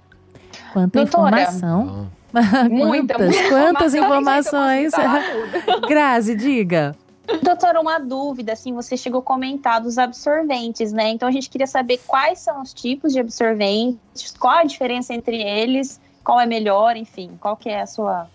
Quanta 0.73 1.03
Doutora, 1.03 1.43
informação. 1.43 2.11
Muita, 2.71 3.15
quantas, 3.15 3.37
muita 3.37 3.49
quantas 3.49 3.95
informações. 3.95 4.93
Grazi, 5.89 6.35
diga. 6.35 6.95
Doutora, 7.43 7.79
uma 7.81 7.99
dúvida, 7.99 8.55
assim, 8.55 8.73
você 8.73 8.97
chegou 8.97 9.21
a 9.21 9.23
comentar 9.23 9.83
dos 9.83 9.99
absorventes, 9.99 10.93
né? 10.93 11.11
Então 11.11 11.29
a 11.29 11.33
gente 11.33 11.51
queria 11.51 11.67
saber 11.67 12.01
quais 12.07 12.39
são 12.39 12.63
os 12.63 12.73
tipos 12.73 13.13
de 13.13 13.21
absorventes, 13.21 14.35
qual 14.39 14.59
a 14.59 14.65
diferença 14.65 15.13
entre 15.13 15.37
eles, 15.43 16.01
qual 16.25 16.41
é 16.41 16.47
melhor, 16.47 16.97
enfim, 16.97 17.33
qual 17.39 17.57
que 17.57 17.69
é 17.69 17.83
a 17.83 17.87
sua 17.87 18.29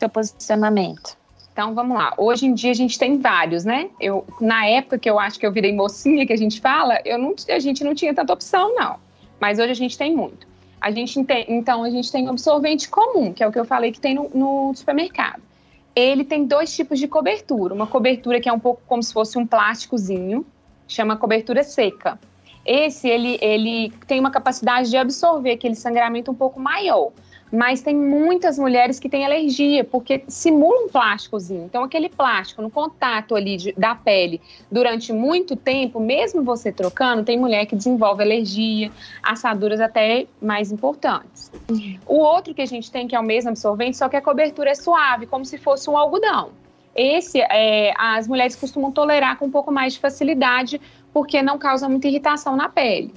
seu 0.00 0.08
posicionamento. 0.08 1.16
Então 1.52 1.72
vamos 1.74 1.96
lá. 1.96 2.12
Hoje 2.18 2.46
em 2.46 2.54
dia 2.54 2.72
a 2.72 2.74
gente 2.74 2.98
tem 2.98 3.18
vários, 3.18 3.64
né? 3.64 3.88
Eu 4.00 4.26
na 4.40 4.66
época 4.66 4.98
que 4.98 5.08
eu 5.08 5.20
acho 5.20 5.38
que 5.38 5.46
eu 5.46 5.52
virei 5.52 5.72
mocinha 5.72 6.26
que 6.26 6.32
a 6.32 6.36
gente 6.36 6.60
fala, 6.60 7.00
eu 7.04 7.16
não, 7.16 7.34
a 7.48 7.58
gente 7.60 7.84
não 7.84 7.94
tinha 7.94 8.12
tanta 8.12 8.32
opção 8.32 8.74
não. 8.74 8.96
Mas 9.40 9.60
hoje 9.60 9.70
a 9.70 9.76
gente 9.76 9.96
tem 9.96 10.14
muito. 10.14 10.46
A 10.84 10.90
gente 10.90 11.24
tem, 11.24 11.46
então, 11.48 11.82
a 11.82 11.88
gente 11.88 12.12
tem 12.12 12.28
absorvente 12.28 12.90
comum, 12.90 13.32
que 13.32 13.42
é 13.42 13.48
o 13.48 13.50
que 13.50 13.58
eu 13.58 13.64
falei 13.64 13.90
que 13.90 13.98
tem 13.98 14.14
no, 14.14 14.28
no 14.34 14.74
supermercado. 14.74 15.40
Ele 15.96 16.22
tem 16.22 16.44
dois 16.44 16.76
tipos 16.76 16.98
de 16.98 17.08
cobertura. 17.08 17.72
Uma 17.72 17.86
cobertura 17.86 18.38
que 18.38 18.50
é 18.50 18.52
um 18.52 18.58
pouco 18.58 18.82
como 18.86 19.02
se 19.02 19.10
fosse 19.10 19.38
um 19.38 19.46
plásticozinho, 19.46 20.44
chama 20.86 21.16
cobertura 21.16 21.64
seca. 21.64 22.18
Esse, 22.66 23.08
ele, 23.08 23.38
ele 23.40 23.94
tem 24.06 24.20
uma 24.20 24.30
capacidade 24.30 24.90
de 24.90 24.98
absorver 24.98 25.52
aquele 25.52 25.74
sangramento 25.74 26.30
um 26.30 26.34
pouco 26.34 26.60
maior. 26.60 27.12
Mas 27.54 27.82
tem 27.82 27.94
muitas 27.94 28.58
mulheres 28.58 28.98
que 28.98 29.08
têm 29.08 29.24
alergia, 29.24 29.84
porque 29.84 30.24
simula 30.26 30.86
um 30.86 30.88
plásticozinho. 30.88 31.64
Então, 31.64 31.84
aquele 31.84 32.08
plástico 32.08 32.60
no 32.60 32.68
contato 32.68 33.36
ali 33.36 33.56
de, 33.56 33.72
da 33.74 33.94
pele 33.94 34.40
durante 34.68 35.12
muito 35.12 35.54
tempo, 35.54 36.00
mesmo 36.00 36.42
você 36.42 36.72
trocando, 36.72 37.22
tem 37.22 37.38
mulher 37.38 37.66
que 37.66 37.76
desenvolve 37.76 38.24
alergia, 38.24 38.90
assaduras 39.22 39.80
até 39.80 40.26
mais 40.42 40.72
importantes. 40.72 41.52
O 42.04 42.16
outro 42.16 42.52
que 42.52 42.60
a 42.60 42.66
gente 42.66 42.90
tem, 42.90 43.06
que 43.06 43.14
é 43.14 43.20
o 43.20 43.24
mesmo 43.24 43.50
absorvente, 43.50 43.96
só 43.96 44.08
que 44.08 44.16
a 44.16 44.22
cobertura 44.22 44.70
é 44.70 44.74
suave, 44.74 45.24
como 45.24 45.44
se 45.44 45.56
fosse 45.56 45.88
um 45.88 45.96
algodão. 45.96 46.50
Esse, 46.92 47.40
é, 47.40 47.92
as 47.96 48.26
mulheres 48.26 48.56
costumam 48.56 48.90
tolerar 48.90 49.38
com 49.38 49.46
um 49.46 49.50
pouco 49.50 49.70
mais 49.70 49.92
de 49.92 50.00
facilidade, 50.00 50.80
porque 51.12 51.40
não 51.40 51.56
causa 51.56 51.88
muita 51.88 52.08
irritação 52.08 52.56
na 52.56 52.68
pele. 52.68 53.14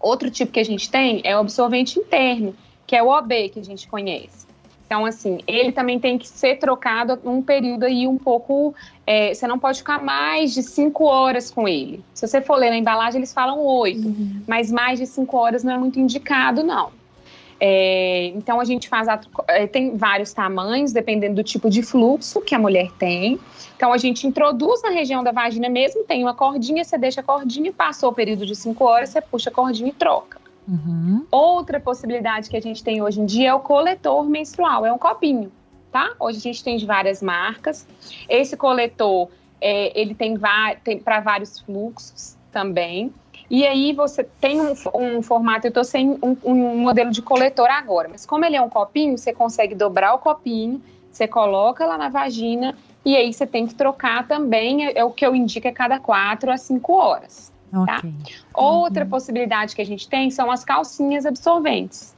Outro 0.00 0.28
tipo 0.32 0.50
que 0.50 0.58
a 0.58 0.64
gente 0.64 0.90
tem 0.90 1.20
é 1.22 1.36
o 1.36 1.40
absorvente 1.40 1.96
interno, 2.00 2.56
que 2.92 2.96
é 2.96 3.02
o 3.02 3.08
OB 3.08 3.48
que 3.48 3.58
a 3.58 3.64
gente 3.64 3.88
conhece. 3.88 4.46
Então, 4.84 5.06
assim, 5.06 5.38
ele 5.46 5.72
também 5.72 5.98
tem 5.98 6.18
que 6.18 6.28
ser 6.28 6.56
trocado 6.56 7.18
um 7.24 7.40
período 7.40 7.84
aí 7.84 8.06
um 8.06 8.18
pouco. 8.18 8.74
É, 9.06 9.32
você 9.32 9.46
não 9.46 9.58
pode 9.58 9.78
ficar 9.78 10.02
mais 10.02 10.52
de 10.52 10.62
cinco 10.62 11.04
horas 11.04 11.50
com 11.50 11.66
ele. 11.66 12.04
Se 12.12 12.28
você 12.28 12.42
for 12.42 12.56
ler 12.56 12.68
na 12.68 12.76
embalagem, 12.76 13.18
eles 13.18 13.32
falam 13.32 13.58
oito, 13.60 14.06
uhum. 14.06 14.42
mas 14.46 14.70
mais 14.70 14.98
de 14.98 15.06
cinco 15.06 15.38
horas 15.38 15.64
não 15.64 15.72
é 15.72 15.78
muito 15.78 15.98
indicado, 15.98 16.62
não. 16.62 16.90
É, 17.58 18.26
então 18.34 18.60
a 18.60 18.64
gente 18.64 18.90
faz 18.90 19.08
a, 19.08 19.18
é, 19.48 19.66
tem 19.66 19.96
vários 19.96 20.34
tamanhos, 20.34 20.92
dependendo 20.92 21.36
do 21.36 21.42
tipo 21.42 21.70
de 21.70 21.82
fluxo 21.82 22.42
que 22.42 22.54
a 22.54 22.58
mulher 22.58 22.90
tem. 22.98 23.40
Então 23.74 23.90
a 23.90 23.96
gente 23.96 24.26
introduz 24.26 24.82
na 24.82 24.90
região 24.90 25.24
da 25.24 25.32
vagina 25.32 25.70
mesmo, 25.70 26.04
tem 26.04 26.22
uma 26.22 26.34
cordinha, 26.34 26.84
você 26.84 26.98
deixa 26.98 27.22
a 27.22 27.24
cordinha, 27.24 27.72
passou 27.72 28.10
o 28.10 28.12
período 28.12 28.44
de 28.44 28.54
cinco 28.54 28.84
horas, 28.84 29.08
você 29.08 29.22
puxa 29.22 29.48
a 29.48 29.52
cordinha 29.52 29.88
e 29.88 29.92
troca. 29.94 30.41
Uhum. 30.66 31.26
Outra 31.30 31.80
possibilidade 31.80 32.48
que 32.48 32.56
a 32.56 32.60
gente 32.60 32.82
tem 32.82 33.02
hoje 33.02 33.20
em 33.20 33.26
dia 33.26 33.50
é 33.50 33.54
o 33.54 33.60
coletor 33.60 34.24
menstrual, 34.24 34.86
é 34.86 34.92
um 34.92 34.98
copinho, 34.98 35.50
tá? 35.90 36.12
Hoje 36.20 36.38
a 36.38 36.40
gente 36.40 36.62
tem 36.62 36.76
de 36.76 36.86
várias 36.86 37.20
marcas. 37.20 37.86
Esse 38.28 38.56
coletor, 38.56 39.28
é, 39.60 39.98
ele 40.00 40.14
tem, 40.14 40.38
tem 40.84 40.98
para 40.98 41.20
vários 41.20 41.58
fluxos 41.60 42.36
também. 42.50 43.12
E 43.50 43.66
aí 43.66 43.92
você 43.92 44.24
tem 44.24 44.60
um, 44.60 44.72
um 44.94 45.20
formato, 45.20 45.66
eu 45.66 45.68
estou 45.68 45.84
sem 45.84 46.18
um, 46.22 46.36
um, 46.42 46.78
modelo 46.78 47.10
de 47.10 47.20
coletor 47.20 47.68
agora, 47.68 48.08
mas 48.08 48.24
como 48.24 48.46
ele 48.46 48.56
é 48.56 48.62
um 48.62 48.70
copinho, 48.70 49.18
você 49.18 49.30
consegue 49.30 49.74
dobrar 49.74 50.14
o 50.14 50.18
copinho, 50.18 50.80
você 51.10 51.28
coloca 51.28 51.84
lá 51.84 51.98
na 51.98 52.08
vagina 52.08 52.74
e 53.04 53.14
aí 53.14 53.30
você 53.30 53.46
tem 53.46 53.66
que 53.66 53.74
trocar 53.74 54.26
também, 54.26 54.86
é, 54.86 54.98
é 55.00 55.04
o 55.04 55.10
que 55.10 55.26
eu 55.26 55.34
indico 55.34 55.68
é 55.68 55.72
cada 55.72 55.98
quatro 55.98 56.50
a 56.50 56.56
cinco 56.56 56.94
horas. 56.94 57.51
Tá? 57.72 57.98
Okay. 57.98 58.14
Outra 58.52 59.04
uhum. 59.04 59.10
possibilidade 59.10 59.74
que 59.74 59.80
a 59.80 59.86
gente 59.86 60.06
tem 60.06 60.30
são 60.30 60.50
as 60.50 60.62
calcinhas 60.62 61.24
absorventes. 61.24 62.14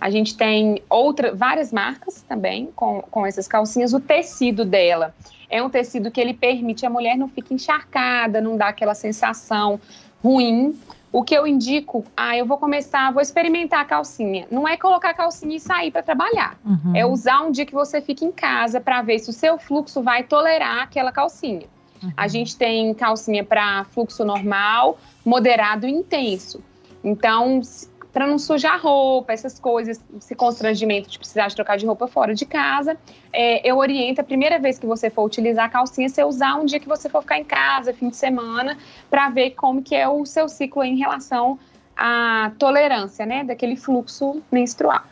A 0.00 0.10
gente 0.10 0.36
tem 0.36 0.80
outra, 0.88 1.34
várias 1.34 1.72
marcas 1.72 2.22
também 2.22 2.70
com, 2.76 3.02
com 3.10 3.26
essas 3.26 3.48
calcinhas. 3.48 3.92
O 3.92 3.98
tecido 3.98 4.64
dela 4.64 5.14
é 5.50 5.62
um 5.62 5.70
tecido 5.70 6.10
que 6.10 6.20
ele 6.20 6.34
permite 6.34 6.86
a 6.86 6.90
mulher 6.90 7.16
não 7.16 7.28
fique 7.28 7.52
encharcada, 7.52 8.40
não 8.40 8.56
dá 8.56 8.68
aquela 8.68 8.94
sensação 8.94 9.80
ruim. 10.22 10.78
O 11.10 11.24
que 11.24 11.34
eu 11.34 11.46
indico, 11.46 12.04
ah, 12.14 12.36
eu 12.36 12.44
vou 12.44 12.58
começar, 12.58 13.10
vou 13.10 13.22
experimentar 13.22 13.80
a 13.80 13.84
calcinha. 13.84 14.46
Não 14.50 14.68
é 14.68 14.76
colocar 14.76 15.10
a 15.10 15.14
calcinha 15.14 15.56
e 15.56 15.60
sair 15.60 15.90
para 15.90 16.02
trabalhar. 16.02 16.58
Uhum. 16.62 16.94
É 16.94 17.06
usar 17.06 17.40
um 17.40 17.50
dia 17.50 17.64
que 17.64 17.72
você 17.72 18.02
fica 18.02 18.26
em 18.26 18.30
casa 18.30 18.78
para 18.78 19.00
ver 19.00 19.18
se 19.18 19.30
o 19.30 19.32
seu 19.32 19.58
fluxo 19.58 20.02
vai 20.02 20.22
tolerar 20.22 20.82
aquela 20.82 21.10
calcinha. 21.10 21.66
Uhum. 22.02 22.12
A 22.16 22.28
gente 22.28 22.56
tem 22.56 22.92
calcinha 22.94 23.44
para 23.44 23.84
fluxo 23.84 24.24
normal, 24.24 24.98
moderado 25.24 25.86
e 25.86 25.90
intenso. 25.90 26.62
Então, 27.02 27.60
para 28.12 28.26
não 28.26 28.38
sujar 28.38 28.80
roupa, 28.80 29.32
essas 29.32 29.58
coisas, 29.58 30.02
esse 30.16 30.34
constrangimento 30.34 31.08
de 31.08 31.18
precisar 31.18 31.48
de 31.48 31.54
trocar 31.54 31.76
de 31.76 31.86
roupa 31.86 32.08
fora 32.08 32.34
de 32.34 32.46
casa, 32.46 32.96
é, 33.32 33.68
eu 33.68 33.76
oriento 33.76 34.20
a 34.20 34.24
primeira 34.24 34.58
vez 34.58 34.78
que 34.78 34.86
você 34.86 35.10
for 35.10 35.24
utilizar 35.24 35.66
a 35.66 35.68
calcinha, 35.68 36.08
você 36.08 36.24
usar 36.24 36.56
um 36.56 36.64
dia 36.64 36.80
que 36.80 36.88
você 36.88 37.08
for 37.08 37.22
ficar 37.22 37.38
em 37.38 37.44
casa, 37.44 37.92
fim 37.92 38.08
de 38.08 38.16
semana, 38.16 38.76
para 39.10 39.28
ver 39.30 39.50
como 39.50 39.82
que 39.82 39.94
é 39.94 40.08
o 40.08 40.24
seu 40.24 40.48
ciclo 40.48 40.82
em 40.82 40.96
relação 40.96 41.58
à 41.96 42.50
tolerância, 42.58 43.24
né, 43.26 43.44
daquele 43.44 43.76
fluxo 43.76 44.42
menstrual. 44.50 45.02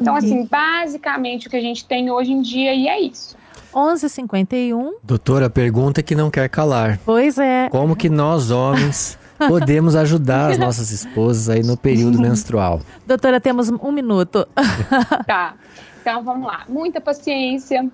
Então, 0.00 0.14
assim, 0.14 0.46
basicamente 0.46 1.48
o 1.48 1.50
que 1.50 1.56
a 1.56 1.60
gente 1.60 1.84
tem 1.84 2.10
hoje 2.10 2.32
em 2.32 2.40
dia 2.40 2.72
e 2.72 2.88
é 2.88 3.00
isso. 3.00 3.36
11:51. 3.74 4.94
Doutora, 5.02 5.50
pergunta 5.50 6.02
que 6.02 6.14
não 6.14 6.30
quer 6.30 6.48
calar. 6.48 6.98
Pois 7.04 7.38
é. 7.38 7.68
Como 7.70 7.96
que 7.96 8.08
nós 8.08 8.50
homens 8.50 9.18
podemos 9.48 9.96
ajudar 9.96 10.52
as 10.52 10.58
nossas 10.58 10.90
esposas 10.90 11.48
aí 11.48 11.62
no 11.62 11.76
período 11.76 12.20
menstrual? 12.20 12.80
Doutora, 13.06 13.40
temos 13.40 13.68
um 13.68 13.92
minuto. 13.92 14.46
tá. 15.26 15.54
Então 16.00 16.22
vamos 16.22 16.46
lá. 16.46 16.64
Muita 16.68 17.00
paciência, 17.00 17.90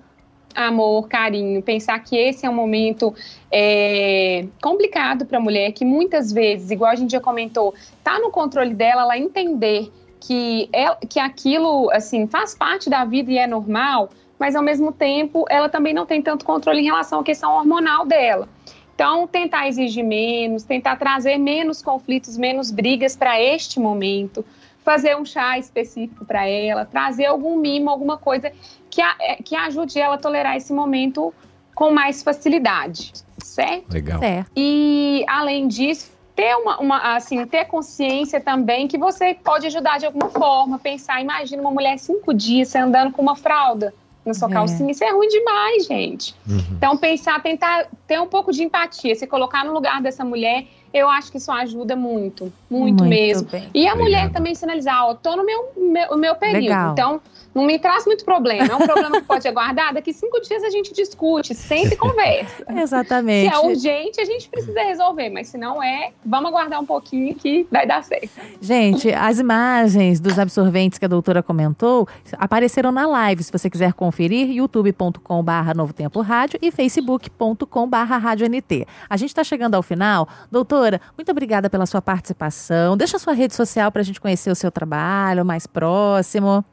amor, 0.53 1.07
carinho, 1.07 1.61
pensar 1.61 1.97
que 1.99 2.15
esse 2.15 2.45
é 2.45 2.49
um 2.49 2.53
momento 2.53 3.13
é, 3.51 4.45
complicado 4.61 5.25
para 5.25 5.37
a 5.37 5.41
mulher, 5.41 5.71
que 5.71 5.85
muitas 5.85 6.31
vezes, 6.31 6.71
igual 6.71 6.91
a 6.91 6.95
gente 6.95 7.11
já 7.11 7.19
comentou, 7.19 7.73
tá 8.03 8.19
no 8.19 8.29
controle 8.29 8.73
dela, 8.73 9.03
ela 9.03 9.17
entender 9.17 9.91
que, 10.19 10.69
é, 10.71 10.93
que 11.07 11.19
aquilo, 11.19 11.89
assim, 11.91 12.27
faz 12.27 12.53
parte 12.53 12.89
da 12.89 13.03
vida 13.05 13.31
e 13.31 13.37
é 13.37 13.47
normal, 13.47 14.09
mas 14.41 14.55
ao 14.55 14.63
mesmo 14.63 14.91
tempo 14.91 15.45
ela 15.51 15.69
também 15.69 15.93
não 15.93 16.03
tem 16.03 16.19
tanto 16.19 16.43
controle 16.43 16.79
em 16.81 16.85
relação 16.85 17.19
à 17.19 17.23
questão 17.23 17.51
hormonal 17.51 18.07
dela. 18.07 18.49
Então, 18.95 19.27
tentar 19.27 19.67
exigir 19.67 20.03
menos, 20.03 20.63
tentar 20.63 20.95
trazer 20.95 21.37
menos 21.37 21.79
conflitos, 21.79 22.39
menos 22.39 22.71
brigas 22.71 23.15
para 23.15 23.39
este 23.39 23.79
momento, 23.79 24.43
fazer 24.83 25.15
um 25.15 25.23
chá 25.23 25.59
específico 25.59 26.25
para 26.25 26.47
ela, 26.47 26.85
trazer 26.85 27.27
algum 27.27 27.55
mimo, 27.55 27.91
alguma 27.91 28.17
coisa 28.17 28.51
que, 28.89 28.99
a, 28.99 29.15
é, 29.21 29.35
que 29.35 29.55
ajude 29.55 29.99
ela 29.99 30.15
a 30.15 30.17
tolerar 30.17 30.57
esse 30.57 30.73
momento 30.73 31.31
com 31.75 31.91
mais 31.91 32.23
facilidade, 32.23 33.13
certo? 33.43 33.93
Legal. 33.93 34.19
Certo. 34.19 34.51
E, 34.55 35.23
além 35.27 35.67
disso, 35.67 36.11
ter 36.35 36.55
uma, 36.55 36.79
uma, 36.79 37.15
assim, 37.15 37.45
ter 37.45 37.65
consciência 37.65 38.41
também 38.41 38.87
que 38.87 38.97
você 38.97 39.35
pode 39.35 39.67
ajudar 39.67 39.99
de 39.99 40.07
alguma 40.07 40.29
forma, 40.29 40.79
pensar, 40.79 41.21
imagina 41.21 41.61
uma 41.61 41.71
mulher 41.71 41.99
cinco 41.99 42.33
dias 42.33 42.75
andando 42.75 43.11
com 43.11 43.21
uma 43.21 43.35
fralda, 43.35 43.93
na 44.25 44.33
sua 44.33 44.49
é. 44.49 44.53
calcinha, 44.53 44.91
isso 44.91 45.03
é 45.03 45.11
ruim 45.11 45.27
demais, 45.27 45.85
gente. 45.85 46.35
Uhum. 46.47 46.59
Então, 46.77 46.97
pensar, 46.97 47.41
tentar 47.41 47.87
ter 48.07 48.19
um 48.19 48.27
pouco 48.27 48.51
de 48.51 48.63
empatia, 48.63 49.15
se 49.15 49.25
colocar 49.25 49.65
no 49.65 49.73
lugar 49.73 50.01
dessa 50.01 50.23
mulher, 50.23 50.65
eu 50.93 51.09
acho 51.09 51.31
que 51.31 51.37
isso 51.37 51.51
ajuda 51.51 51.95
muito, 51.95 52.51
muito, 52.69 53.03
muito 53.03 53.05
mesmo. 53.05 53.47
Bem. 53.49 53.69
E 53.73 53.87
a 53.87 53.93
Obrigado. 53.93 53.97
mulher 53.97 54.31
também 54.31 54.53
sinalizar, 54.53 55.05
ó, 55.05 55.13
tô 55.15 55.35
no 55.35 55.45
meu, 55.45 55.71
meu, 55.75 56.17
meu 56.17 56.35
período, 56.35 56.63
Legal. 56.63 56.91
então 56.91 57.21
não 57.53 57.65
me 57.65 57.77
traz 57.77 58.05
muito 58.05 58.23
problema. 58.23 58.67
É 58.67 58.75
um 58.75 58.79
problema 58.85 59.19
que 59.19 59.27
pode 59.27 59.47
aguardar. 59.47 59.93
Daqui 59.93 60.13
cinco 60.13 60.39
dias 60.41 60.63
a 60.63 60.69
gente 60.69 60.93
discute, 60.93 61.53
sempre 61.53 61.95
conversa. 61.95 62.65
Exatamente. 62.75 63.49
Se 63.49 63.55
é 63.55 63.59
urgente, 63.59 64.21
a 64.21 64.25
gente 64.25 64.49
precisa 64.49 64.81
resolver, 64.81 65.29
mas 65.29 65.49
se 65.49 65.57
não 65.57 65.83
é, 65.83 66.11
vamos 66.25 66.49
aguardar 66.49 66.79
um 66.79 66.85
pouquinho 66.85 67.35
que 67.35 67.67
vai 67.71 67.85
dar 67.85 68.03
certo. 68.03 68.29
Gente, 68.61 69.11
as 69.13 69.39
imagens 69.39 70.19
dos 70.19 70.39
absorventes 70.39 70.97
que 70.97 71.05
a 71.05 71.07
doutora 71.07 71.43
comentou 71.43 72.07
apareceram 72.37 72.91
na 72.91 73.05
live. 73.05 73.43
Se 73.43 73.51
você 73.51 73.69
quiser 73.69 73.93
conferir, 73.93 74.49
youtube.com/barra 74.49 75.73
Novo 75.73 75.93
Tempo 75.93 76.21
Rádio 76.21 76.59
e 76.61 76.71
facebook.com/barra 76.71 78.17
Rádio 78.17 78.47
NT. 78.47 78.87
A 79.09 79.17
gente 79.17 79.29
está 79.29 79.43
chegando 79.43 79.75
ao 79.75 79.83
final. 79.83 80.27
Doutora, 80.49 81.01
muito 81.17 81.31
obrigada 81.31 81.69
pela 81.69 81.85
sua 81.85 82.01
participação. 82.01 82.95
Deixa 82.95 83.17
a 83.17 83.19
sua 83.19 83.33
rede 83.33 83.53
social 83.53 83.91
para 83.91 84.01
a 84.01 84.05
gente 84.05 84.21
conhecer 84.21 84.49
o 84.49 84.55
seu 84.55 84.71
trabalho 84.71 85.45
mais 85.45 85.67
próximo 85.67 86.63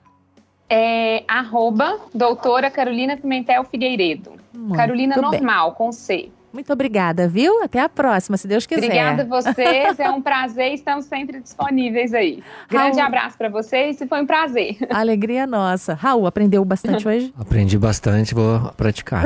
é 0.71 1.25
arroba 1.27 1.99
doutora 2.15 2.71
Carolina 2.71 3.17
Pimentel 3.17 3.65
Figueiredo. 3.65 4.33
Muito 4.53 4.77
Carolina 4.77 5.15
bem. 5.15 5.23
normal, 5.23 5.73
com 5.73 5.91
C. 5.93 6.31
Muito 6.53 6.73
obrigada, 6.73 7.29
viu? 7.29 7.63
Até 7.63 7.81
a 7.81 7.89
próxima, 7.89 8.37
se 8.37 8.49
Deus 8.49 8.67
quiser. 8.67 8.85
Obrigada 8.85 9.23
a 9.23 9.25
vocês, 9.43 10.01
é 10.01 10.11
um 10.11 10.21
prazer, 10.21 10.73
estamos 10.73 11.05
sempre 11.05 11.41
disponíveis 11.41 12.15
aí. 12.15 12.43
Grande 12.69 12.97
Raul. 12.97 13.07
abraço 13.07 13.37
para 13.37 13.49
vocês 13.49 14.01
e 14.01 14.07
foi 14.07 14.23
um 14.23 14.27
prazer. 14.27 14.77
Alegria 14.91 15.47
nossa. 15.47 15.95
Raul, 15.95 16.27
aprendeu 16.27 16.65
bastante 16.65 17.07
hoje? 17.09 17.33
Aprendi 17.39 17.79
bastante, 17.79 18.35
vou 18.35 18.73
praticar. 18.77 19.25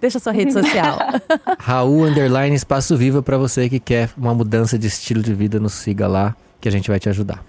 Deixa 0.00 0.18
sua 0.18 0.32
rede 0.32 0.52
social. 0.52 0.98
Raul 1.58 2.04
Underline 2.04 2.54
Espaço 2.54 2.96
Viva 2.96 3.20
para 3.20 3.36
você 3.36 3.68
que 3.68 3.80
quer 3.80 4.10
uma 4.16 4.32
mudança 4.32 4.78
de 4.78 4.86
estilo 4.86 5.22
de 5.22 5.34
vida, 5.34 5.58
nos 5.58 5.72
siga 5.72 6.06
lá 6.06 6.36
que 6.60 6.68
a 6.68 6.72
gente 6.72 6.88
vai 6.88 7.00
te 7.00 7.08
ajudar. 7.08 7.44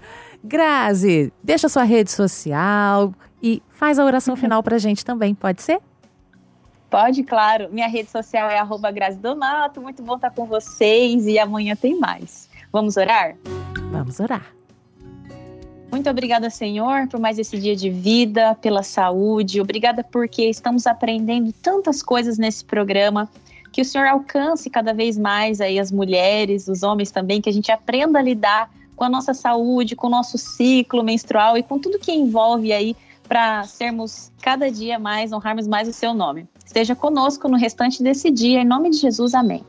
Grazi, 0.46 1.32
deixa 1.42 1.70
sua 1.70 1.84
rede 1.84 2.10
social 2.10 3.14
e 3.42 3.62
faz 3.70 3.98
a 3.98 4.04
oração 4.04 4.36
final 4.36 4.62
pra 4.62 4.76
gente 4.76 5.02
também, 5.02 5.34
pode 5.34 5.62
ser? 5.62 5.80
Pode, 6.90 7.24
claro. 7.24 7.68
Minha 7.72 7.88
rede 7.88 8.10
social 8.10 8.48
é 8.50 8.58
arroba 8.58 8.90
Grazi 8.90 9.18
Donato. 9.18 9.80
Muito 9.80 10.02
bom 10.02 10.16
estar 10.16 10.30
com 10.30 10.44
vocês 10.44 11.26
e 11.26 11.38
amanhã 11.38 11.74
tem 11.74 11.98
mais. 11.98 12.48
Vamos 12.70 12.96
orar? 12.96 13.34
Vamos 13.90 14.20
orar. 14.20 14.54
Muito 15.90 16.10
obrigada, 16.10 16.50
Senhor, 16.50 17.08
por 17.08 17.18
mais 17.18 17.38
esse 17.38 17.58
dia 17.58 17.74
de 17.74 17.88
vida, 17.88 18.54
pela 18.56 18.82
saúde. 18.82 19.60
Obrigada 19.60 20.04
porque 20.04 20.48
estamos 20.48 20.86
aprendendo 20.86 21.52
tantas 21.52 22.02
coisas 22.02 22.36
nesse 22.36 22.64
programa 22.64 23.30
que 23.72 23.80
o 23.80 23.84
Senhor 23.84 24.06
alcance 24.06 24.68
cada 24.68 24.92
vez 24.92 25.16
mais 25.16 25.60
aí 25.60 25.80
as 25.80 25.90
mulheres, 25.90 26.68
os 26.68 26.82
homens 26.82 27.10
também, 27.10 27.40
que 27.40 27.48
a 27.48 27.52
gente 27.52 27.72
aprenda 27.72 28.18
a 28.18 28.22
lidar 28.22 28.70
com 28.94 29.04
a 29.04 29.08
nossa 29.08 29.34
saúde, 29.34 29.96
com 29.96 30.06
o 30.06 30.10
nosso 30.10 30.38
ciclo 30.38 31.02
menstrual 31.02 31.56
e 31.56 31.62
com 31.62 31.78
tudo 31.78 31.98
que 31.98 32.12
envolve 32.12 32.72
aí 32.72 32.96
para 33.26 33.64
sermos 33.64 34.30
cada 34.40 34.70
dia 34.70 34.98
mais, 34.98 35.32
honrarmos 35.32 35.66
mais 35.66 35.88
o 35.88 35.92
seu 35.92 36.12
nome. 36.12 36.46
Esteja 36.64 36.94
conosco 36.94 37.48
no 37.48 37.56
restante 37.56 38.02
desse 38.02 38.30
dia, 38.30 38.60
em 38.60 38.66
nome 38.66 38.90
de 38.90 38.98
Jesus, 38.98 39.34
amém. 39.34 39.64